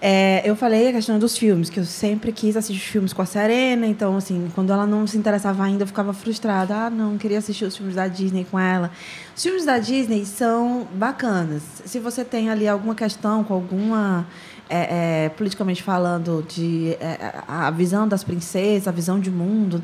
É, 0.00 0.42
eu 0.44 0.54
falei 0.54 0.88
a 0.88 0.92
questão 0.92 1.18
dos 1.18 1.38
filmes, 1.38 1.70
que 1.70 1.80
eu 1.80 1.84
sempre 1.84 2.30
quis 2.30 2.54
assistir 2.56 2.86
filmes 2.86 3.14
com 3.14 3.22
a 3.22 3.26
Serena, 3.26 3.86
então, 3.86 4.16
assim, 4.16 4.50
quando 4.54 4.70
ela 4.70 4.86
não 4.86 5.06
se 5.06 5.16
interessava 5.16 5.64
ainda, 5.64 5.84
eu 5.84 5.86
ficava 5.86 6.12
frustrada. 6.12 6.74
Ah, 6.74 6.90
não, 6.90 7.16
queria 7.16 7.38
assistir 7.38 7.64
os 7.64 7.76
filmes 7.76 7.94
da 7.94 8.06
Disney 8.06 8.46
com 8.50 8.58
ela. 8.58 8.90
Os 9.34 9.42
filmes 9.42 9.64
da 9.64 9.78
Disney 9.78 10.26
são 10.26 10.86
bacanas. 10.92 11.62
Se 11.86 11.98
você 11.98 12.24
tem 12.24 12.50
ali 12.50 12.68
alguma 12.68 12.94
questão 12.94 13.42
com 13.42 13.54
alguma. 13.54 14.26
É, 14.68 15.26
é, 15.26 15.28
politicamente 15.28 15.80
falando, 15.80 16.44
de 16.48 16.96
é, 16.98 17.34
a 17.46 17.70
visão 17.70 18.08
das 18.08 18.24
princesas, 18.24 18.88
a 18.88 18.90
visão 18.90 19.20
de 19.20 19.30
mundo 19.30 19.80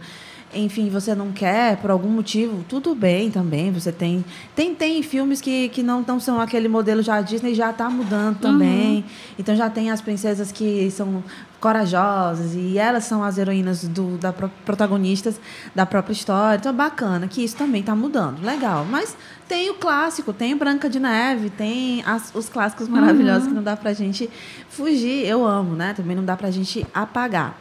enfim, 0.55 0.89
você 0.89 1.15
não 1.15 1.33
quer 1.33 1.77
por 1.79 1.91
algum 1.91 2.09
motivo, 2.09 2.65
tudo 2.69 2.95
bem 2.95 3.31
também. 3.31 3.73
Você 3.73 3.91
tem 3.91 4.25
tem 4.55 4.75
tem 4.75 5.03
filmes 5.03 5.41
que, 5.41 5.69
que 5.71 5.83
não, 5.83 6.05
não 6.07 6.21
são 6.21 6.41
aquele 6.41 6.69
modelo 6.69 7.03
já 7.03 7.17
a 7.17 7.23
Disney 7.23 7.55
já 7.55 7.71
está 7.71 7.89
mudando 7.89 8.39
também. 8.39 8.97
Uhum. 8.97 9.05
Então 9.39 9.57
já 9.57 9.71
tem 9.71 9.91
as 9.91 10.01
princesas 10.01 10.53
que 10.53 10.91
são 10.91 11.23
corajosas 11.61 12.55
e 12.55 12.77
elas 12.77 13.05
são 13.05 13.23
as 13.23 13.39
heroínas 13.39 13.85
do 13.85 14.19
da 14.19 14.33
protagonistas 14.33 15.41
da 15.75 15.87
própria 15.87 16.13
história. 16.13 16.59
Então 16.59 16.73
é 16.73 16.75
bacana 16.75 17.29
que 17.29 17.43
isso 17.43 17.57
também 17.57 17.81
está 17.81 17.95
mudando, 17.95 18.45
legal. 18.45 18.85
Mas 18.85 19.17
tem 19.49 19.71
o 19.71 19.75
clássico, 19.75 20.33
tem 20.33 20.57
Branca 20.57 20.89
de 20.89 20.99
Neve, 20.99 21.51
tem 21.51 22.03
as, 22.05 22.33
os 22.35 22.49
clássicos 22.49 22.89
maravilhosos 22.89 23.45
uhum. 23.45 23.49
que 23.51 23.55
não 23.55 23.63
dá 23.63 23.77
pra 23.77 23.93
gente 23.93 24.29
fugir. 24.69 25.27
Eu 25.27 25.47
amo, 25.47 25.75
né? 25.75 25.95
Também 25.95 26.17
não 26.17 26.25
dá 26.25 26.37
pra 26.37 26.51
gente 26.51 26.87
apagar. 26.93 27.57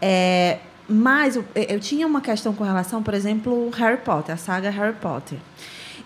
É, 0.00 0.58
mas 0.90 1.36
eu, 1.36 1.44
eu 1.54 1.78
tinha 1.78 2.06
uma 2.06 2.20
questão 2.20 2.52
com 2.52 2.64
relação, 2.64 3.02
por 3.02 3.14
exemplo, 3.14 3.70
Harry 3.70 3.98
Potter, 3.98 4.34
a 4.34 4.38
saga 4.38 4.70
Harry 4.70 4.96
Potter. 4.96 5.38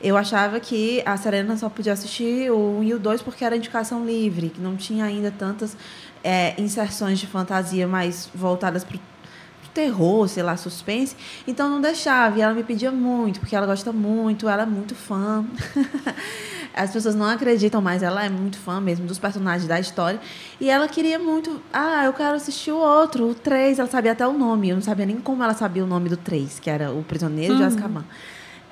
Eu 0.01 0.17
achava 0.19 0.61
que 0.61 1.03
a 1.07 1.17
Serena 1.17 1.57
só 1.57 1.71
podia 1.71 1.95
assistir 1.95 2.51
o 2.51 2.79
1 2.81 2.83
e 2.85 2.95
o 2.95 2.99
2 2.99 3.23
porque 3.23 3.43
era 3.43 3.57
indicação 3.57 4.05
livre, 4.05 4.51
que 4.51 4.61
não 4.61 4.77
tinha 4.77 5.07
ainda 5.07 5.31
tantas 5.31 5.75
é, 6.23 6.55
inserções 6.61 7.19
de 7.19 7.27
fantasia 7.27 7.89
mais 7.89 8.29
voltadas 8.35 8.85
para 8.85 8.99
terror, 9.73 10.29
sei 10.29 10.43
lá, 10.43 10.57
suspense. 10.57 11.17
Então 11.47 11.69
não 11.69 11.81
deixava. 11.81 12.39
E 12.39 12.43
ela 12.43 12.53
me 12.55 12.63
pedia 12.63 12.93
muito, 12.93 13.41
porque 13.41 13.57
ela 13.57 13.67
gosta 13.67 13.93
muito, 13.93 14.49
ela 14.49 14.63
é 14.63 14.67
muito 14.67 14.95
fã. 14.95 15.45
As 16.75 16.91
pessoas 16.91 17.15
não 17.15 17.27
acreditam, 17.27 17.81
mas 17.81 18.03
ela 18.03 18.25
é 18.25 18.29
muito 18.29 18.59
fã 18.59 18.81
mesmo 18.81 19.07
dos 19.07 19.19
personagens 19.19 19.69
da 19.69 19.79
história. 19.79 20.21
E 20.61 20.69
ela 20.69 20.89
queria 20.89 21.19
muito. 21.19 21.63
Ah, 21.73 22.05
eu 22.05 22.13
quero 22.13 22.35
assistir 22.35 22.73
o 22.73 22.79
outro, 22.79 23.29
o 23.29 23.35
3. 23.35 23.79
Ela 23.79 23.89
sabia 23.89 24.13
até 24.13 24.27
o 24.27 24.33
nome. 24.33 24.71
Eu 24.71 24.77
não 24.77 24.83
sabia 24.83 25.07
nem 25.07 25.17
como 25.17 25.43
ela 25.43 25.55
sabia 25.55 25.85
o 25.85 25.87
nome 25.87 26.09
do 26.09 26.17
3, 26.17 26.59
que 26.59 26.69
era 26.69 26.91
o 26.91 27.05
Prisioneiro 27.05 27.55
uhum. 27.55 27.59
de 27.61 27.65
Azkaban. 27.65 28.05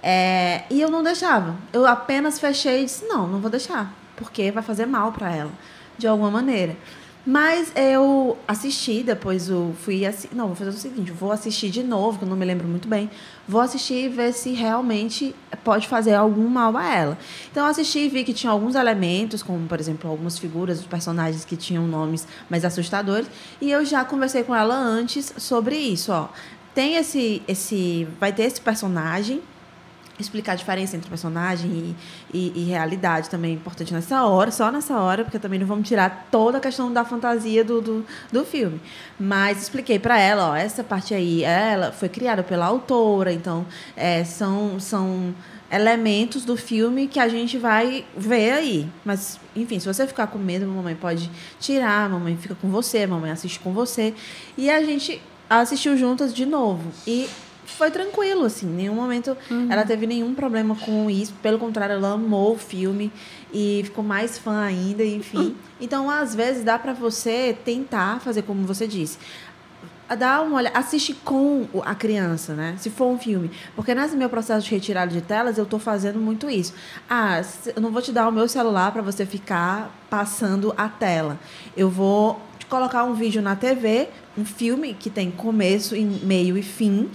É, 0.03 0.65
e 0.69 0.81
eu 0.81 0.91
não 0.91 1.03
deixava. 1.03 1.55
Eu 1.73 1.87
apenas 1.87 2.41
fechei 2.41 2.83
e 2.83 2.85
disse: 2.87 3.07
não, 3.07 3.29
não 3.29 3.39
vou 3.39 3.51
deixar. 3.51 3.95
Porque 4.17 4.51
vai 4.51 4.63
fazer 4.63 4.87
mal 4.87 5.13
para 5.13 5.31
ela, 5.35 5.53
de 5.97 6.07
alguma 6.07 6.31
maneira. 6.31 6.77
Mas 7.25 7.73
eu 7.77 8.37
assisti, 8.49 9.05
depois 9.05 9.49
eu 9.49 9.73
fui 9.81 10.05
assistir. 10.05 10.35
Não, 10.35 10.49
vou 10.49 10.57
fazer 10.57 10.71
o 10.71 10.73
seguinte: 10.73 11.13
vou 11.13 11.31
assistir 11.31 11.71
de 11.71 11.83
novo, 11.83 12.19
que 12.19 12.25
eu 12.25 12.29
não 12.29 12.37
me 12.37 12.45
lembro 12.45 12.67
muito 12.67 12.89
bem. 12.89 13.09
Vou 13.47 13.61
assistir 13.61 14.07
e 14.07 14.09
ver 14.09 14.33
se 14.33 14.53
realmente 14.53 15.35
pode 15.63 15.87
fazer 15.87 16.15
algum 16.15 16.49
mal 16.49 16.77
a 16.77 16.95
ela. 16.95 17.19
Então, 17.51 17.65
eu 17.65 17.71
assisti 17.71 18.01
e 18.01 18.09
vi 18.09 18.25
que 18.25 18.35
tinha 18.35 18.51
alguns 18.51 18.75
elementos, 18.75 19.41
como, 19.41 19.69
por 19.69 19.79
exemplo, 19.79 20.11
algumas 20.11 20.37
figuras 20.37 20.79
dos 20.79 20.87
personagens 20.87 21.45
que 21.45 21.57
tinham 21.57 21.87
nomes 21.87 22.27
mais 22.51 22.65
assustadores. 22.65 23.29
E 23.61 23.71
eu 23.71 23.85
já 23.85 24.05
conversei 24.05 24.43
com 24.43 24.55
ela 24.55 24.75
antes 24.75 25.33
sobre 25.37 25.77
isso. 25.77 26.11
Ó. 26.11 26.29
Tem 26.75 26.97
esse. 26.97 27.41
esse 27.47 28.09
vai 28.19 28.33
ter 28.33 28.45
esse 28.45 28.61
personagem 28.61 29.41
explicar 30.19 30.53
a 30.53 30.55
diferença 30.55 30.97
entre 30.97 31.09
personagem 31.09 31.71
e, 32.33 32.37
e, 32.37 32.63
e, 32.63 32.65
realidade 32.65 33.31
também 33.31 33.53
é 33.53 33.55
importante 33.55 33.93
nessa 33.93 34.25
hora, 34.25 34.51
só 34.51 34.71
nessa 34.71 34.99
hora, 34.99 35.25
porque 35.25 35.39
também 35.39 35.59
não 35.59 35.67
vamos 35.67 35.89
tirar 35.89 36.29
toda 36.31 36.59
a 36.59 36.61
questão 36.61 36.93
da 36.93 37.05
fantasia 37.05 37.65
do, 37.65 37.81
do, 37.81 38.07
do 38.31 38.45
filme. 38.45 38.81
Mas 39.19 39.63
expliquei 39.63 39.99
para 39.99 40.19
ela, 40.19 40.51
ó, 40.51 40.57
essa 40.57 40.85
parte 40.85 41.15
aí, 41.15 41.43
ela 41.45 41.93
foi 41.93 42.09
criada 42.09 42.43
pela 42.43 42.67
autora, 42.67 43.33
então 43.33 43.67
é, 43.97 44.23
são, 44.25 44.79
são 44.79 45.35
elementos 45.71 46.45
do 46.45 46.55
filme 46.55 47.09
que 47.09 47.19
a 47.19 47.29
gente 47.29 47.57
vai 47.57 48.05
ver 48.15 48.53
aí. 48.53 48.89
Mas, 49.05 49.41
enfim, 49.57 49.81
se 49.81 49.87
você 49.87 50.07
ficar 50.07 50.27
com 50.27 50.39
medo, 50.39 50.67
mamãe 50.67 50.95
pode 50.95 51.31
tirar, 51.59 52.11
mamãe 52.11 52.37
fica 52.37 52.55
com 52.55 52.69
você, 52.69 53.07
mamãe 53.07 53.31
assiste 53.31 53.59
com 53.59 53.73
você. 53.73 54.15
E 54.57 54.69
a 54.69 54.83
gente 54.85 55.21
assistiu 55.49 55.97
juntas 55.97 56.35
de 56.35 56.45
novo. 56.45 56.93
E 57.07 57.27
foi 57.65 57.91
tranquilo, 57.91 58.45
assim. 58.45 58.67
Em 58.67 58.75
nenhum 58.75 58.95
momento 58.95 59.37
uhum. 59.51 59.71
ela 59.71 59.85
teve 59.85 60.07
nenhum 60.07 60.35
problema 60.35 60.75
com 60.75 61.11
isso. 61.11 61.33
Pelo 61.43 61.59
contrário, 61.59 61.95
ela 61.95 62.13
amou 62.13 62.55
o 62.55 62.59
filme 62.59 63.13
e 63.53 63.83
ficou 63.85 64.05
mais 64.05 64.39
fã 64.39 64.63
ainda, 64.63 65.05
enfim. 65.05 65.39
Uhum. 65.39 65.55
Então, 65.81 66.11
às 66.11 66.35
vezes, 66.35 66.65
dá 66.65 66.79
para 66.79 66.93
você 66.93 67.57
tentar 67.65 68.21
fazer 68.21 68.43
como 68.43 68.65
você 68.67 68.87
disse. 68.87 69.19
Dá 70.19 70.43
uma 70.43 70.59
olhada, 70.59 70.79
assiste 70.79 71.15
com 71.15 71.67
a 71.87 71.95
criança, 71.95 72.53
né? 72.53 72.75
Se 72.79 72.91
for 72.91 73.07
um 73.07 73.19
filme. 73.19 73.51
Porque 73.75 73.95
nesse 73.95 74.15
meu 74.15 74.29
processo 74.29 74.67
de 74.67 74.71
retirada 74.71 75.11
de 75.11 75.23
telas, 75.23 75.57
eu 75.57 75.65
estou 75.65 75.79
fazendo 75.79 76.19
muito 76.19 76.51
isso. 76.51 76.75
Ah, 77.09 77.41
eu 77.75 77.81
não 77.81 77.91
vou 77.91 78.03
te 78.03 78.13
dar 78.13 78.29
o 78.29 78.33
meu 78.33 78.47
celular 78.47 78.93
para 78.93 79.01
você 79.01 79.25
ficar 79.25 79.91
passando 80.11 80.75
a 80.77 80.87
tela. 80.87 81.41
Eu 81.75 81.89
vou 81.89 82.39
colocar 82.69 83.05
um 83.05 83.15
vídeo 83.15 83.41
na 83.41 83.57
TV, 83.57 84.11
um 84.37 84.45
filme 84.45 84.93
que 84.93 85.09
tem 85.09 85.31
começo, 85.31 85.95
meio 86.23 86.59
e 86.59 86.63
fim 86.63 87.09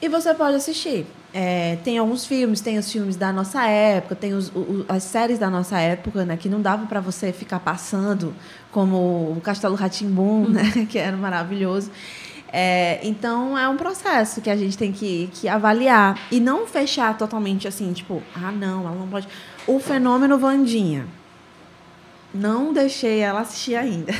e 0.00 0.08
você 0.08 0.34
pode 0.34 0.56
assistir. 0.56 1.06
É, 1.32 1.76
tem 1.84 1.98
alguns 1.98 2.24
filmes, 2.24 2.60
tem 2.60 2.78
os 2.78 2.90
filmes 2.90 3.16
da 3.16 3.32
nossa 3.32 3.66
época, 3.66 4.14
tem 4.14 4.32
os, 4.32 4.48
o, 4.48 4.86
as 4.88 5.02
séries 5.02 5.38
da 5.38 5.50
nossa 5.50 5.78
época, 5.78 6.24
né, 6.24 6.36
que 6.36 6.48
não 6.48 6.62
dava 6.62 6.86
para 6.86 7.00
você 7.00 7.32
ficar 7.32 7.60
passando, 7.60 8.34
como 8.70 8.96
o 9.36 9.40
Castelo 9.42 9.74
Ratimbum, 9.74 10.48
né, 10.48 10.64
que 10.88 10.98
era 10.98 11.16
maravilhoso. 11.16 11.90
É, 12.50 13.00
então 13.02 13.58
é 13.58 13.68
um 13.68 13.76
processo 13.76 14.40
que 14.40 14.48
a 14.48 14.56
gente 14.56 14.78
tem 14.78 14.92
que, 14.92 15.28
que 15.34 15.48
avaliar 15.48 16.18
e 16.30 16.40
não 16.40 16.66
fechar 16.66 17.16
totalmente 17.18 17.68
assim, 17.68 17.92
tipo, 17.92 18.22
ah 18.34 18.52
não, 18.52 18.86
ela 18.86 18.94
não 18.94 19.08
pode. 19.08 19.28
O 19.66 19.78
fenômeno 19.78 20.38
Vandinha 20.38 21.06
não 22.36 22.72
deixei 22.72 23.20
ela 23.20 23.40
assistir 23.40 23.74
ainda. 23.74 24.12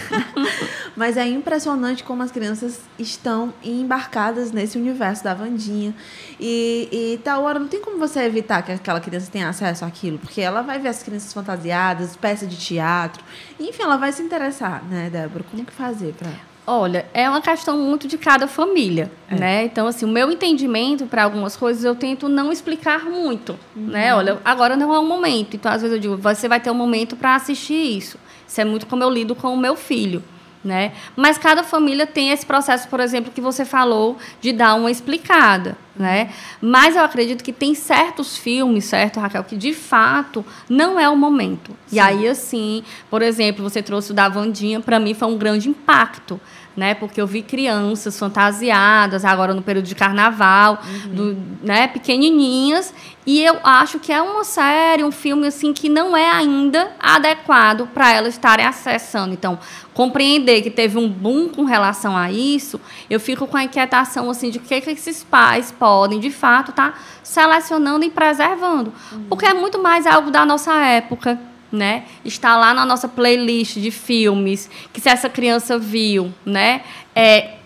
Mas 0.96 1.16
é 1.16 1.26
impressionante 1.26 2.02
como 2.02 2.22
as 2.22 2.30
crianças 2.32 2.80
estão 2.98 3.52
embarcadas 3.62 4.50
nesse 4.50 4.78
universo 4.78 5.22
da 5.22 5.34
Vandinha. 5.34 5.94
E, 6.40 6.88
e 6.90 7.18
tal 7.22 7.42
hora 7.44 7.58
não 7.58 7.68
tem 7.68 7.80
como 7.80 7.98
você 7.98 8.20
evitar 8.20 8.62
que 8.62 8.72
aquela 8.72 9.00
criança 9.00 9.30
tenha 9.30 9.48
acesso 9.48 9.84
àquilo, 9.84 10.18
porque 10.18 10.40
ela 10.40 10.62
vai 10.62 10.78
ver 10.78 10.88
as 10.88 11.02
crianças 11.02 11.32
fantasiadas, 11.32 12.16
peças 12.16 12.48
de 12.48 12.56
teatro. 12.56 13.22
Enfim, 13.60 13.82
ela 13.82 13.96
vai 13.96 14.12
se 14.12 14.22
interessar, 14.22 14.82
né, 14.84 15.10
Débora? 15.10 15.44
Como 15.50 15.64
que 15.64 15.72
fazer 15.72 16.14
para 16.14 16.30
Olha, 16.66 17.06
é 17.14 17.30
uma 17.30 17.40
questão 17.40 17.78
muito 17.78 18.08
de 18.08 18.18
cada 18.18 18.48
família, 18.48 19.10
é. 19.30 19.34
né? 19.36 19.64
Então, 19.64 19.86
assim, 19.86 20.04
o 20.04 20.08
meu 20.08 20.32
entendimento 20.32 21.06
para 21.06 21.22
algumas 21.22 21.56
coisas 21.56 21.84
eu 21.84 21.94
tento 21.94 22.28
não 22.28 22.50
explicar 22.50 23.04
muito, 23.04 23.56
uhum. 23.76 23.86
né? 23.86 24.12
Olha, 24.12 24.40
agora 24.44 24.76
não 24.76 24.92
é 24.92 24.98
o 24.98 25.04
momento. 25.04 25.54
Então, 25.54 25.70
às 25.70 25.82
vezes 25.82 25.94
eu 25.94 26.00
digo, 26.00 26.16
você 26.16 26.48
vai 26.48 26.58
ter 26.58 26.70
um 26.70 26.74
momento 26.74 27.14
para 27.14 27.36
assistir 27.36 27.96
isso. 27.96 28.18
Isso 28.46 28.60
é 28.60 28.64
muito 28.64 28.86
como 28.86 29.02
eu 29.02 29.10
lido 29.10 29.34
com 29.34 29.54
o 29.54 29.56
meu 29.56 29.76
filho. 29.76 30.22
Né? 30.64 30.90
Mas 31.14 31.38
cada 31.38 31.62
família 31.62 32.08
tem 32.08 32.32
esse 32.32 32.44
processo, 32.44 32.88
por 32.88 32.98
exemplo, 32.98 33.30
que 33.32 33.40
você 33.40 33.64
falou 33.64 34.16
de 34.40 34.52
dar 34.52 34.74
uma 34.74 34.90
explicada, 34.90 35.78
né? 35.94 36.30
Mas 36.60 36.96
eu 36.96 37.04
acredito 37.04 37.44
que 37.44 37.52
tem 37.52 37.72
certos 37.72 38.36
filmes, 38.36 38.84
certo, 38.86 39.20
Raquel, 39.20 39.44
que 39.44 39.56
de 39.56 39.72
fato 39.72 40.44
não 40.68 40.98
é 40.98 41.08
o 41.08 41.16
momento. 41.16 41.70
Sim. 41.86 41.96
E 41.96 42.00
aí, 42.00 42.26
assim, 42.26 42.82
por 43.08 43.22
exemplo, 43.22 43.62
você 43.62 43.80
trouxe 43.80 44.10
o 44.10 44.14
da 44.14 44.28
Vandinha, 44.28 44.80
para 44.80 44.98
mim 44.98 45.14
foi 45.14 45.28
um 45.28 45.38
grande 45.38 45.68
impacto, 45.68 46.40
né? 46.76 46.94
Porque 46.94 47.20
eu 47.20 47.26
vi 47.26 47.42
crianças 47.42 48.18
fantasiadas 48.18 49.24
agora 49.24 49.54
no 49.54 49.62
período 49.62 49.86
de 49.86 49.94
carnaval, 49.94 50.80
uhum. 51.06 51.14
do, 51.14 51.36
né, 51.62 51.88
pequenininhas, 51.88 52.92
e 53.26 53.42
eu 53.42 53.58
acho 53.64 53.98
que 53.98 54.12
é 54.12 54.20
uma 54.20 54.44
série, 54.44 55.02
um 55.02 55.10
filme 55.10 55.46
assim 55.46 55.72
que 55.72 55.88
não 55.88 56.16
é 56.16 56.30
ainda 56.30 56.92
adequado 57.00 57.88
para 57.92 58.12
elas 58.12 58.34
estarem 58.34 58.64
acessando. 58.64 59.32
Então, 59.32 59.58
compreender 59.94 60.62
que 60.62 60.70
teve 60.70 60.98
um 60.98 61.08
boom 61.08 61.48
com 61.48 61.64
relação 61.64 62.16
a 62.16 62.30
isso, 62.30 62.80
eu 63.10 63.18
fico 63.18 63.46
com 63.46 63.56
a 63.56 63.64
inquietação 63.64 64.30
assim 64.30 64.50
de 64.50 64.58
que, 64.58 64.80
que 64.80 64.90
esses 64.90 65.24
pais 65.24 65.72
podem, 65.72 66.20
de 66.20 66.30
fato, 66.30 66.70
estar 66.70 66.92
tá 66.92 66.98
selecionando 67.22 68.04
e 68.04 68.10
preservando, 68.10 68.92
uhum. 69.10 69.24
porque 69.28 69.46
é 69.46 69.54
muito 69.54 69.82
mais 69.82 70.06
algo 70.06 70.30
da 70.30 70.44
nossa 70.44 70.74
época 70.74 71.38
né? 71.70 72.04
Está 72.24 72.56
lá 72.56 72.72
na 72.72 72.84
nossa 72.84 73.08
playlist 73.08 73.76
de 73.78 73.90
filmes, 73.90 74.70
que 74.92 75.00
se 75.00 75.08
essa 75.08 75.28
criança 75.28 75.78
viu, 75.78 76.32
né? 76.44 76.82
É, 77.14 77.56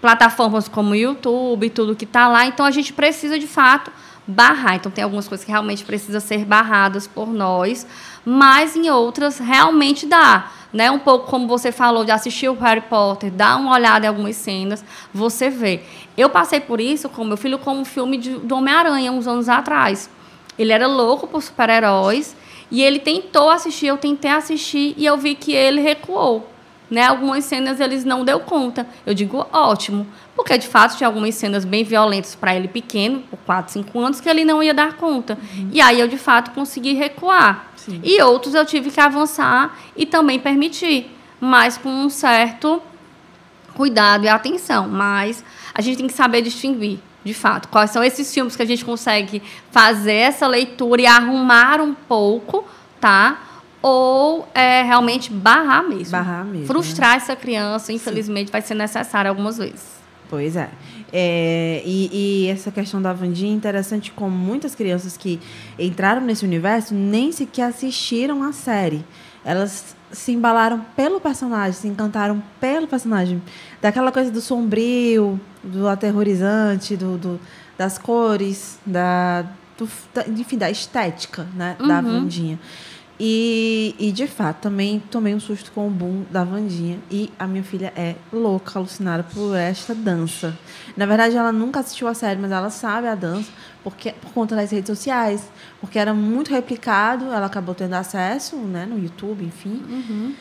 plataformas 0.00 0.68
como 0.68 0.94
YouTube, 0.94 1.70
tudo 1.70 1.96
que 1.96 2.04
está 2.04 2.28
lá. 2.28 2.46
Então, 2.46 2.64
a 2.64 2.70
gente 2.70 2.92
precisa, 2.92 3.38
de 3.38 3.46
fato, 3.46 3.90
barrar. 4.26 4.76
Então, 4.76 4.90
tem 4.90 5.02
algumas 5.02 5.26
coisas 5.26 5.44
que 5.44 5.50
realmente 5.50 5.84
precisam 5.84 6.20
ser 6.20 6.44
barradas 6.44 7.06
por 7.06 7.28
nós, 7.28 7.86
mas 8.24 8.76
em 8.76 8.90
outras 8.90 9.38
realmente 9.38 10.06
dá. 10.06 10.50
Né? 10.72 10.90
Um 10.90 10.98
pouco 10.98 11.26
como 11.26 11.48
você 11.48 11.72
falou 11.72 12.04
de 12.04 12.10
assistir 12.10 12.48
o 12.48 12.54
Harry 12.54 12.82
Potter, 12.82 13.30
dar 13.30 13.56
uma 13.56 13.72
olhada 13.72 14.04
em 14.04 14.08
algumas 14.08 14.36
cenas, 14.36 14.84
você 15.12 15.48
vê. 15.48 15.82
Eu 16.16 16.28
passei 16.28 16.60
por 16.60 16.80
isso 16.80 17.08
com 17.08 17.24
meu 17.24 17.36
filho 17.36 17.58
como 17.58 17.80
um 17.80 17.84
filme 17.84 18.18
de, 18.18 18.30
do 18.38 18.56
Homem-Aranha, 18.56 19.10
uns 19.10 19.26
anos 19.26 19.48
atrás. 19.48 20.10
Ele 20.58 20.72
era 20.72 20.86
louco 20.86 21.26
por 21.26 21.42
super-heróis 21.42 22.36
e 22.70 22.82
ele 22.82 22.98
tentou 22.98 23.50
assistir, 23.50 23.86
eu 23.86 23.96
tentei 23.96 24.30
assistir 24.30 24.94
e 24.96 25.06
eu 25.06 25.16
vi 25.16 25.34
que 25.34 25.52
ele 25.52 25.80
recuou. 25.80 26.50
Né? 26.90 27.04
Algumas 27.04 27.44
cenas 27.44 27.80
eles 27.80 28.04
não 28.04 28.24
deu 28.24 28.40
conta. 28.40 28.86
Eu 29.04 29.12
digo 29.12 29.44
ótimo, 29.52 30.06
porque 30.36 30.56
de 30.56 30.68
fato 30.68 30.96
tinha 30.96 31.08
algumas 31.08 31.34
cenas 31.34 31.64
bem 31.64 31.82
violentas 31.82 32.34
para 32.34 32.54
ele 32.54 32.68
pequeno, 32.68 33.20
por 33.28 33.38
4, 33.40 33.72
5 33.72 33.98
anos, 33.98 34.20
que 34.20 34.28
ele 34.28 34.44
não 34.44 34.62
ia 34.62 34.72
dar 34.72 34.94
conta. 34.94 35.36
Uhum. 35.56 35.70
E 35.72 35.80
aí 35.80 35.98
eu 35.98 36.06
de 36.06 36.18
fato 36.18 36.52
consegui 36.52 36.92
recuar. 36.92 37.72
Sim. 37.76 38.00
E 38.04 38.20
outros 38.22 38.54
eu 38.54 38.64
tive 38.64 38.90
que 38.90 39.00
avançar 39.00 39.76
e 39.96 40.06
também 40.06 40.38
permitir, 40.38 41.10
mas 41.40 41.76
com 41.76 41.88
um 41.88 42.08
certo 42.08 42.80
cuidado 43.74 44.24
e 44.24 44.28
atenção. 44.28 44.88
Mas 44.88 45.44
a 45.74 45.80
gente 45.80 45.98
tem 45.98 46.06
que 46.06 46.12
saber 46.12 46.40
distinguir 46.40 47.00
de 47.26 47.34
fato, 47.34 47.66
quais 47.68 47.90
são 47.90 48.04
esses 48.04 48.32
filmes 48.32 48.54
que 48.54 48.62
a 48.62 48.64
gente 48.64 48.84
consegue 48.84 49.42
fazer 49.72 50.12
essa 50.12 50.46
leitura 50.46 51.02
e 51.02 51.06
arrumar 51.06 51.80
um 51.80 51.92
pouco, 51.92 52.64
tá? 53.00 53.42
Ou 53.82 54.48
é, 54.54 54.82
realmente 54.82 55.32
barrar 55.32 55.82
mesmo. 55.82 56.12
Barrar 56.12 56.44
mesmo. 56.44 56.68
Frustrar 56.68 57.10
né? 57.10 57.16
essa 57.16 57.34
criança, 57.34 57.92
infelizmente, 57.92 58.46
Sim. 58.46 58.52
vai 58.52 58.62
ser 58.62 58.74
necessário 58.74 59.28
algumas 59.28 59.58
vezes. 59.58 59.96
Pois 60.30 60.54
é. 60.54 60.70
é 61.12 61.82
e, 61.84 62.44
e, 62.44 62.48
essa 62.48 62.70
questão 62.70 63.02
da 63.02 63.12
Vandinha 63.12 63.50
é 63.50 63.56
interessante 63.56 64.12
como 64.12 64.30
muitas 64.30 64.76
crianças 64.76 65.16
que 65.16 65.40
entraram 65.76 66.20
nesse 66.20 66.44
universo 66.44 66.94
nem 66.94 67.32
sequer 67.32 67.64
assistiram 67.64 68.44
a 68.44 68.52
série. 68.52 69.04
Elas 69.44 69.95
se 70.12 70.32
embalaram 70.32 70.84
pelo 70.94 71.20
personagem, 71.20 71.72
se 71.72 71.88
encantaram 71.88 72.42
pelo 72.60 72.86
personagem. 72.86 73.42
Daquela 73.80 74.12
coisa 74.12 74.30
do 74.30 74.40
sombrio, 74.40 75.40
do 75.62 75.88
aterrorizante, 75.88 76.96
do, 76.96 77.18
do 77.18 77.40
das 77.76 77.98
cores, 77.98 78.78
da, 78.86 79.42
do, 79.76 79.88
da, 80.14 80.26
enfim, 80.28 80.56
da 80.56 80.70
estética 80.70 81.46
né, 81.54 81.76
uhum. 81.78 81.88
da 81.88 82.00
Vandinha. 82.00 82.58
E, 83.18 83.94
e, 83.98 84.12
de 84.12 84.26
fato, 84.26 84.60
também 84.60 85.02
tomei 85.10 85.34
um 85.34 85.40
susto 85.40 85.72
com 85.72 85.86
o 85.86 85.90
boom 85.90 86.24
da 86.30 86.44
Vandinha. 86.44 86.98
E 87.10 87.30
a 87.38 87.46
minha 87.46 87.64
filha 87.64 87.92
é 87.96 88.14
louca, 88.30 88.78
alucinada 88.78 89.22
por 89.22 89.54
esta 89.56 89.94
dança. 89.94 90.56
Na 90.96 91.04
verdade, 91.06 91.36
ela 91.36 91.52
nunca 91.52 91.80
assistiu 91.80 92.08
a 92.08 92.14
série, 92.14 92.40
mas 92.40 92.50
ela 92.50 92.70
sabe 92.70 93.06
a 93.06 93.14
dança 93.14 93.50
porque, 93.84 94.12
por 94.12 94.32
conta 94.32 94.56
das 94.56 94.70
redes 94.70 94.88
sociais. 94.88 95.48
Porque 95.80 95.98
era 95.98 96.14
muito 96.14 96.50
replicado, 96.50 97.26
ela 97.26 97.46
acabou 97.46 97.74
tendo 97.74 97.94
acesso 97.94 98.56
né, 98.56 98.86
no 98.86 98.98
YouTube, 98.98 99.44
enfim. 99.44 99.82
Uhum. 99.88 100.34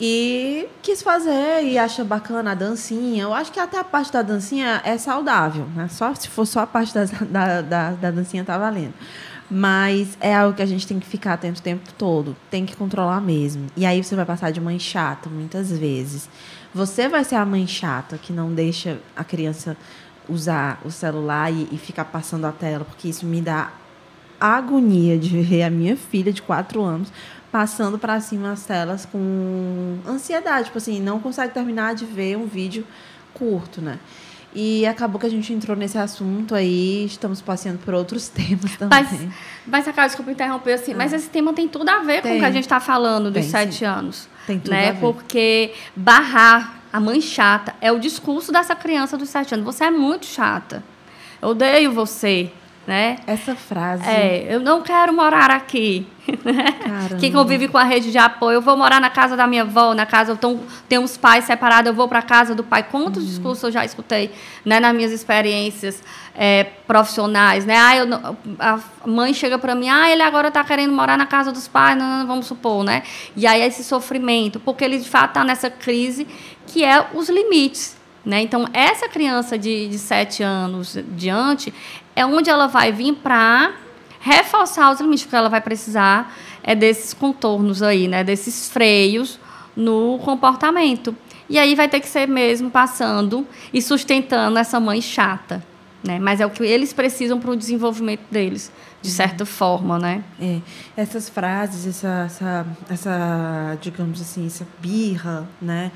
E 0.00 0.66
quis 0.82 1.02
fazer 1.02 1.62
e 1.62 1.78
acha 1.78 2.02
bacana 2.02 2.52
a 2.52 2.54
dancinha. 2.54 3.22
Eu 3.22 3.34
acho 3.34 3.52
que 3.52 3.60
até 3.60 3.78
a 3.78 3.84
parte 3.84 4.10
da 4.10 4.22
dancinha 4.22 4.80
é 4.84 4.96
saudável. 4.98 5.66
Né? 5.76 5.88
Só, 5.88 6.14
se 6.14 6.28
for 6.28 6.46
só 6.46 6.60
a 6.60 6.66
parte 6.66 6.92
da, 6.92 7.04
da, 7.24 7.60
da, 7.60 7.90
da 7.92 8.10
dancinha, 8.10 8.42
tá 8.42 8.58
valendo. 8.58 8.94
Mas 9.50 10.16
é 10.20 10.34
algo 10.34 10.54
que 10.54 10.62
a 10.62 10.66
gente 10.66 10.86
tem 10.86 10.98
que 11.00 11.06
ficar 11.06 11.34
atento 11.34 11.60
o 11.60 11.62
tempo 11.62 11.92
todo. 11.98 12.36
Tem 12.50 12.64
que 12.64 12.76
controlar 12.76 13.20
mesmo. 13.20 13.66
E 13.76 13.84
aí 13.84 14.02
você 14.02 14.14
vai 14.14 14.24
passar 14.24 14.50
de 14.50 14.60
mãe 14.60 14.78
chata 14.78 15.28
muitas 15.28 15.70
vezes. 15.70 16.28
Você 16.74 17.08
vai 17.08 17.24
ser 17.24 17.36
a 17.36 17.44
mãe 17.44 17.66
chata 17.66 18.16
que 18.18 18.32
não 18.32 18.52
deixa 18.52 18.98
a 19.16 19.24
criança 19.24 19.76
usar 20.28 20.80
o 20.84 20.90
celular 20.90 21.52
e, 21.52 21.68
e 21.72 21.78
ficar 21.78 22.04
passando 22.04 22.46
a 22.46 22.52
tela, 22.52 22.84
porque 22.84 23.08
isso 23.08 23.26
me 23.26 23.40
dá 23.40 23.72
agonia 24.40 25.18
de 25.18 25.40
ver 25.42 25.64
a 25.64 25.70
minha 25.70 25.96
filha 25.96 26.32
de 26.32 26.40
quatro 26.40 26.82
anos 26.82 27.12
passando 27.50 27.98
para 27.98 28.20
cima 28.20 28.52
as 28.52 28.64
telas 28.64 29.04
com 29.04 29.98
ansiedade, 30.06 30.66
tipo 30.66 30.78
assim, 30.78 31.00
não 31.00 31.18
consegue 31.18 31.52
terminar 31.52 31.94
de 31.94 32.04
ver 32.04 32.36
um 32.36 32.46
vídeo 32.46 32.86
curto, 33.34 33.82
né? 33.82 33.98
E 34.54 34.84
acabou 34.86 35.20
que 35.20 35.26
a 35.26 35.30
gente 35.30 35.52
entrou 35.52 35.76
nesse 35.76 35.96
assunto 35.96 36.54
aí, 36.54 37.04
estamos 37.04 37.40
passeando 37.40 37.78
por 37.78 37.94
outros 37.94 38.28
temas 38.30 38.76
também. 38.76 38.98
Mas, 39.02 39.28
mas 39.66 39.88
acaba, 39.88 40.06
desculpa 40.06 40.30
interromper 40.30 40.74
assim, 40.74 40.92
ah. 40.92 40.96
mas 40.96 41.12
esse 41.12 41.28
tema 41.28 41.52
tem 41.52 41.68
tudo 41.68 41.88
a 41.88 42.00
ver 42.00 42.22
tem. 42.22 42.32
com 42.32 42.36
o 42.38 42.40
que 42.40 42.46
a 42.46 42.50
gente 42.50 42.64
está 42.64 42.80
falando 42.80 43.30
dos 43.30 43.42
tem, 43.42 43.50
sete 43.50 43.78
sim. 43.78 43.84
anos. 43.84 44.28
Né? 44.68 44.92
Porque 45.00 45.72
barrar 45.94 46.80
a 46.92 46.98
mãe 46.98 47.20
chata 47.20 47.74
é 47.80 47.92
o 47.92 47.98
discurso 47.98 48.50
dessa 48.50 48.74
criança 48.74 49.16
dos 49.16 49.28
sete 49.28 49.54
anos. 49.54 49.64
Você 49.66 49.84
é 49.84 49.90
muito 49.90 50.26
chata. 50.26 50.82
Eu 51.40 51.50
odeio 51.50 51.92
você 51.92 52.50
né? 52.90 53.18
Essa 53.24 53.54
frase. 53.54 54.02
É, 54.04 54.52
eu 54.52 54.58
não 54.58 54.82
quero 54.82 55.14
morar 55.14 55.48
aqui. 55.48 56.04
Quem 57.20 57.30
convive 57.30 57.68
com 57.68 57.78
a 57.78 57.84
rede 57.84 58.10
de 58.10 58.18
apoio, 58.18 58.56
eu 58.56 58.60
vou 58.60 58.76
morar 58.76 59.00
na 59.00 59.08
casa 59.08 59.36
da 59.36 59.46
minha 59.46 59.62
avó, 59.62 59.94
na 59.94 60.04
casa, 60.04 60.32
eu 60.32 60.36
tenho, 60.36 60.60
tenho 60.88 61.00
uns 61.00 61.16
pais 61.16 61.44
separados, 61.44 61.88
eu 61.88 61.94
vou 61.94 62.08
para 62.08 62.18
a 62.18 62.22
casa 62.22 62.52
do 62.52 62.64
pai. 62.64 62.82
Quantos 62.82 63.22
uhum. 63.22 63.28
discursos 63.28 63.62
eu 63.62 63.70
já 63.70 63.84
escutei, 63.84 64.32
né, 64.64 64.80
nas 64.80 64.92
minhas 64.92 65.12
experiências 65.12 66.02
é, 66.34 66.64
profissionais, 66.84 67.64
né? 67.64 67.76
Ah, 67.78 67.96
eu, 67.96 68.08
a 68.58 68.80
mãe 69.06 69.32
chega 69.32 69.56
para 69.56 69.76
mim, 69.76 69.88
ah, 69.88 70.10
ele 70.10 70.22
agora 70.22 70.48
está 70.48 70.64
querendo 70.64 70.92
morar 70.92 71.16
na 71.16 71.26
casa 71.26 71.52
dos 71.52 71.68
pais, 71.68 71.96
não, 71.96 72.18
não, 72.18 72.26
vamos 72.26 72.46
supor, 72.46 72.82
né? 72.82 73.04
E 73.36 73.46
aí 73.46 73.62
esse 73.62 73.84
sofrimento, 73.84 74.58
porque 74.58 74.84
ele 74.84 74.98
de 74.98 75.08
fato 75.08 75.30
está 75.30 75.44
nessa 75.44 75.70
crise 75.70 76.26
que 76.66 76.84
é 76.84 77.06
os 77.14 77.28
limites. 77.28 78.00
Né? 78.24 78.42
Então, 78.42 78.66
essa 78.74 79.08
criança 79.08 79.56
de, 79.56 79.88
de 79.88 79.98
7 79.98 80.42
anos 80.42 80.98
diante 81.08 81.72
é 82.14 82.24
onde 82.24 82.50
ela 82.50 82.66
vai 82.66 82.92
vir 82.92 83.14
para 83.14 83.72
reforçar 84.20 84.92
os 84.92 85.00
limites, 85.00 85.24
porque 85.24 85.36
ela 85.36 85.48
vai 85.48 85.60
precisar 85.60 86.34
é 86.62 86.74
desses 86.74 87.14
contornos 87.14 87.82
aí, 87.82 88.06
né? 88.06 88.22
desses 88.22 88.68
freios 88.68 89.38
no 89.74 90.18
comportamento. 90.18 91.16
E 91.48 91.58
aí 91.58 91.74
vai 91.74 91.88
ter 91.88 92.00
que 92.00 92.08
ser 92.08 92.28
mesmo 92.28 92.70
passando 92.70 93.46
e 93.72 93.80
sustentando 93.82 94.58
essa 94.58 94.78
mãe 94.78 95.00
chata. 95.00 95.64
Né? 96.02 96.18
Mas 96.18 96.40
é 96.40 96.46
o 96.46 96.50
que 96.50 96.62
eles 96.62 96.92
precisam 96.92 97.40
para 97.40 97.50
o 97.50 97.56
desenvolvimento 97.56 98.22
deles, 98.30 98.72
de 99.02 99.08
uhum. 99.08 99.14
certa 99.14 99.44
forma, 99.44 99.98
né? 99.98 100.24
É. 100.40 100.58
Essas 100.96 101.28
frases, 101.28 101.86
essa, 101.86 102.24
essa, 102.26 102.66
essa, 102.88 103.78
digamos 103.82 104.20
assim, 104.20 104.46
essa 104.46 104.66
birra, 104.80 105.46
né? 105.60 105.90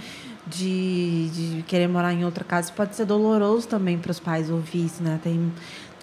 de, 0.46 1.30
de 1.30 1.62
querer 1.62 1.88
morar 1.88 2.12
em 2.12 2.24
outra 2.24 2.44
casa 2.44 2.70
pode 2.72 2.94
ser 2.94 3.06
doloroso 3.06 3.66
também 3.66 3.98
para 3.98 4.10
os 4.10 4.20
pais 4.20 4.50
ouvir 4.50 4.86
isso, 4.86 5.02
né? 5.02 5.18
Tem, 5.22 5.52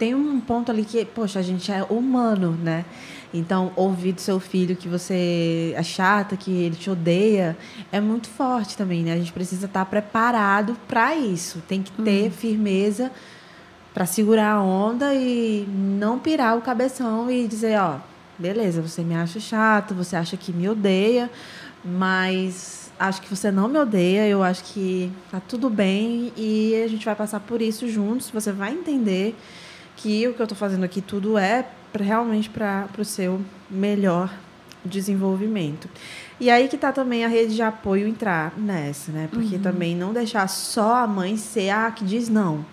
tem 0.01 0.15
um 0.15 0.39
ponto 0.39 0.71
ali 0.71 0.83
que, 0.83 1.05
poxa, 1.05 1.37
a 1.37 1.43
gente 1.43 1.71
é 1.71 1.83
humano, 1.83 2.57
né? 2.63 2.85
Então, 3.31 3.71
ouvir 3.75 4.13
do 4.13 4.19
seu 4.19 4.39
filho 4.39 4.75
que 4.75 4.87
você 4.87 5.75
é 5.77 5.83
chata, 5.83 6.35
que 6.35 6.49
ele 6.49 6.75
te 6.75 6.89
odeia, 6.89 7.55
é 7.91 8.01
muito 8.01 8.27
forte 8.27 8.75
também, 8.75 9.03
né? 9.03 9.13
A 9.13 9.17
gente 9.17 9.31
precisa 9.31 9.67
estar 9.67 9.85
preparado 9.85 10.75
para 10.87 11.15
isso. 11.15 11.61
Tem 11.67 11.83
que 11.83 11.91
ter 11.91 12.23
uhum. 12.23 12.31
firmeza 12.31 13.11
para 13.93 14.07
segurar 14.07 14.53
a 14.53 14.63
onda 14.63 15.13
e 15.13 15.67
não 15.69 16.17
pirar 16.17 16.57
o 16.57 16.61
cabeção 16.61 17.29
e 17.29 17.47
dizer, 17.47 17.79
ó, 17.79 17.97
beleza, 18.39 18.81
você 18.81 19.03
me 19.03 19.13
acha 19.13 19.39
chato, 19.39 19.93
você 19.93 20.15
acha 20.15 20.35
que 20.35 20.51
me 20.51 20.67
odeia, 20.67 21.29
Mas 21.85 22.91
acho 22.99 23.21
que 23.21 23.29
você 23.29 23.51
não 23.51 23.67
me 23.67 23.77
odeia, 23.77 24.27
eu 24.27 24.41
acho 24.41 24.63
que 24.63 25.11
tá 25.29 25.39
tudo 25.39 25.69
bem 25.69 26.33
e 26.35 26.81
a 26.83 26.87
gente 26.87 27.05
vai 27.05 27.15
passar 27.15 27.39
por 27.39 27.61
isso 27.61 27.87
juntos. 27.87 28.31
Você 28.31 28.51
vai 28.51 28.73
entender 28.73 29.35
que 30.01 30.27
o 30.27 30.33
que 30.33 30.41
eu 30.41 30.47
tô 30.47 30.55
fazendo 30.55 30.83
aqui 30.83 31.01
tudo 31.01 31.37
é 31.37 31.65
pra, 31.91 32.03
realmente 32.03 32.49
para 32.49 32.89
o 32.97 33.05
seu 33.05 33.41
melhor 33.69 34.33
desenvolvimento. 34.83 35.87
E 36.39 36.49
aí 36.49 36.67
que 36.67 36.77
tá 36.77 36.91
também 36.91 37.23
a 37.23 37.27
rede 37.27 37.55
de 37.55 37.61
apoio 37.61 38.07
entrar 38.07 38.57
nessa, 38.57 39.11
né? 39.11 39.29
Porque 39.31 39.55
uhum. 39.55 39.61
também 39.61 39.95
não 39.95 40.11
deixar 40.11 40.47
só 40.47 40.95
a 40.95 41.07
mãe 41.07 41.37
ser 41.37 41.69
a 41.69 41.91
que 41.91 42.03
diz 42.03 42.27
não, 42.27 42.65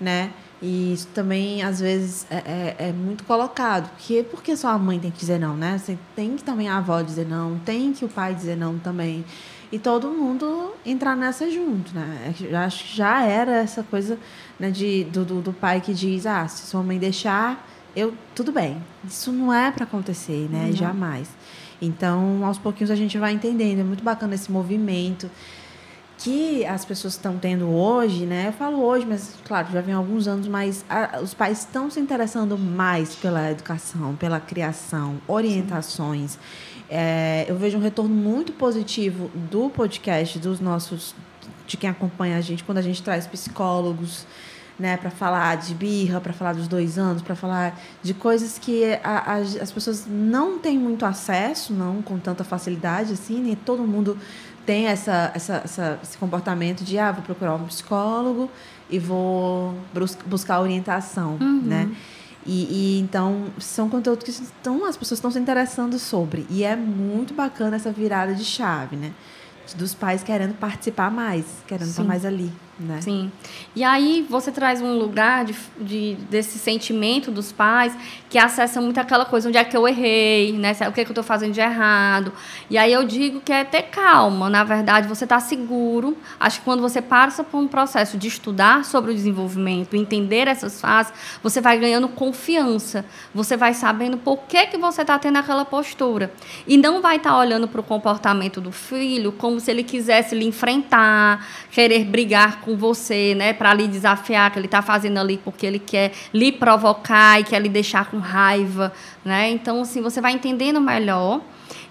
né? 0.00 0.30
E 0.60 0.92
isso 0.92 1.08
também, 1.14 1.62
às 1.62 1.80
vezes, 1.80 2.26
é, 2.30 2.36
é, 2.36 2.88
é, 2.88 2.92
muito 2.92 3.24
colocado. 3.24 3.88
Porque, 3.90 4.24
porque 4.28 4.56
só 4.56 4.68
a 4.68 4.78
mãe 4.78 4.98
tem 4.98 5.10
que 5.10 5.18
dizer 5.18 5.38
não, 5.38 5.56
né? 5.56 5.78
Você 5.78 5.96
tem 6.16 6.36
que 6.36 6.42
também 6.42 6.68
a 6.68 6.78
avó 6.78 7.00
dizer 7.00 7.26
não, 7.26 7.58
tem 7.58 7.92
que 7.92 8.04
o 8.04 8.08
pai 8.08 8.34
dizer 8.34 8.56
não 8.56 8.78
também. 8.78 9.24
E 9.70 9.78
todo 9.78 10.08
mundo 10.08 10.74
entrar 10.84 11.16
nessa 11.16 11.50
junto, 11.50 11.94
né? 11.94 12.34
Eu 12.40 12.58
acho 12.58 12.84
que 12.84 12.96
já 12.96 13.22
era 13.22 13.56
essa 13.56 13.82
coisa 13.82 14.18
né, 14.58 14.70
de, 14.70 15.04
do, 15.04 15.24
do, 15.24 15.40
do 15.40 15.52
pai 15.52 15.80
que 15.80 15.94
diz, 15.94 16.26
ah, 16.26 16.46
se 16.48 16.66
sua 16.66 16.82
mãe 16.82 16.98
deixar, 16.98 17.68
eu 17.94 18.14
tudo 18.34 18.52
bem. 18.52 18.82
Isso 19.04 19.32
não 19.32 19.52
é 19.52 19.70
para 19.70 19.84
acontecer, 19.84 20.48
né? 20.50 20.66
Uhum. 20.66 20.72
Jamais. 20.72 21.28
Então, 21.80 22.44
aos 22.44 22.58
pouquinhos 22.58 22.90
a 22.90 22.96
gente 22.96 23.16
vai 23.18 23.32
entendendo. 23.32 23.80
É 23.80 23.84
muito 23.84 24.02
bacana 24.02 24.34
esse 24.34 24.50
movimento 24.50 25.30
que 26.18 26.66
as 26.66 26.84
pessoas 26.84 27.14
estão 27.14 27.38
tendo 27.38 27.68
hoje, 27.68 28.26
né? 28.26 28.48
Eu 28.48 28.52
falo 28.52 28.82
hoje, 28.82 29.06
mas 29.06 29.36
claro, 29.44 29.68
já 29.72 29.80
vem 29.80 29.94
alguns 29.94 30.26
anos, 30.26 30.48
mas 30.48 30.84
a, 30.90 31.20
os 31.22 31.32
pais 31.32 31.60
estão 31.60 31.88
se 31.88 32.00
interessando 32.00 32.58
mais 32.58 33.14
pela 33.14 33.50
educação, 33.50 34.16
pela 34.16 34.40
criação, 34.40 35.20
orientações. 35.28 36.36
É, 36.90 37.46
eu 37.48 37.56
vejo 37.56 37.78
um 37.78 37.80
retorno 37.80 38.14
muito 38.14 38.52
positivo 38.52 39.30
do 39.50 39.70
podcast, 39.70 40.38
dos 40.40 40.58
nossos, 40.58 41.14
de 41.68 41.76
quem 41.76 41.88
acompanha 41.88 42.36
a 42.36 42.40
gente, 42.40 42.64
quando 42.64 42.78
a 42.78 42.82
gente 42.82 43.00
traz 43.02 43.26
psicólogos, 43.26 44.26
né, 44.78 44.96
para 44.96 45.10
falar 45.10 45.56
de 45.56 45.74
birra, 45.74 46.20
para 46.20 46.32
falar 46.32 46.54
dos 46.54 46.68
dois 46.68 46.98
anos, 46.98 47.20
para 47.20 47.34
falar 47.34 47.78
de 48.02 48.14
coisas 48.14 48.58
que 48.58 48.84
a, 49.02 49.34
a, 49.34 49.36
as 49.36 49.72
pessoas 49.72 50.06
não 50.08 50.58
têm 50.58 50.78
muito 50.78 51.04
acesso, 51.04 51.72
não 51.72 52.00
com 52.00 52.18
tanta 52.18 52.44
facilidade 52.44 53.12
assim, 53.12 53.40
nem 53.40 53.56
todo 53.56 53.82
mundo 53.82 54.16
tem 54.64 54.86
essa, 54.86 55.32
essa, 55.34 55.62
essa, 55.64 55.98
esse 56.02 56.16
comportamento 56.16 56.84
de 56.84 56.98
ah, 56.98 57.10
vou 57.10 57.22
procurar 57.22 57.54
um 57.56 57.64
psicólogo 57.64 58.50
e 58.88 58.98
vou 58.98 59.74
buscar 60.26 60.60
orientação, 60.60 61.38
uhum. 61.40 61.62
né? 61.62 61.90
E, 62.46 62.96
e, 62.96 63.00
então 63.00 63.46
são 63.58 63.90
conteúdos 63.90 64.24
que 64.24 64.30
estão, 64.30 64.84
as 64.86 64.96
pessoas 64.96 65.18
estão 65.18 65.30
se 65.30 65.38
interessando 65.38 65.98
sobre 65.98 66.46
e 66.48 66.64
é 66.64 66.76
muito 66.76 67.34
bacana 67.34 67.76
essa 67.76 67.90
virada 67.90 68.34
de 68.34 68.44
chave, 68.44 68.96
né? 68.96 69.12
Dos 69.76 69.94
pais 69.94 70.22
querendo 70.22 70.54
participar 70.54 71.10
mais, 71.10 71.44
querendo 71.66 71.86
Sim. 71.86 71.90
estar 71.90 72.04
mais 72.04 72.24
ali. 72.24 72.52
Né? 72.78 73.00
Sim. 73.00 73.32
E 73.74 73.82
aí 73.82 74.24
você 74.30 74.52
traz 74.52 74.80
um 74.80 74.96
lugar 74.96 75.44
de, 75.44 75.54
de, 75.80 76.14
desse 76.30 76.58
sentimento 76.60 77.28
dos 77.28 77.50
pais 77.50 77.92
que 78.30 78.38
acessa 78.38 78.80
muito 78.80 78.98
aquela 78.98 79.24
coisa, 79.24 79.48
onde 79.48 79.58
é 79.58 79.64
que 79.64 79.76
eu 79.76 79.88
errei, 79.88 80.52
né? 80.52 80.72
O 80.88 80.92
que, 80.92 81.00
é 81.00 81.04
que 81.04 81.10
eu 81.10 81.12
estou 81.12 81.24
fazendo 81.24 81.52
de 81.52 81.60
errado. 81.60 82.32
E 82.70 82.78
aí 82.78 82.92
eu 82.92 83.02
digo 83.02 83.40
que 83.40 83.52
é 83.52 83.64
ter 83.64 83.82
calma. 83.84 84.48
Na 84.48 84.62
verdade, 84.62 85.08
você 85.08 85.24
está 85.24 85.40
seguro. 85.40 86.16
Acho 86.38 86.60
que 86.60 86.64
quando 86.64 86.80
você 86.80 87.02
passa 87.02 87.42
por 87.42 87.58
um 87.58 87.66
processo 87.66 88.16
de 88.16 88.28
estudar 88.28 88.84
sobre 88.84 89.10
o 89.10 89.14
desenvolvimento, 89.14 89.96
entender 89.96 90.46
essas 90.46 90.80
fases, 90.80 91.12
você 91.42 91.60
vai 91.60 91.78
ganhando 91.78 92.06
confiança. 92.08 93.04
Você 93.34 93.56
vai 93.56 93.74
sabendo 93.74 94.18
por 94.18 94.38
que, 94.46 94.66
que 94.66 94.76
você 94.76 95.00
está 95.02 95.18
tendo 95.18 95.38
aquela 95.38 95.64
postura. 95.64 96.32
E 96.66 96.76
não 96.76 97.00
vai 97.00 97.16
estar 97.16 97.30
tá 97.30 97.38
olhando 97.38 97.66
para 97.66 97.80
o 97.80 97.84
comportamento 97.84 98.60
do 98.60 98.70
filho 98.70 99.32
como 99.32 99.58
se 99.58 99.70
ele 99.70 99.82
quisesse 99.82 100.34
lhe 100.34 100.44
enfrentar, 100.44 101.44
querer 101.70 102.04
brigar 102.04 102.60
com 102.60 102.67
com 102.68 102.76
você, 102.76 103.34
né, 103.34 103.54
para 103.54 103.72
lhe 103.72 103.88
desafiar, 103.88 104.50
que 104.50 104.58
ele 104.58 104.66
está 104.66 104.82
fazendo 104.82 105.18
ali 105.18 105.40
porque 105.42 105.64
ele 105.64 105.78
quer 105.78 106.12
lhe 106.34 106.52
provocar 106.52 107.40
e 107.40 107.44
quer 107.44 107.62
lhe 107.62 107.68
deixar 107.68 108.10
com 108.10 108.18
raiva, 108.18 108.92
né? 109.24 109.48
Então, 109.48 109.80
assim, 109.80 110.02
você 110.02 110.20
vai 110.20 110.32
entendendo 110.32 110.78
melhor, 110.78 111.40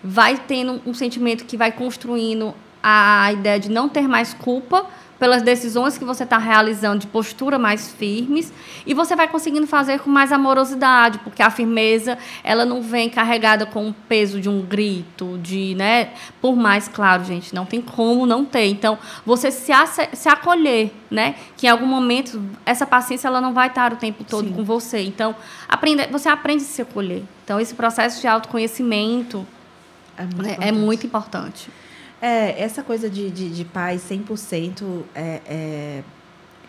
vai 0.03 0.38
tendo 0.38 0.80
um 0.86 0.93
sentimento 0.93 1.45
que 1.45 1.57
vai 1.57 1.71
construindo 1.71 2.53
a 2.84 3.34
ideia 3.34 3.59
de 3.59 3.71
não 3.71 3.89
ter 3.89 4.07
mais 4.07 4.36
culpa 4.36 4.86
pelas 5.20 5.41
decisões 5.41 5.97
que 5.97 6.05
você 6.05 6.24
está 6.24 6.38
realizando 6.38 6.99
de 6.99 7.07
postura 7.07 7.57
mais 7.57 7.91
firmes 7.91 8.51
e 8.86 8.93
você 8.93 9.15
vai 9.15 9.28
conseguindo 9.28 9.68
fazer 9.68 9.99
com 9.99 10.09
mais 10.09 10.32
amorosidade, 10.32 11.20
porque 11.20 11.41
a 11.41 11.49
firmeza 11.49 12.18
ela 12.43 12.65
não 12.65 12.82
vem 12.82 13.09
carregada 13.09 13.65
com 13.65 13.89
o 13.89 13.93
peso 13.93 14.39
de 14.39 14.49
um 14.49 14.61
grito, 14.61 15.38
de, 15.39 15.76
né? 15.76 16.11
Por 16.41 16.55
mais 16.55 16.88
claro, 16.88 17.24
gente, 17.24 17.53
não 17.53 17.65
tem 17.65 17.82
como 17.82 18.26
não 18.26 18.45
ter. 18.45 18.68
Então, 18.68 18.97
você 19.26 19.51
se, 19.51 19.72
se 20.13 20.30
acolher, 20.30 20.91
né? 21.09 21.36
Que 21.55 21.68
em 21.68 21.70
algum 21.70 21.88
momento 21.88 22.41
essa 22.65 22.86
paciência 22.86 23.28
ela 23.28 23.41
não 23.41 23.53
vai 23.53 23.68
estar 23.68 23.93
o 23.93 23.95
tempo 23.95 24.24
todo 24.24 24.47
Sim. 24.47 24.53
com 24.53 24.63
você. 24.63 25.01
Então, 25.01 25.36
aprende, 25.68 26.07
você 26.07 26.30
aprende 26.30 26.63
a 26.63 26.68
se 26.68 26.82
acolher. 26.82 27.24
Então, 27.43 27.59
esse 27.59 27.74
processo 27.74 28.22
de 28.22 28.28
autoconhecimento 28.28 29.45
é 30.18 30.24
muito, 30.24 30.61
é, 30.61 30.68
é 30.68 30.72
muito 30.72 31.05
importante. 31.05 31.70
É, 32.22 32.61
essa 32.61 32.82
coisa 32.82 33.09
de, 33.09 33.30
de, 33.30 33.49
de 33.49 33.65
pais 33.65 34.01
100% 34.09 35.03
é, 35.13 35.41
é, 35.45 36.03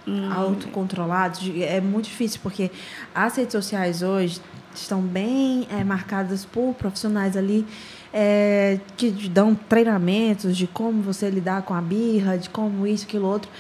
hum. 0.07 0.32
autocontrolados 0.32 1.51
é 1.61 1.80
muito 1.80 2.05
difícil, 2.05 2.40
porque 2.42 2.70
as 3.14 3.36
redes 3.36 3.53
sociais 3.53 4.03
hoje 4.03 4.40
estão 4.74 5.01
bem 5.01 5.66
é, 5.70 5.82
marcadas 5.82 6.44
por 6.44 6.74
profissionais 6.74 7.36
ali 7.36 7.66
é, 8.12 8.78
que 8.96 9.11
dão 9.11 9.55
treinamentos 9.55 10.57
de 10.57 10.66
como 10.66 11.03
você 11.03 11.28
lidar 11.30 11.62
com 11.62 11.74
a 11.74 11.80
birra, 11.80 12.38
de 12.38 12.49
como 12.51 12.86
isso, 12.86 13.05
aquilo, 13.05 13.26
outro. 13.26 13.51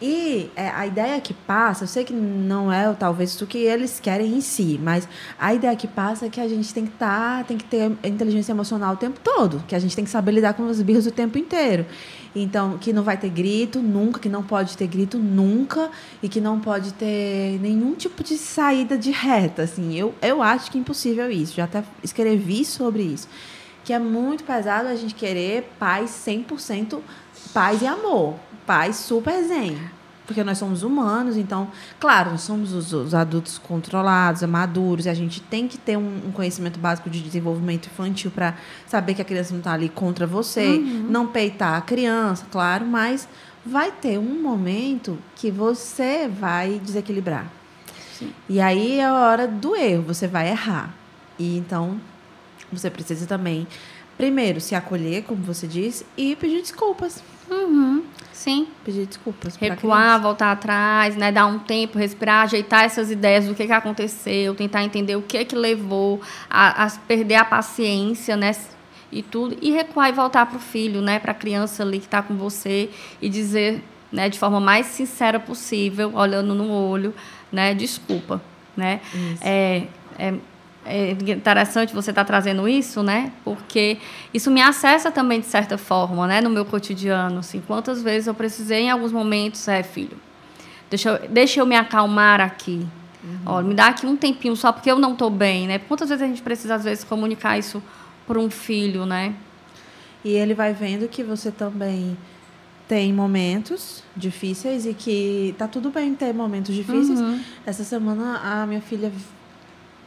E 0.00 0.48
é, 0.54 0.68
a 0.68 0.86
ideia 0.86 1.20
que 1.20 1.34
passa, 1.34 1.82
eu 1.82 1.88
sei 1.88 2.04
que 2.04 2.12
não 2.12 2.72
é 2.72 2.92
talvez 2.94 3.40
o 3.40 3.46
que 3.46 3.58
eles 3.58 3.98
querem 3.98 4.36
em 4.36 4.40
si, 4.40 4.78
mas 4.80 5.08
a 5.36 5.52
ideia 5.52 5.74
que 5.74 5.88
passa 5.88 6.26
é 6.26 6.28
que 6.28 6.40
a 6.40 6.46
gente 6.46 6.72
tem 6.72 6.86
que 6.86 6.92
estar, 6.92 7.38
tá, 7.38 7.44
tem 7.44 7.56
que 7.56 7.64
ter 7.64 7.90
inteligência 8.04 8.52
emocional 8.52 8.94
o 8.94 8.96
tempo 8.96 9.18
todo, 9.18 9.62
que 9.66 9.74
a 9.74 9.78
gente 9.78 9.96
tem 9.96 10.04
que 10.04 10.10
saber 10.10 10.30
lidar 10.30 10.54
com 10.54 10.62
os 10.62 10.80
birros 10.80 11.06
o 11.06 11.10
tempo 11.10 11.36
inteiro. 11.36 11.84
Então, 12.34 12.78
que 12.78 12.92
não 12.92 13.02
vai 13.02 13.16
ter 13.16 13.28
grito 13.28 13.80
nunca, 13.80 14.20
que 14.20 14.28
não 14.28 14.44
pode 14.44 14.76
ter 14.76 14.86
grito 14.86 15.18
nunca 15.18 15.90
e 16.22 16.28
que 16.28 16.40
não 16.40 16.60
pode 16.60 16.92
ter 16.92 17.58
nenhum 17.60 17.94
tipo 17.94 18.22
de 18.22 18.38
saída 18.38 18.96
de 18.96 19.10
reta, 19.10 19.62
assim. 19.62 19.98
Eu, 19.98 20.14
eu 20.22 20.40
acho 20.40 20.70
que 20.70 20.78
é 20.78 20.80
impossível 20.80 21.28
isso, 21.28 21.56
já 21.56 21.64
até 21.64 21.82
escrevi 22.04 22.64
sobre 22.64 23.02
isso. 23.02 23.28
Que 23.84 23.92
é 23.92 23.98
muito 23.98 24.44
pesado 24.44 24.86
a 24.86 24.94
gente 24.94 25.14
querer 25.14 25.72
paz 25.76 26.10
100% 26.24 27.00
paz 27.52 27.82
e 27.82 27.86
amor 27.86 28.36
pais 28.68 28.96
super 28.96 29.42
zen. 29.44 29.78
Porque 30.26 30.44
nós 30.44 30.58
somos 30.58 30.82
humanos, 30.82 31.38
então, 31.38 31.68
claro, 31.98 32.32
nós 32.32 32.42
somos 32.42 32.74
os, 32.74 32.92
os 32.92 33.14
adultos 33.14 33.56
controlados, 33.56 34.42
maduros, 34.42 35.06
e 35.06 35.08
a 35.08 35.14
gente 35.14 35.40
tem 35.40 35.66
que 35.66 35.78
ter 35.78 35.96
um, 35.96 36.26
um 36.26 36.32
conhecimento 36.32 36.78
básico 36.78 37.08
de 37.08 37.22
desenvolvimento 37.22 37.86
infantil 37.86 38.30
para 38.30 38.54
saber 38.86 39.14
que 39.14 39.22
a 39.22 39.24
criança 39.24 39.52
não 39.52 39.60
está 39.60 39.72
ali 39.72 39.88
contra 39.88 40.26
você, 40.26 40.66
uhum. 40.66 41.06
não 41.08 41.26
peitar 41.26 41.78
a 41.78 41.80
criança, 41.80 42.44
claro, 42.50 42.84
mas 42.84 43.26
vai 43.64 43.90
ter 43.90 44.18
um 44.18 44.42
momento 44.42 45.16
que 45.34 45.50
você 45.50 46.28
vai 46.28 46.78
desequilibrar. 46.84 47.50
Sim. 48.12 48.30
E 48.50 48.60
aí 48.60 48.98
é 48.98 49.06
a 49.06 49.14
hora 49.14 49.48
do 49.48 49.74
erro, 49.74 50.02
você 50.02 50.26
vai 50.26 50.50
errar. 50.50 50.94
E 51.38 51.56
então 51.56 51.98
você 52.70 52.90
precisa 52.90 53.24
também, 53.26 53.66
primeiro, 54.18 54.60
se 54.60 54.74
acolher, 54.74 55.22
como 55.24 55.42
você 55.42 55.66
disse, 55.66 56.04
e 56.18 56.36
pedir 56.36 56.60
desculpas. 56.60 57.22
Uhum. 57.50 58.04
Sim. 58.32 58.68
Pedir 58.84 59.06
desculpas. 59.06 59.56
Recuar, 59.56 60.22
voltar 60.22 60.52
atrás, 60.52 61.16
né? 61.16 61.32
Dar 61.32 61.46
um 61.46 61.58
tempo, 61.58 61.98
respirar, 61.98 62.44
ajeitar 62.44 62.84
essas 62.84 63.10
ideias 63.10 63.46
do 63.46 63.54
que, 63.54 63.66
que 63.66 63.72
aconteceu, 63.72 64.54
tentar 64.54 64.84
entender 64.84 65.16
o 65.16 65.22
que 65.22 65.44
que 65.44 65.56
levou 65.56 66.20
a, 66.48 66.84
a 66.84 66.90
perder 66.90 67.34
a 67.34 67.44
paciência, 67.44 68.36
né? 68.36 68.54
E 69.10 69.22
tudo. 69.22 69.56
E 69.60 69.70
recuar 69.72 70.08
e 70.08 70.12
voltar 70.12 70.46
para 70.46 70.56
o 70.56 70.60
filho, 70.60 71.02
né? 71.02 71.18
Para 71.18 71.32
a 71.32 71.34
criança 71.34 71.82
ali 71.82 71.98
que 71.98 72.04
está 72.04 72.22
com 72.22 72.36
você 72.36 72.88
e 73.20 73.28
dizer, 73.28 73.82
né? 74.12 74.28
De 74.28 74.38
forma 74.38 74.60
mais 74.60 74.86
sincera 74.86 75.40
possível, 75.40 76.12
olhando 76.14 76.54
no 76.54 76.70
olho, 76.70 77.12
né? 77.50 77.74
Desculpa, 77.74 78.40
né? 78.76 79.00
Isso. 79.12 79.42
É, 79.42 79.88
é 80.16 80.34
é 80.84 81.10
interessante 81.10 81.94
você 81.94 82.10
estar 82.10 82.24
tá 82.24 82.26
trazendo 82.26 82.68
isso, 82.68 83.02
né? 83.02 83.32
Porque 83.44 83.98
isso 84.32 84.50
me 84.50 84.62
acessa 84.62 85.10
também 85.10 85.40
de 85.40 85.46
certa 85.46 85.76
forma, 85.76 86.26
né? 86.26 86.40
No 86.40 86.50
meu 86.50 86.64
cotidiano, 86.64 87.40
assim. 87.40 87.62
Quantas 87.66 88.02
vezes 88.02 88.26
eu 88.26 88.34
precisei 88.34 88.82
em 88.82 88.90
alguns 88.90 89.12
momentos, 89.12 89.66
é, 89.68 89.82
filho, 89.82 90.16
deixa 90.88 91.10
eu, 91.10 91.28
deixa 91.28 91.60
eu 91.60 91.66
me 91.66 91.76
acalmar 91.76 92.40
aqui. 92.40 92.86
Uhum. 93.46 93.62
Me 93.62 93.74
dá 93.74 93.88
aqui 93.88 94.06
um 94.06 94.16
tempinho 94.16 94.56
só 94.56 94.72
porque 94.72 94.90
eu 94.90 94.98
não 94.98 95.12
estou 95.12 95.30
bem, 95.30 95.66
né? 95.66 95.78
Quantas 95.78 96.08
vezes 96.08 96.22
a 96.22 96.26
gente 96.26 96.42
precisa, 96.42 96.76
às 96.76 96.84
vezes, 96.84 97.04
comunicar 97.04 97.58
isso 97.58 97.82
para 98.26 98.38
um 98.38 98.48
filho, 98.48 99.04
né? 99.04 99.34
E 100.24 100.30
ele 100.30 100.54
vai 100.54 100.72
vendo 100.72 101.08
que 101.08 101.22
você 101.22 101.50
também 101.50 102.16
tem 102.88 103.12
momentos 103.12 104.02
difíceis 104.16 104.86
e 104.86 104.94
que 104.94 105.54
tá 105.58 105.68
tudo 105.68 105.90
bem 105.90 106.14
ter 106.14 106.32
momentos 106.32 106.74
difíceis. 106.74 107.20
Uhum. 107.20 107.40
Essa 107.66 107.84
semana 107.84 108.38
a 108.38 108.66
minha 108.66 108.80
filha 108.80 109.12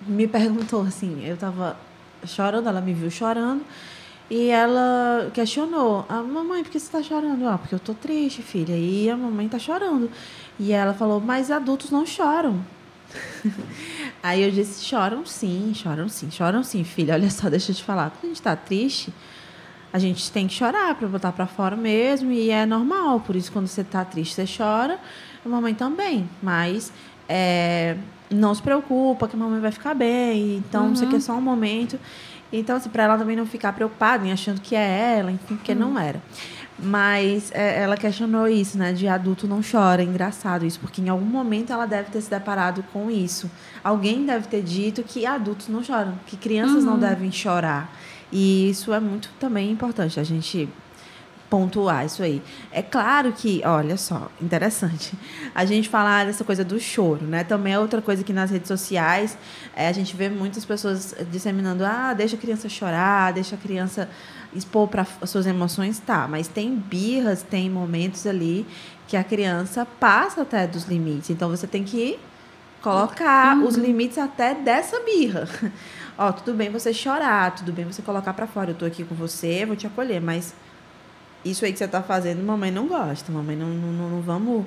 me 0.08 0.28
perguntou 0.28 0.82
assim, 0.82 1.26
eu 1.26 1.36
estava 1.36 1.78
chorando, 2.26 2.68
ela 2.68 2.82
me 2.82 2.94
viu 2.94 3.10
chorando 3.10 3.64
E 4.30 4.48
ela 4.50 5.30
questionou: 5.34 6.06
a 6.08 6.22
mamãe, 6.22 6.64
por 6.64 6.72
que 6.72 6.80
você 6.80 6.86
está 6.86 7.04
chorando? 7.04 7.46
Ah, 7.48 7.58
porque 7.58 7.76
eu 7.76 7.80
tô 7.80 7.94
triste, 7.94 8.42
filha. 8.42 8.78
E 8.78 9.10
a 9.10 9.18
mamãe 9.18 9.50
tá 9.50 9.60
chorando. 9.60 10.10
E 10.58 10.72
ela 10.72 10.94
falou: 10.94 11.20
mas 11.20 11.52
adultos 11.52 11.92
não 11.92 12.06
choram. 12.06 12.64
Aí 14.24 14.42
eu 14.42 14.52
disse: 14.52 14.86
choram 14.86 15.26
sim, 15.26 15.74
choram 15.76 16.08
sim, 16.08 16.32
choram 16.32 16.64
sim, 16.64 16.84
filha. 16.86 17.14
Olha 17.14 17.30
só, 17.30 17.50
deixa 17.50 17.72
eu 17.72 17.76
te 17.76 17.84
falar. 17.84 18.10
Quando 18.12 18.24
a 18.24 18.28
gente 18.28 18.38
está 18.38 18.56
triste, 18.56 19.14
a 19.92 20.00
gente 20.00 20.32
tem 20.32 20.48
que 20.48 20.54
chorar 20.54 20.96
para 20.96 21.10
botar 21.10 21.34
para 21.34 21.46
fora 21.46 21.76
mesmo. 21.76 22.32
E 22.32 22.52
é 22.52 22.66
normal. 22.66 23.20
Por 23.20 23.36
isso, 23.36 23.52
quando 23.52 23.68
você 23.68 23.82
está 23.82 24.06
triste, 24.06 24.36
você 24.36 24.46
chora. 24.46 24.98
A 25.46 25.50
mamãe 25.50 25.74
também. 25.76 26.30
Mas 26.42 26.94
é, 27.28 27.98
não 28.32 28.56
se 28.56 28.62
preocupa 28.62 29.28
que 29.28 29.36
a 29.36 29.40
mamãe 29.40 29.60
vai 29.60 29.72
ficar 29.72 29.94
bem. 29.94 30.58
Então, 30.58 30.88
uhum. 30.88 30.94
isso 30.94 31.04
aqui 31.04 31.16
é 31.16 31.20
só 31.20 31.34
um 31.34 31.42
momento. 31.42 32.00
Então, 32.52 32.76
assim, 32.76 32.90
para 32.90 33.04
ela 33.04 33.18
também 33.18 33.36
não 33.36 33.46
ficar 33.46 33.74
preocupada 33.74 34.26
em 34.26 34.32
achando 34.32 34.60
que 34.60 34.76
é 34.76 35.18
ela, 35.20 35.32
enfim, 35.32 35.56
porque 35.56 35.74
não 35.74 35.98
era. 35.98 36.22
Mas 36.78 37.52
é, 37.54 37.82
ela 37.82 37.96
questionou 37.96 38.48
isso, 38.48 38.78
né? 38.78 38.92
De 38.92 39.08
adulto 39.08 39.48
não 39.48 39.62
chora. 39.62 40.02
É 40.02 40.06
engraçado 40.06 40.66
isso, 40.66 40.80
porque 40.80 41.02
em 41.02 41.10
algum 41.10 41.26
momento 41.26 41.72
ela 41.72 41.86
deve 41.86 42.10
ter 42.10 42.22
se 42.22 42.30
deparado 42.30 42.84
com 42.92 43.10
isso. 43.10 43.50
Alguém 43.84 44.26
deve 44.26 44.48
ter 44.48 44.64
dito 44.64 45.04
que 45.04 45.26
adultos 45.26 45.68
não 45.68 45.84
choram, 45.84 46.18
que 46.26 46.36
crianças 46.36 46.84
uhum. 46.84 46.92
não 46.92 47.00
devem 47.00 47.32
chorar. 47.32 47.94
E 48.32 48.70
isso 48.70 48.94
é 48.94 49.00
muito 49.00 49.30
também 49.40 49.70
importante 49.72 50.20
a 50.20 50.24
gente 50.24 50.68
pontuar 51.52 52.06
isso 52.06 52.24
aí. 52.24 52.42
É 52.72 52.82
claro 52.82 53.34
que, 53.34 53.62
olha 53.66 53.98
só, 53.98 54.32
interessante, 54.42 55.14
a 55.54 55.66
gente 55.66 55.90
falar 55.90 56.26
dessa 56.26 56.46
coisa 56.46 56.64
do 56.64 56.80
choro, 56.80 57.26
né? 57.26 57.44
Também 57.44 57.74
é 57.74 57.80
outra 57.80 58.02
coisa 58.02 58.24
que 58.24 58.32
nas 58.32 58.50
redes 58.50 58.70
sociais 58.70 59.38
é, 59.76 59.90
a 59.90 59.92
gente 59.92 60.16
vê 60.16 60.30
muitas 60.30 60.64
pessoas 60.64 61.14
disseminando, 61.30 61.84
ah, 61.86 62.14
deixa 62.14 62.38
a 62.38 62.40
criança 62.40 62.70
chorar, 62.70 63.34
deixa 63.34 63.56
a 63.56 63.58
criança 63.58 64.10
expor 64.56 64.88
para 64.88 65.06
as 65.20 65.30
suas 65.30 65.46
emoções, 65.46 66.00
tá? 66.00 66.26
Mas 66.26 66.48
tem 66.48 66.74
birras, 66.74 67.44
tem 67.44 67.70
momentos 67.70 68.26
ali 68.26 68.66
que 69.06 69.18
a 69.18 69.24
criança 69.24 69.86
passa 70.00 70.44
até 70.44 70.66
dos 70.66 70.86
limites. 70.86 71.30
Então 71.32 71.50
você 71.50 71.68
tem 71.68 71.84
que 71.84 72.18
colocar 72.82 73.58
uhum. 73.58 73.68
os 73.68 73.76
limites 73.76 74.18
até 74.18 74.56
dessa 74.56 75.02
birra. 75.02 75.50
Ó, 76.18 76.32
tudo 76.32 76.56
bem 76.56 76.70
você 76.70 76.94
chorar, 76.94 77.56
tudo 77.56 77.74
bem 77.74 77.84
você 77.84 78.02
colocar 78.02 78.34
para 78.34 78.48
fora. 78.48 78.72
Eu 78.72 78.76
tô 78.76 78.86
aqui 78.86 79.04
com 79.04 79.16
você, 79.16 79.66
vou 79.66 79.76
te 79.76 79.86
acolher, 79.86 80.22
mas 80.22 80.54
isso 81.44 81.66
aí 81.66 81.72
que 81.72 81.78
você 81.78 81.86
está 81.86 82.02
fazendo, 82.02 82.44
mamãe 82.44 82.72
não 82.72 82.88
gosta. 82.88 83.32
Mamãe 83.32 83.56
não, 83.56 83.68
não, 83.68 84.10
não 84.10 84.22
vamos 84.22 84.66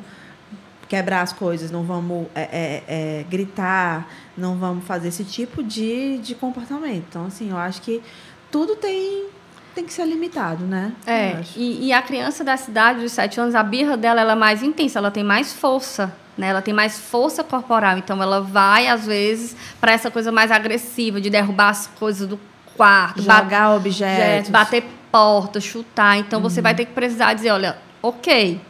quebrar 0.88 1.22
as 1.22 1.32
coisas, 1.32 1.70
não 1.70 1.82
vamos 1.82 2.26
é, 2.34 2.42
é, 2.42 2.82
é, 2.86 3.24
gritar, 3.28 4.08
não 4.36 4.56
vamos 4.56 4.84
fazer 4.84 5.08
esse 5.08 5.24
tipo 5.24 5.62
de, 5.62 6.18
de 6.18 6.34
comportamento. 6.34 7.04
Então, 7.08 7.26
assim, 7.26 7.50
eu 7.50 7.56
acho 7.56 7.80
que 7.82 8.02
tudo 8.50 8.76
tem 8.76 9.26
tem 9.74 9.84
que 9.84 9.92
ser 9.92 10.06
limitado, 10.06 10.64
né? 10.64 10.92
É, 11.04 11.42
e, 11.56 11.88
e, 11.88 11.92
a 11.92 12.00
criança 12.00 12.44
da 12.44 12.56
cidade 12.56 13.00
dos 13.00 13.10
sete 13.10 13.40
anos, 13.40 13.56
a 13.56 13.62
birra 13.64 13.96
dela 13.96 14.20
ela 14.20 14.32
é 14.32 14.36
mais 14.36 14.62
intensa, 14.62 15.00
ela 15.00 15.10
tem 15.10 15.24
mais 15.24 15.52
força, 15.52 16.14
né? 16.38 16.46
Ela 16.46 16.62
tem 16.62 16.72
mais 16.72 16.96
força 16.96 17.42
corporal, 17.42 17.98
então 17.98 18.22
ela 18.22 18.40
vai, 18.40 18.86
às 18.86 19.04
vezes, 19.04 19.56
para 19.80 19.90
essa 19.90 20.12
coisa 20.12 20.30
mais 20.30 20.52
agressiva, 20.52 21.20
de 21.20 21.28
derrubar 21.28 21.70
as 21.70 21.88
coisas 21.88 22.28
do 22.28 22.38
quarto, 22.76 23.20
jogar 23.20 23.74
objetos, 23.74 24.48
bater 24.48 24.84
porta, 25.14 25.60
chutar. 25.60 26.18
Então 26.18 26.40
uhum. 26.40 26.50
você 26.50 26.60
vai 26.60 26.74
ter 26.74 26.86
que 26.86 26.92
precisar 26.92 27.34
dizer, 27.34 27.52
olha, 27.52 27.78
ok, 28.02 28.60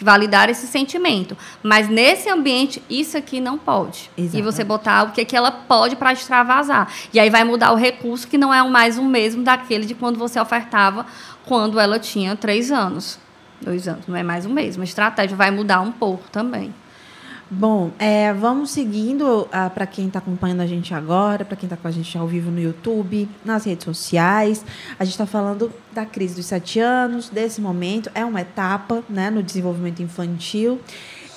validar 0.00 0.48
esse 0.48 0.66
sentimento. 0.66 1.36
Mas 1.62 1.86
nesse 1.86 2.30
ambiente, 2.30 2.82
isso 2.88 3.18
aqui 3.18 3.40
não 3.40 3.58
pode. 3.58 4.10
Exatamente. 4.16 4.38
E 4.38 4.42
você 4.42 4.64
botar 4.64 5.02
o 5.02 5.10
que, 5.12 5.22
que 5.22 5.36
ela 5.36 5.50
pode 5.50 5.96
para 5.96 6.14
extravasar. 6.14 6.90
E 7.12 7.20
aí 7.20 7.28
vai 7.28 7.44
mudar 7.44 7.72
o 7.72 7.76
recurso, 7.76 8.26
que 8.26 8.38
não 8.38 8.54
é 8.54 8.66
mais 8.66 8.96
o 8.96 9.04
mesmo 9.04 9.42
daquele 9.42 9.84
de 9.84 9.94
quando 9.94 10.18
você 10.18 10.40
ofertava 10.40 11.04
quando 11.44 11.78
ela 11.78 11.98
tinha 11.98 12.34
três 12.34 12.72
anos. 12.72 13.18
Dois 13.60 13.86
anos, 13.86 14.06
não 14.06 14.16
é 14.16 14.22
mais 14.22 14.46
o 14.46 14.48
mesmo. 14.48 14.80
A 14.82 14.84
estratégia 14.84 15.36
vai 15.36 15.50
mudar 15.50 15.82
um 15.82 15.92
pouco 15.92 16.24
também. 16.30 16.72
Bom, 17.52 17.90
é, 17.98 18.32
vamos 18.32 18.70
seguindo 18.70 19.48
ah, 19.50 19.68
para 19.68 19.84
quem 19.84 20.06
está 20.06 20.20
acompanhando 20.20 20.60
a 20.60 20.68
gente 20.68 20.94
agora, 20.94 21.44
para 21.44 21.56
quem 21.56 21.66
está 21.66 21.76
com 21.76 21.88
a 21.88 21.90
gente 21.90 22.16
ao 22.16 22.24
vivo 22.24 22.48
no 22.48 22.60
YouTube, 22.60 23.28
nas 23.44 23.64
redes 23.64 23.84
sociais. 23.84 24.64
A 24.96 25.04
gente 25.04 25.14
está 25.14 25.26
falando 25.26 25.72
da 25.90 26.06
crise 26.06 26.36
dos 26.36 26.46
sete 26.46 26.78
anos, 26.78 27.28
desse 27.28 27.60
momento. 27.60 28.08
É 28.14 28.24
uma 28.24 28.40
etapa 28.40 29.02
né, 29.08 29.30
no 29.30 29.42
desenvolvimento 29.42 30.00
infantil. 30.00 30.80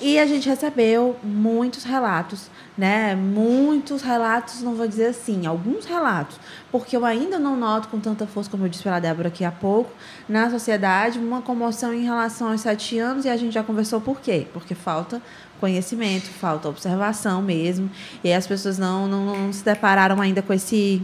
E 0.00 0.18
a 0.18 0.26
gente 0.26 0.48
recebeu 0.48 1.16
muitos 1.22 1.84
relatos, 1.84 2.50
né? 2.76 3.14
Muitos 3.14 4.02
relatos, 4.02 4.60
não 4.60 4.74
vou 4.74 4.86
dizer 4.86 5.06
assim, 5.06 5.46
alguns 5.46 5.84
relatos, 5.84 6.38
porque 6.70 6.96
eu 6.96 7.04
ainda 7.04 7.38
não 7.38 7.56
noto 7.56 7.88
com 7.88 8.00
tanta 8.00 8.26
força, 8.26 8.50
como 8.50 8.64
eu 8.64 8.68
disse 8.68 8.82
pela 8.82 8.98
Débora 8.98 9.28
aqui 9.28 9.44
há 9.44 9.52
pouco, 9.52 9.90
na 10.28 10.50
sociedade, 10.50 11.18
uma 11.18 11.40
comoção 11.40 11.94
em 11.94 12.02
relação 12.02 12.50
aos 12.50 12.60
sete 12.60 12.98
anos, 12.98 13.24
e 13.24 13.28
a 13.28 13.36
gente 13.36 13.54
já 13.54 13.62
conversou 13.62 14.00
por 14.00 14.20
quê? 14.20 14.48
Porque 14.52 14.74
falta 14.74 15.22
conhecimento, 15.60 16.26
falta 16.26 16.68
observação 16.68 17.42
mesmo. 17.42 17.90
E 18.22 18.32
as 18.32 18.46
pessoas 18.46 18.78
não, 18.78 19.06
não, 19.06 19.24
não 19.24 19.52
se 19.52 19.64
depararam 19.64 20.20
ainda 20.20 20.42
com 20.42 20.52
esse 20.52 21.02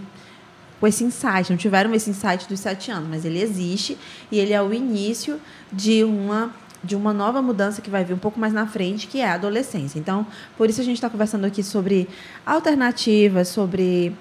com 0.80 0.86
esse 0.86 1.04
insight, 1.04 1.50
não 1.50 1.58
tiveram 1.58 1.94
esse 1.94 2.08
insight 2.08 2.48
dos 2.48 2.58
sete 2.58 2.90
anos, 2.90 3.06
mas 3.06 3.26
ele 3.26 3.38
existe 3.38 3.98
e 4.32 4.38
ele 4.38 4.54
é 4.54 4.62
o 4.62 4.72
início 4.72 5.38
de 5.70 6.02
uma 6.02 6.50
de 6.82 6.96
uma 6.96 7.12
nova 7.12 7.42
mudança 7.42 7.82
que 7.82 7.90
vai 7.90 8.02
vir 8.02 8.14
um 8.14 8.18
pouco 8.18 8.40
mais 8.40 8.54
na 8.54 8.66
frente, 8.66 9.06
que 9.06 9.20
é 9.20 9.28
a 9.28 9.34
adolescência. 9.34 9.98
Então, 9.98 10.26
por 10.56 10.70
isso 10.70 10.80
a 10.80 10.84
gente 10.84 10.94
está 10.94 11.10
conversando 11.10 11.44
aqui 11.44 11.62
sobre 11.62 12.08
alternativas, 12.46 13.48
sobre 13.48 14.16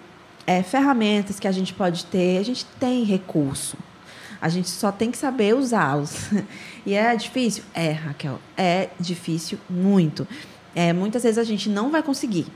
é, 0.46 0.62
ferramentas 0.62 1.40
que 1.40 1.48
a 1.48 1.54
gente 1.54 1.74
pode 1.74 2.06
ter. 2.08 2.38
A 2.38 2.44
gente 2.44 2.66
tem 2.78 3.06
recurso, 3.06 3.78
a 4.42 4.50
gente 4.50 4.70
só 4.70 4.92
tem 4.92 5.12
que 5.12 5.18
saber 5.18 5.56
usá-los. 5.56 6.30
E 6.86 6.94
é 6.96 7.16
difícil? 7.16 7.64
É, 7.74 7.92
Raquel, 7.92 8.40
é 8.58 8.90
difícil 9.00 9.60
muito. 9.70 10.28
É, 10.74 10.92
muitas 10.92 11.22
vezes 11.22 11.38
a 11.38 11.44
gente 11.44 11.70
não 11.70 11.92
vai 11.92 12.02
conseguir. 12.02 12.48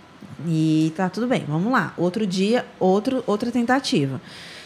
E 0.47 0.91
tá 0.95 1.09
tudo 1.09 1.27
bem, 1.27 1.45
vamos 1.47 1.71
lá. 1.71 1.93
Outro 1.97 2.25
dia, 2.25 2.65
outro, 2.79 3.23
outra 3.27 3.51
tentativa. 3.51 4.19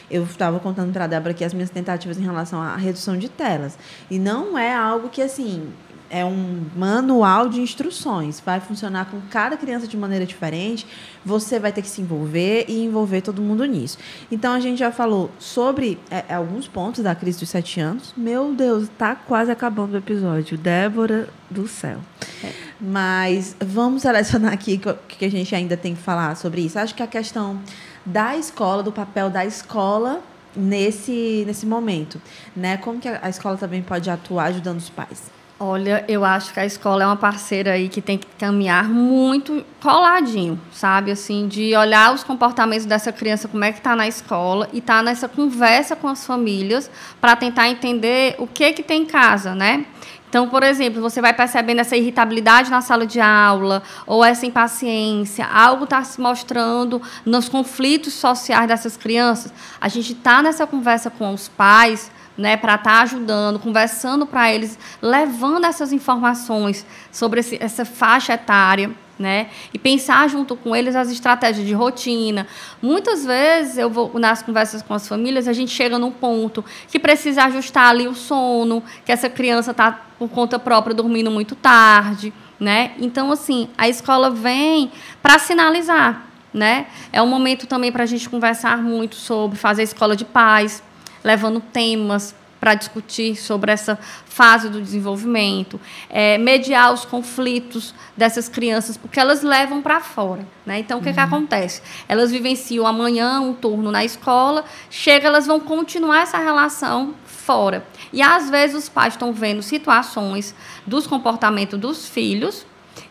Eu 0.10 0.24
estava 0.24 0.60
contando 0.60 0.94
para 0.94 1.04
a 1.04 1.08
Débora 1.08 1.32
aqui 1.32 1.44
as 1.44 1.54
minhas 1.54 1.70
tentativas 1.70 2.18
em 2.18 2.24
relação 2.24 2.62
à 2.62 2.78
redução 2.78 3.18
de 3.18 3.28
telas. 3.28 3.78
E 4.10 4.18
não 4.18 4.58
é 4.58 4.74
algo 4.74 5.10
que, 5.10 5.22
assim, 5.22 5.68
é 6.10 6.24
um 6.24 6.66
manual 6.76 7.50
de 7.50 7.62
instruções. 7.62 8.40
Vai 8.40 8.60
funcionar 8.60 9.06
com 9.06 9.20
cada 9.30 9.58
criança 9.58 9.88
de 9.88 9.98
maneira 9.98 10.26
diferente. 10.26 10.86
Você 11.26 11.60
vai 11.60 11.72
ter 11.72 11.82
que 11.82 11.90
se 11.90 12.02
envolver 12.02 12.66
e 12.68 12.84
envolver 12.84 13.22
todo 13.22 13.42
mundo 13.42 13.66
nisso. 13.66 13.98
Então 14.32 14.54
a 14.54 14.60
gente 14.60 14.80
já 14.80 14.92
falou 14.92 15.32
sobre 15.40 16.00
é, 16.10 16.26
é 16.30 16.36
alguns 16.36 16.68
pontos 16.68 17.04
da 17.04 17.14
crise 17.16 17.40
dos 17.40 17.50
sete 17.50 17.80
anos. 17.80 18.14
Meu 18.16 18.54
Deus, 18.54 18.84
está 18.84 19.16
quase 19.16 19.52
acabando 19.52 19.94
o 19.94 19.98
episódio. 19.98 20.58
Débora 20.58 21.30
do 21.50 21.68
céu. 21.68 22.00
É. 22.44 22.52
Mas 22.80 23.56
vamos 23.60 24.04
selecionar 24.04 24.54
aqui 24.54 24.80
o 24.86 24.94
que 25.08 25.26
a 25.26 25.32
gente 25.32 25.54
ainda 25.56 25.76
tem 25.76 25.96
que 25.96 26.02
falar 26.02 26.36
sobre 26.36 26.62
isso. 26.62 26.78
Acho 26.78 26.94
que 26.94 27.04
a 27.04 27.08
questão 27.08 27.60
da 28.06 28.38
escola, 28.38 28.84
do 28.84 28.92
papel 28.92 29.30
da 29.30 29.46
escola 29.46 30.22
nesse, 30.56 31.44
nesse 31.46 31.66
momento, 31.66 32.22
né? 32.56 32.78
Como 32.78 33.00
que 33.00 33.08
a 33.08 33.30
escola 33.30 33.58
também 33.58 33.82
pode 33.82 34.10
atuar 34.10 34.46
ajudando 34.46 34.78
os 34.78 34.90
pais? 34.90 35.37
Olha, 35.60 36.06
eu 36.08 36.24
acho 36.24 36.54
que 36.54 36.60
a 36.60 36.66
escola 36.68 37.02
é 37.02 37.06
uma 37.08 37.16
parceira 37.16 37.72
aí 37.72 37.90
que 37.90 38.00
tem 38.00 38.16
que 38.16 38.28
caminhar 38.38 38.88
muito 38.88 39.66
coladinho, 39.82 40.62
sabe? 40.72 41.10
Assim, 41.10 41.48
de 41.48 41.76
olhar 41.76 42.14
os 42.14 42.24
comportamentos 42.24 42.86
dessa 42.86 43.12
criança, 43.12 43.48
como 43.48 43.64
é 43.64 43.72
que 43.72 43.80
está 43.80 43.96
na 43.96 44.08
escola, 44.08 44.70
e 44.72 44.80
tá 44.80 45.02
nessa 45.02 45.28
conversa 45.28 45.96
com 45.96 46.08
as 46.08 46.24
famílias 46.24 46.92
para 47.20 47.36
tentar 47.36 47.70
entender 47.70 48.36
o 48.38 48.46
que 48.46 48.72
que 48.72 48.84
tem 48.84 49.02
em 49.02 49.06
casa, 49.08 49.56
né? 49.56 49.88
Então, 50.30 50.48
por 50.48 50.62
exemplo, 50.62 51.02
você 51.02 51.22
vai 51.22 51.34
percebendo 51.34 51.80
essa 51.80 51.98
irritabilidade 51.98 52.70
na 52.70 52.82
sala 52.82 53.08
de 53.08 53.20
aula, 53.20 53.82
ou 54.06 54.24
essa 54.24 54.46
impaciência, 54.46 55.44
algo 55.48 55.86
está 55.86 56.04
se 56.04 56.22
mostrando 56.22 57.02
nos 57.26 57.50
conflitos 57.50 58.14
sociais 58.14 58.68
dessas 58.68 58.96
crianças. 58.96 59.52
A 59.82 59.88
gente 59.88 60.14
está 60.14 60.44
nessa 60.44 60.68
conversa 60.68 61.10
com 61.10 61.34
os 61.34 61.48
pais 61.48 62.12
né, 62.38 62.56
para 62.56 62.76
estar 62.76 62.98
tá 62.98 63.02
ajudando, 63.02 63.60
conversando 63.60 64.26
para 64.26 64.54
eles, 64.54 64.78
levando 65.02 65.66
essas 65.66 65.92
informações 65.92 66.86
sobre 67.12 67.40
esse, 67.40 67.58
essa 67.62 67.84
faixa 67.84 68.34
etária. 68.34 68.92
Né? 69.20 69.48
E 69.74 69.80
pensar 69.80 70.30
junto 70.30 70.56
com 70.56 70.76
eles 70.76 70.96
as 70.96 71.10
estratégias 71.10 71.66
de 71.66 71.74
rotina. 71.74 72.46
Muitas 72.80 73.26
vezes 73.26 73.76
eu 73.76 73.90
vou 73.90 74.12
nas 74.20 74.44
conversas 74.44 74.84
com 74.84 74.94
as 74.94 75.08
famílias, 75.08 75.48
a 75.48 75.54
gente 75.54 75.72
chega 75.72 75.98
num 75.98 76.12
ponto 76.12 76.64
que 76.88 77.00
precisa 77.00 77.46
ajustar 77.46 77.88
ali 77.88 78.08
o 78.08 78.14
sono, 78.14 78.84
que 79.04 79.12
essa 79.12 79.28
criança 79.28 79.72
está 79.72 79.92
por 80.20 80.30
conta 80.30 80.60
própria 80.60 80.94
dormindo 80.94 81.32
muito 81.32 81.56
tarde, 81.56 82.32
né? 82.60 82.92
Então 83.00 83.32
assim, 83.32 83.68
a 83.76 83.90
escola 83.90 84.30
vem 84.30 84.92
para 85.20 85.40
sinalizar, 85.40 86.28
né? 86.54 86.86
É 87.12 87.20
um 87.20 87.28
momento 87.28 87.66
também 87.66 87.92
para 87.92 88.04
a 88.04 88.08
gente 88.08 88.30
conversar 88.30 88.78
muito 88.78 89.16
sobre 89.16 89.58
fazer 89.58 89.82
escola 89.82 90.16
de 90.16 90.26
paz, 90.26 90.84
levando 91.24 91.60
temas 91.60 92.36
para 92.60 92.74
discutir 92.74 93.36
sobre 93.36 93.72
essa 93.72 93.98
fase 94.26 94.70
do 94.70 94.82
desenvolvimento, 94.82 95.80
é, 96.10 96.38
mediar 96.38 96.92
os 96.92 97.06
conflitos 97.06 97.94
dessas 98.16 98.50
crianças, 98.50 98.98
porque 98.98 99.20
elas 99.20 99.44
levam 99.44 99.82
para 99.82 100.00
fora. 100.00 100.46
Né? 100.66 100.80
Então, 100.80 101.00
o 101.00 101.02
que, 101.02 101.10
uhum. 101.10 101.14
que 101.14 101.20
acontece? 101.20 101.82
Elas 102.08 102.32
vivenciam 102.32 102.86
amanhã 102.88 103.40
um 103.42 103.54
turno 103.54 103.92
na 103.92 104.04
escola, 104.04 104.66
chega, 104.90 105.28
elas 105.28 105.46
vão 105.46 105.60
continuar 105.60 106.24
essa 106.24 106.38
relação 106.38 107.14
fora. 107.26 107.86
E 108.12 108.22
às 108.22 108.50
vezes 108.50 108.76
os 108.76 108.90
pais 108.90 109.14
estão 109.14 109.32
vendo 109.32 109.62
situações 109.62 110.56
dos 110.86 111.06
comportamentos 111.06 111.80
dos 111.80 112.08
filhos 112.10 112.66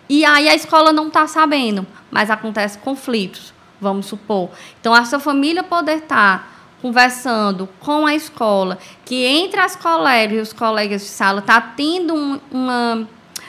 e 0.08 0.24
aí 0.24 0.48
a 0.48 0.54
escola 0.54 0.92
não 0.92 1.08
está 1.08 1.26
sabendo, 1.26 1.86
mas 2.10 2.30
acontece 2.30 2.78
conflitos, 2.78 3.52
vamos 3.80 4.06
supor. 4.06 4.50
Então, 4.80 4.94
essa 4.94 5.18
família 5.18 5.62
poder 5.62 5.98
estar 5.98 6.38
tá 6.38 6.55
conversando 6.86 7.68
com 7.80 8.06
a 8.06 8.14
escola, 8.14 8.78
que 9.04 9.24
entre 9.24 9.58
as 9.58 9.74
colegas 9.74 10.38
e 10.38 10.40
os 10.40 10.52
colegas 10.52 11.02
de 11.02 11.08
sala 11.08 11.40
está 11.40 11.60
tendo 11.60 12.14
um, 12.14 12.40
uma 12.48 13.08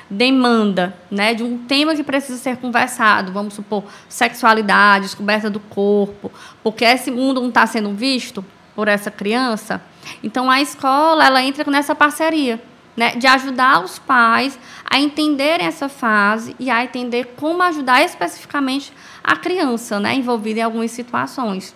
demanda 0.09 0.95
né, 1.11 1.35
de 1.35 1.43
um 1.43 1.59
tema 1.59 1.93
que 1.95 2.03
precisa 2.03 2.39
ser 2.39 2.57
conversado, 2.57 3.31
vamos 3.31 3.53
supor, 3.53 3.83
sexualidade, 4.09 5.05
descoberta 5.05 5.51
do 5.51 5.59
corpo, 5.59 6.31
porque 6.63 6.83
esse 6.83 7.11
mundo 7.11 7.39
não 7.39 7.49
está 7.49 7.67
sendo 7.67 7.93
visto 7.93 8.43
por 8.75 8.88
essa 8.88 9.11
criança. 9.11 9.81
Então, 10.23 10.49
a 10.49 10.59
escola 10.59 11.23
ela 11.23 11.43
entra 11.43 11.69
nessa 11.69 11.93
parceria 11.93 12.59
né, 12.95 13.15
de 13.17 13.27
ajudar 13.27 13.83
os 13.83 13.99
pais 13.99 14.57
a 14.89 14.97
entenderem 14.97 15.67
essa 15.67 15.88
fase 15.88 16.55
e 16.57 16.71
a 16.71 16.83
entender 16.83 17.35
como 17.35 17.61
ajudar 17.61 18.03
especificamente 18.03 18.91
a 19.23 19.35
criança 19.35 19.99
né, 19.99 20.15
envolvida 20.15 20.61
em 20.61 20.63
algumas 20.63 20.89
situações. 20.89 21.75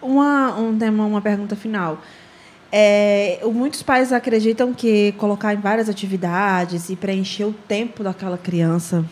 Uma, 0.00 0.56
um 0.56 0.76
tema, 0.78 1.04
uma 1.04 1.20
pergunta 1.20 1.56
final. 1.56 1.98
É, 2.70 3.40
muitos 3.44 3.82
pais 3.82 4.12
acreditam 4.12 4.74
que 4.74 5.12
colocar 5.12 5.54
em 5.54 5.56
várias 5.56 5.88
atividades 5.88 6.90
e 6.90 6.96
preencher 6.96 7.44
o 7.44 7.52
tempo 7.52 8.04
daquela 8.04 8.36
criança 8.36 9.04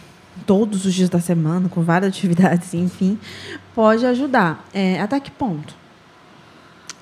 todos 0.46 0.84
os 0.84 0.92
dias 0.92 1.08
da 1.08 1.20
semana, 1.20 1.68
com 1.68 1.82
várias 1.82 2.10
atividades, 2.12 2.74
enfim, 2.74 3.18
pode 3.74 4.04
ajudar. 4.04 4.64
É, 4.74 5.00
até 5.00 5.18
que 5.18 5.30
ponto? 5.30 5.74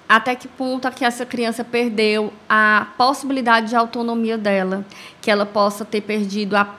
até 0.09 0.35
que 0.35 0.47
ponto 0.47 0.87
é 0.87 0.91
que 0.91 1.05
essa 1.05 1.24
criança 1.24 1.64
perdeu 1.64 2.32
a 2.49 2.87
possibilidade 2.97 3.70
de 3.70 3.76
autonomia 3.76 4.37
dela, 4.37 4.85
que 5.20 5.30
ela 5.30 5.47
possa 5.47 5.85
ter 5.85 6.03
perdido 6.03 6.57
a, 6.57 6.74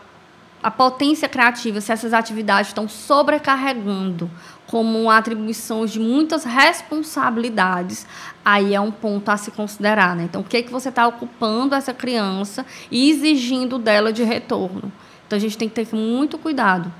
a 0.61 0.71
potência 0.71 1.29
criativa, 1.29 1.79
se 1.79 1.91
essas 1.91 2.13
atividades 2.13 2.71
estão 2.71 2.87
sobrecarregando 2.87 4.29
como 4.67 5.09
atribuições 5.11 5.91
de 5.91 5.99
muitas 5.99 6.43
responsabilidades, 6.43 8.07
aí 8.43 8.73
é 8.73 8.81
um 8.81 8.91
ponto 8.91 9.29
a 9.29 9.37
se 9.37 9.51
considerar. 9.51 10.15
Né? 10.15 10.23
Então, 10.23 10.41
o 10.41 10.43
que, 10.43 10.57
é 10.57 10.61
que 10.63 10.71
você 10.71 10.89
está 10.89 11.07
ocupando 11.07 11.75
essa 11.75 11.93
criança 11.93 12.65
e 12.89 13.11
exigindo 13.11 13.77
dela 13.77 14.11
de 14.11 14.23
retorno? 14.23 14.91
Então, 15.25 15.37
a 15.37 15.39
gente 15.39 15.57
tem 15.57 15.69
que 15.69 15.75
ter 15.75 15.95
muito 15.95 16.37
cuidado 16.37 16.91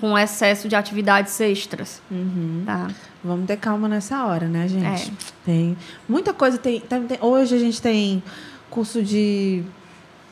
com 0.00 0.12
o 0.12 0.18
excesso 0.18 0.68
de 0.68 0.76
atividades 0.76 1.40
extras. 1.40 2.02
Uhum. 2.10 2.62
Tá? 2.66 2.88
Vamos 3.22 3.46
ter 3.46 3.56
calma 3.56 3.88
nessa 3.88 4.24
hora, 4.26 4.46
né, 4.46 4.68
gente? 4.68 5.10
É. 5.10 5.14
Tem 5.44 5.76
muita 6.06 6.34
coisa. 6.34 6.58
Tem, 6.58 6.80
tem, 6.80 7.06
tem, 7.06 7.18
hoje 7.20 7.54
a 7.54 7.58
gente 7.58 7.80
tem 7.80 8.22
curso 8.68 9.02
de 9.02 9.62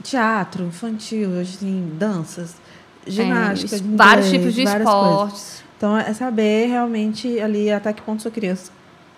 teatro 0.03 0.65
infantil, 0.65 1.31
hoje 1.31 1.59
tem 1.59 1.93
danças, 1.97 2.57
ginástica, 3.07 3.77
é, 3.77 3.79
inglês, 3.79 3.97
vários 3.97 4.31
tipos 4.31 4.55
de 4.55 4.63
esportes. 4.63 5.33
Coisas. 5.33 5.65
Então 5.77 5.99
é 5.99 6.15
saber 6.15 6.67
realmente 6.69 7.41
ali 7.41 7.71
até 7.71 7.93
que 7.93 8.03
ponto 8.03 8.23
sua 8.23 8.31
criança 8.31 8.71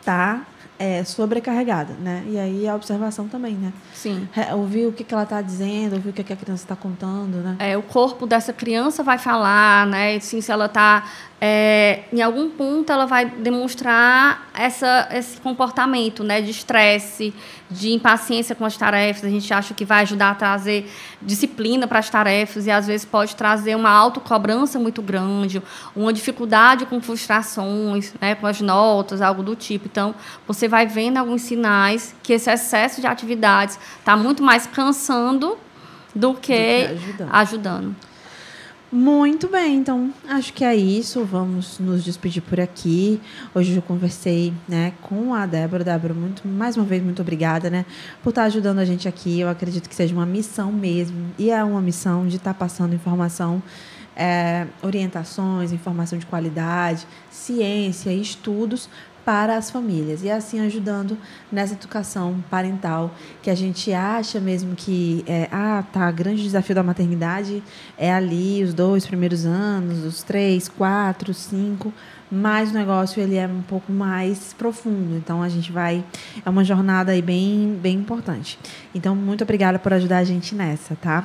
tá 0.04 0.46
é, 0.78 1.04
sobrecarregada, 1.04 1.94
né? 1.94 2.24
E 2.26 2.38
aí 2.38 2.68
a 2.68 2.74
observação 2.74 3.28
também, 3.28 3.54
né? 3.54 3.72
Sim. 3.92 4.28
ouvir 4.54 4.86
o 4.86 4.92
que, 4.92 5.04
que 5.04 5.14
ela 5.14 5.22
está 5.22 5.40
dizendo, 5.40 5.94
ouvir 5.94 6.10
o 6.10 6.12
que, 6.12 6.24
que 6.24 6.32
a 6.32 6.36
criança 6.36 6.64
está 6.64 6.74
contando, 6.74 7.36
né? 7.36 7.56
É, 7.58 7.76
o 7.76 7.82
corpo 7.82 8.26
dessa 8.26 8.52
criança 8.52 9.02
vai 9.02 9.18
falar, 9.18 9.86
né? 9.86 10.16
Assim, 10.16 10.40
se 10.40 10.50
ela 10.50 10.66
está 10.66 11.04
é, 11.46 12.04
em 12.10 12.22
algum 12.22 12.48
ponto 12.48 12.90
ela 12.90 13.04
vai 13.04 13.26
demonstrar 13.26 14.48
essa, 14.54 15.06
esse 15.12 15.38
comportamento 15.38 16.24
né, 16.24 16.40
de 16.40 16.50
estresse, 16.50 17.34
de 17.70 17.92
impaciência 17.92 18.54
com 18.54 18.64
as 18.64 18.78
tarefas. 18.78 19.24
A 19.24 19.28
gente 19.28 19.52
acha 19.52 19.74
que 19.74 19.84
vai 19.84 20.00
ajudar 20.04 20.30
a 20.30 20.34
trazer 20.34 20.90
disciplina 21.20 21.86
para 21.86 21.98
as 21.98 22.08
tarefas 22.08 22.66
e 22.66 22.70
às 22.70 22.86
vezes 22.86 23.04
pode 23.04 23.36
trazer 23.36 23.76
uma 23.76 23.90
autocobrança 23.90 24.78
muito 24.78 25.02
grande, 25.02 25.62
uma 25.94 26.14
dificuldade 26.14 26.86
com 26.86 26.98
frustrações, 26.98 28.14
né, 28.18 28.34
com 28.34 28.46
as 28.46 28.62
notas, 28.62 29.20
algo 29.20 29.42
do 29.42 29.54
tipo. 29.54 29.86
Então, 29.86 30.14
você 30.48 30.66
vai 30.66 30.86
vendo 30.86 31.18
alguns 31.18 31.42
sinais 31.42 32.16
que 32.22 32.32
esse 32.32 32.50
excesso 32.50 33.02
de 33.02 33.06
atividades 33.06 33.78
está 33.98 34.16
muito 34.16 34.42
mais 34.42 34.66
cansando 34.66 35.58
do 36.14 36.32
que, 36.32 36.32
do 36.32 36.40
que 36.40 36.54
ajudando. 36.54 37.28
ajudando. 37.34 38.13
Muito 38.96 39.48
bem, 39.48 39.78
então 39.78 40.14
acho 40.28 40.52
que 40.52 40.64
é 40.64 40.72
isso. 40.72 41.24
Vamos 41.24 41.80
nos 41.80 42.04
despedir 42.04 42.40
por 42.40 42.60
aqui. 42.60 43.20
Hoje 43.52 43.74
eu 43.74 43.82
conversei, 43.82 44.54
né, 44.68 44.92
com 45.02 45.34
a 45.34 45.46
Débora. 45.46 45.82
Débora, 45.82 46.14
muito, 46.14 46.46
mais 46.46 46.76
uma 46.76 46.86
vez 46.86 47.02
muito 47.02 47.20
obrigada, 47.20 47.68
né, 47.68 47.84
por 48.22 48.28
estar 48.28 48.44
ajudando 48.44 48.78
a 48.78 48.84
gente 48.84 49.08
aqui. 49.08 49.40
Eu 49.40 49.48
acredito 49.48 49.88
que 49.88 49.96
seja 49.96 50.14
uma 50.14 50.24
missão 50.24 50.70
mesmo 50.70 51.26
e 51.36 51.50
é 51.50 51.64
uma 51.64 51.80
missão 51.80 52.24
de 52.24 52.36
estar 52.36 52.54
passando 52.54 52.94
informação, 52.94 53.60
é, 54.14 54.68
orientações, 54.80 55.72
informação 55.72 56.16
de 56.16 56.26
qualidade, 56.26 57.04
ciência, 57.32 58.12
estudos 58.12 58.88
para 59.24 59.56
as 59.56 59.70
famílias. 59.70 60.22
E 60.22 60.30
assim 60.30 60.60
ajudando 60.60 61.16
nessa 61.50 61.74
educação 61.74 62.42
parental 62.50 63.14
que 63.42 63.50
a 63.50 63.54
gente 63.54 63.92
acha 63.92 64.38
mesmo 64.40 64.74
que 64.74 65.24
é, 65.26 65.48
ah 65.50 65.84
tá 65.92 66.10
grande 66.10 66.42
desafio 66.42 66.74
da 66.74 66.82
maternidade 66.82 67.62
é 67.96 68.12
ali 68.12 68.62
os 68.62 68.74
dois 68.74 69.06
primeiros 69.06 69.46
anos 69.46 70.04
os 70.04 70.22
três 70.22 70.68
quatro 70.68 71.32
cinco 71.32 71.92
mas 72.30 72.70
o 72.70 72.74
negócio 72.74 73.22
ele 73.22 73.36
é 73.36 73.46
um 73.46 73.62
pouco 73.62 73.92
mais 73.92 74.52
profundo. 74.54 75.16
Então 75.16 75.42
a 75.42 75.48
gente 75.48 75.70
vai 75.70 76.04
é 76.44 76.50
uma 76.50 76.64
jornada 76.64 77.12
aí 77.12 77.22
bem 77.22 77.78
bem 77.80 77.96
importante. 77.96 78.58
Então 78.94 79.14
muito 79.14 79.44
obrigada 79.44 79.78
por 79.78 79.92
ajudar 79.92 80.18
a 80.18 80.24
gente 80.24 80.54
nessa 80.54 80.96
tá 80.96 81.24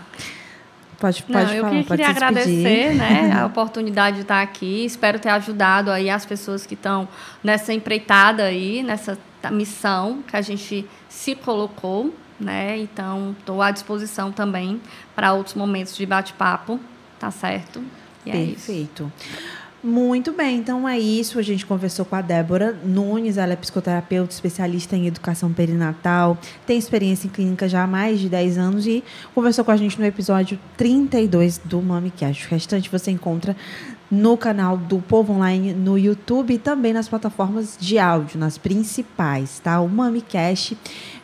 Pode, 1.00 1.24
pode 1.24 1.46
Não, 1.46 1.54
eu 1.54 1.64
falar, 1.64 1.84
queria 1.84 2.10
agradecer 2.10 2.94
né, 2.94 3.32
a 3.40 3.46
oportunidade 3.46 4.18
de 4.18 4.22
estar 4.24 4.42
aqui. 4.42 4.84
Espero 4.86 5.18
ter 5.18 5.30
ajudado 5.30 5.90
aí 5.92 6.10
as 6.10 6.26
pessoas 6.26 6.66
que 6.66 6.74
estão 6.74 7.08
nessa 7.44 7.74
empreitada 7.74 8.44
aí, 8.44 8.84
nessa 8.84 9.18
missão 9.52 10.22
que 10.28 10.36
a 10.36 10.42
gente 10.42 10.86
se 11.08 11.36
colocou. 11.36 12.14
Né? 12.40 12.78
Então, 12.78 13.36
estou 13.38 13.62
à 13.62 13.72
disposição 13.72 14.32
também 14.32 14.82
para 15.16 15.34
outros 15.34 15.56
momentos 15.56 15.96
de 15.96 16.06
bate-papo, 16.06 16.80
tá 17.20 17.32
certo? 17.32 17.84
E 18.26 18.32
Perfeito. 18.32 19.12
É 19.36 19.59
muito 19.84 20.34
bem, 20.34 20.58
então 20.58 20.88
é 20.88 21.00
isso. 21.00 21.40
A 21.40 21.42
gente 21.42 21.66
conversou 21.66 22.04
com 22.04 22.16
a 22.16 22.22
Débora 22.22 22.78
Nunes, 22.84 23.38
ela 23.38 23.54
é 23.54 23.56
psicoterapeuta, 23.56 24.34
especialista 24.34 24.96
em 24.96 25.08
educação 25.08 25.54
perinatal, 25.54 26.38
tem 26.66 26.78
experiência 26.78 27.28
em 27.28 27.30
clínica 27.30 27.68
já 27.68 27.84
há 27.84 27.88
mais 27.88 28.20
de 28.20 28.28
10 28.28 28.58
anos 28.58 28.86
e 28.86 29.04
conversou 29.34 29.64
com 29.64 29.72
a 29.72 29.78
gente 29.78 30.00
no 30.00 30.06
episódio 30.06 30.60
32 30.76 31.60
do 31.64 31.82
MamiCast. 31.82 32.48
O 32.48 32.50
restante 32.50 32.90
você 32.90 33.12
encontra 33.12 33.56
no 34.12 34.36
canal 34.36 34.76
do 34.76 35.00
Povo 35.00 35.34
Online 35.34 35.74
no 35.74 35.98
YouTube 35.98 36.54
e 36.54 36.58
também 36.58 36.94
nas 36.94 37.08
plataformas 37.08 37.78
de 37.80 38.00
áudio, 38.00 38.40
nas 38.40 38.58
principais, 38.58 39.60
tá? 39.60 39.80
O 39.80 39.88
MamiCast 39.88 40.76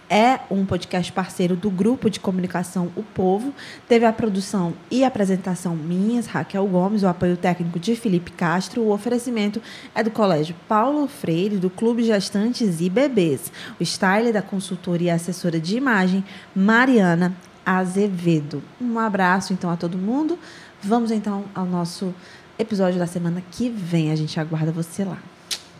é 0.10 0.40
um 0.50 0.66
podcast 0.66 1.12
parceiro 1.12 1.56
do 1.56 1.70
grupo 1.70 2.10
de 2.10 2.20
comunicação 2.20 2.92
O 2.96 3.04
Povo. 3.04 3.54
Teve 3.88 4.06
a 4.06 4.14
produção 4.14 4.74
e 4.90 5.04
apresentação 5.04 5.76
minhas, 5.76 6.28
Raquel 6.28 6.66
Gomes, 6.68 7.04
o 7.04 7.08
apoio 7.08 7.38
técnico 7.38 7.80
de 7.80 7.96
Felipe 7.96 8.32
Castro. 8.32 8.82
O 8.82 8.92
oferecimento 8.92 9.62
é 9.94 10.04
do 10.04 10.12
Colégio 10.12 10.56
Paulo 10.68 11.08
Freire, 11.08 11.58
do 11.58 11.70
Clube 11.70 12.04
Gestantes 12.04 12.82
e 12.82 12.90
Bebês. 12.90 13.52
O 13.80 13.84
style 13.84 14.32
da 14.32 14.42
consultoria 14.42 15.06
e 15.06 15.10
assessora 15.12 15.60
de 15.60 15.78
imagem, 15.78 16.24
Mariana 16.56 17.36
Azevedo. 17.66 18.62
Um 18.80 19.00
abraço 19.00 19.54
então 19.54 19.70
a 19.70 19.78
todo 19.78 19.98
mundo. 19.98 20.38
Vamos 20.82 21.12
então 21.12 21.46
ao 21.54 21.66
nosso 21.66 22.14
episódio 22.58 23.00
da 23.00 23.08
semana 23.08 23.42
que 23.52 23.70
vem. 23.70 24.12
A 24.12 24.16
gente 24.16 24.40
aguarda 24.40 24.72
você 24.72 25.04
lá. 25.04 25.18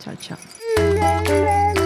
Tchau, 0.00 0.14
tchau. 0.16 1.85